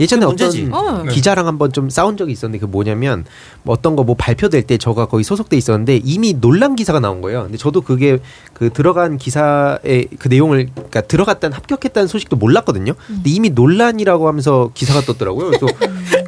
예전에 0.00 0.24
어떤. 0.26 0.48
어. 0.72 1.02
기자랑 1.10 1.46
한번 1.46 1.72
좀 1.72 1.88
싸운 1.90 2.16
적이 2.16 2.32
있었는데 2.32 2.58
그 2.60 2.66
뭐냐면 2.70 3.24
뭐 3.62 3.74
어떤 3.74 3.96
거 3.96 4.04
뭐 4.04 4.14
발표될 4.16 4.62
때 4.64 4.76
저가 4.76 5.06
거기 5.06 5.24
소속돼 5.24 5.56
있었는데 5.56 6.00
이미 6.04 6.34
논란 6.38 6.76
기사가 6.76 7.00
나온 7.00 7.20
거예요. 7.22 7.44
근데 7.44 7.56
저도 7.56 7.80
그게 7.80 8.18
그 8.52 8.70
들어간 8.70 9.16
기사의 9.16 10.08
그 10.18 10.28
내용을 10.28 10.68
그러니까 10.74 11.00
들어갔다는 11.02 11.56
합격했다는 11.56 12.06
소식도 12.06 12.36
몰랐거든요. 12.36 12.92
근데 13.06 13.30
이미 13.30 13.48
논란이라고 13.50 14.28
하면서 14.28 14.70
기사가 14.74 15.00
떴더라고요. 15.02 15.46
그래서 15.50 15.66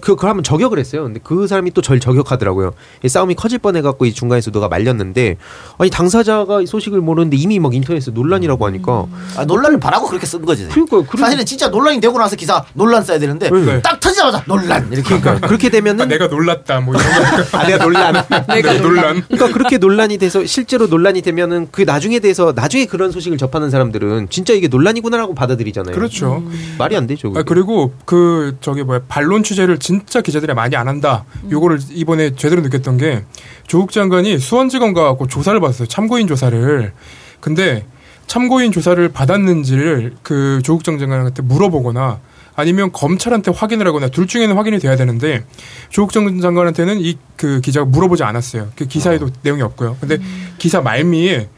그 0.00 0.14
그걸 0.16 0.30
한번 0.30 0.42
저격을 0.44 0.78
했어요. 0.78 1.02
근데 1.04 1.20
그 1.22 1.46
사람이 1.46 1.72
또 1.72 1.82
절 1.82 2.00
저격하더라고요. 2.00 2.72
이 3.04 3.08
싸움이 3.08 3.34
커질 3.34 3.58
뻔해 3.58 3.82
갖고 3.82 4.06
이 4.06 4.12
중간에서 4.12 4.50
누가 4.50 4.68
말렸는데 4.68 5.36
아니 5.78 5.90
당사자가 5.90 6.62
이 6.62 6.66
소식을 6.66 7.00
모르는데 7.00 7.36
이미 7.36 7.58
막 7.58 7.74
인터넷에 7.74 8.10
논란이라고 8.12 8.64
하니까 8.66 9.06
아, 9.36 9.44
논란을 9.44 9.78
바라고 9.78 10.06
그렇게 10.08 10.24
쓴 10.26 10.44
거지. 10.44 10.66
그러니까요. 10.68 11.04
그런- 11.04 11.24
사실은 11.26 11.44
진짜 11.44 11.68
논란이 11.68 12.00
되고 12.00 12.18
나서 12.18 12.34
기사 12.36 12.64
논란 12.74 13.04
써야 13.04 13.18
되는데 13.18 13.48
네. 13.64 13.82
딱 13.82 13.98
터지자마자 14.00 14.42
논란 14.46 14.86
이렇게. 14.92 15.18
그러니까 15.18 15.46
그렇게 15.46 15.68
아, 15.68 15.70
되면은 15.70 16.08
내가 16.08 16.26
놀랐다 16.26 16.80
뭐 16.80 16.94
이런 16.94 17.06
거 17.06 17.56
아 17.58 17.66
내가 17.66 17.84
논란 17.84 18.14
내가 18.48 18.72
논란 18.74 19.22
그러니까 19.28 19.52
그렇게 19.52 19.78
논란이 19.78 20.18
돼서 20.18 20.44
실제로 20.44 20.86
논란이 20.86 21.22
되면은 21.22 21.68
그 21.70 21.82
나중에 21.82 22.18
대해서 22.18 22.52
나중에 22.54 22.86
그런 22.86 23.10
소식을 23.12 23.38
접하는 23.38 23.70
사람들은 23.70 24.28
진짜 24.30 24.52
이게 24.52 24.68
논란이구나라고 24.68 25.34
받아들이잖아요. 25.34 25.94
그렇죠 25.94 26.42
말이 26.78 26.96
안 26.96 27.06
되죠. 27.06 27.28
아, 27.28 27.42
그게. 27.42 27.44
그리고 27.44 27.92
그 28.04 28.56
저기 28.60 28.82
뭐야 28.82 29.00
반론 29.08 29.42
취재를 29.42 29.78
진짜 29.78 30.20
기자들이 30.20 30.52
많이 30.54 30.76
안 30.76 30.88
한다. 30.88 31.24
요거를 31.50 31.78
이번에 31.90 32.34
제대로 32.36 32.62
느꼈던 32.62 32.96
게 32.98 33.24
조국 33.66 33.92
장관이 33.92 34.38
수원지검 34.38 34.92
가고 34.94 35.26
조사를 35.26 35.58
받았어요. 35.60 35.88
참고인 35.88 36.26
조사를. 36.26 36.92
근데 37.40 37.84
참고인 38.26 38.72
조사를 38.72 39.08
받았는지를 39.08 40.14
그 40.22 40.60
조국 40.64 40.84
장 40.84 40.98
장관한테 40.98 41.42
물어보거나 41.42 42.18
아니면 42.56 42.90
검찰한테 42.90 43.52
확인을 43.54 43.86
하거나 43.86 44.08
둘 44.08 44.26
중에는 44.26 44.56
확인이 44.56 44.78
돼야 44.78 44.96
되는데 44.96 45.44
조국 45.90 46.12
장 46.12 46.40
장관한테는 46.40 47.00
이 47.00 47.16
그 47.36 47.60
기자가 47.60 47.84
물어보지 47.86 48.24
않았어요. 48.24 48.70
그 48.76 48.86
기사에도 48.86 49.28
내용이 49.42 49.60
없고요. 49.62 49.98
근데 50.00 50.16
기사 50.58 50.80
말미에 50.80 51.48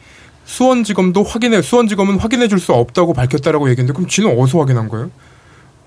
수원지검도 0.44 1.22
확인해 1.22 1.62
수원지검은 1.62 2.18
확인해 2.18 2.48
줄 2.48 2.58
수 2.58 2.72
없다고 2.72 3.14
밝혔다라고 3.14 3.70
얘기했는데 3.70 3.96
그럼 3.96 4.08
지는 4.08 4.36
어디서 4.36 4.58
확인한 4.58 4.88
거예요? 4.88 5.10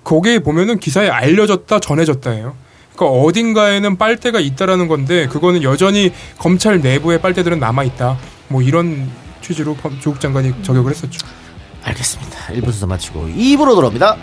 거기에 0.04 0.38
보면은 0.38 0.78
기사에 0.80 1.08
알려졌다 1.08 1.78
전해졌다예요. 1.78 2.56
그러니까 2.96 3.20
어딘가에는 3.20 3.96
빨대가 3.98 4.40
있다라는 4.40 4.88
건데 4.88 5.26
그거는 5.28 5.62
여전히 5.62 6.12
검찰 6.38 6.80
내부의 6.80 7.20
빨대들은 7.20 7.58
남아 7.60 7.84
있다. 7.84 8.18
뭐 8.48 8.62
이런 8.62 9.10
취지로 9.42 9.76
조국 10.00 10.20
장관이 10.20 10.62
저격을 10.62 10.90
했었죠. 10.90 11.26
알겠습니다. 11.82 12.38
1부 12.54 12.64
순서 12.66 12.86
마치고 12.86 13.28
2부로 13.28 13.74
돌아옵니다. 13.74 14.16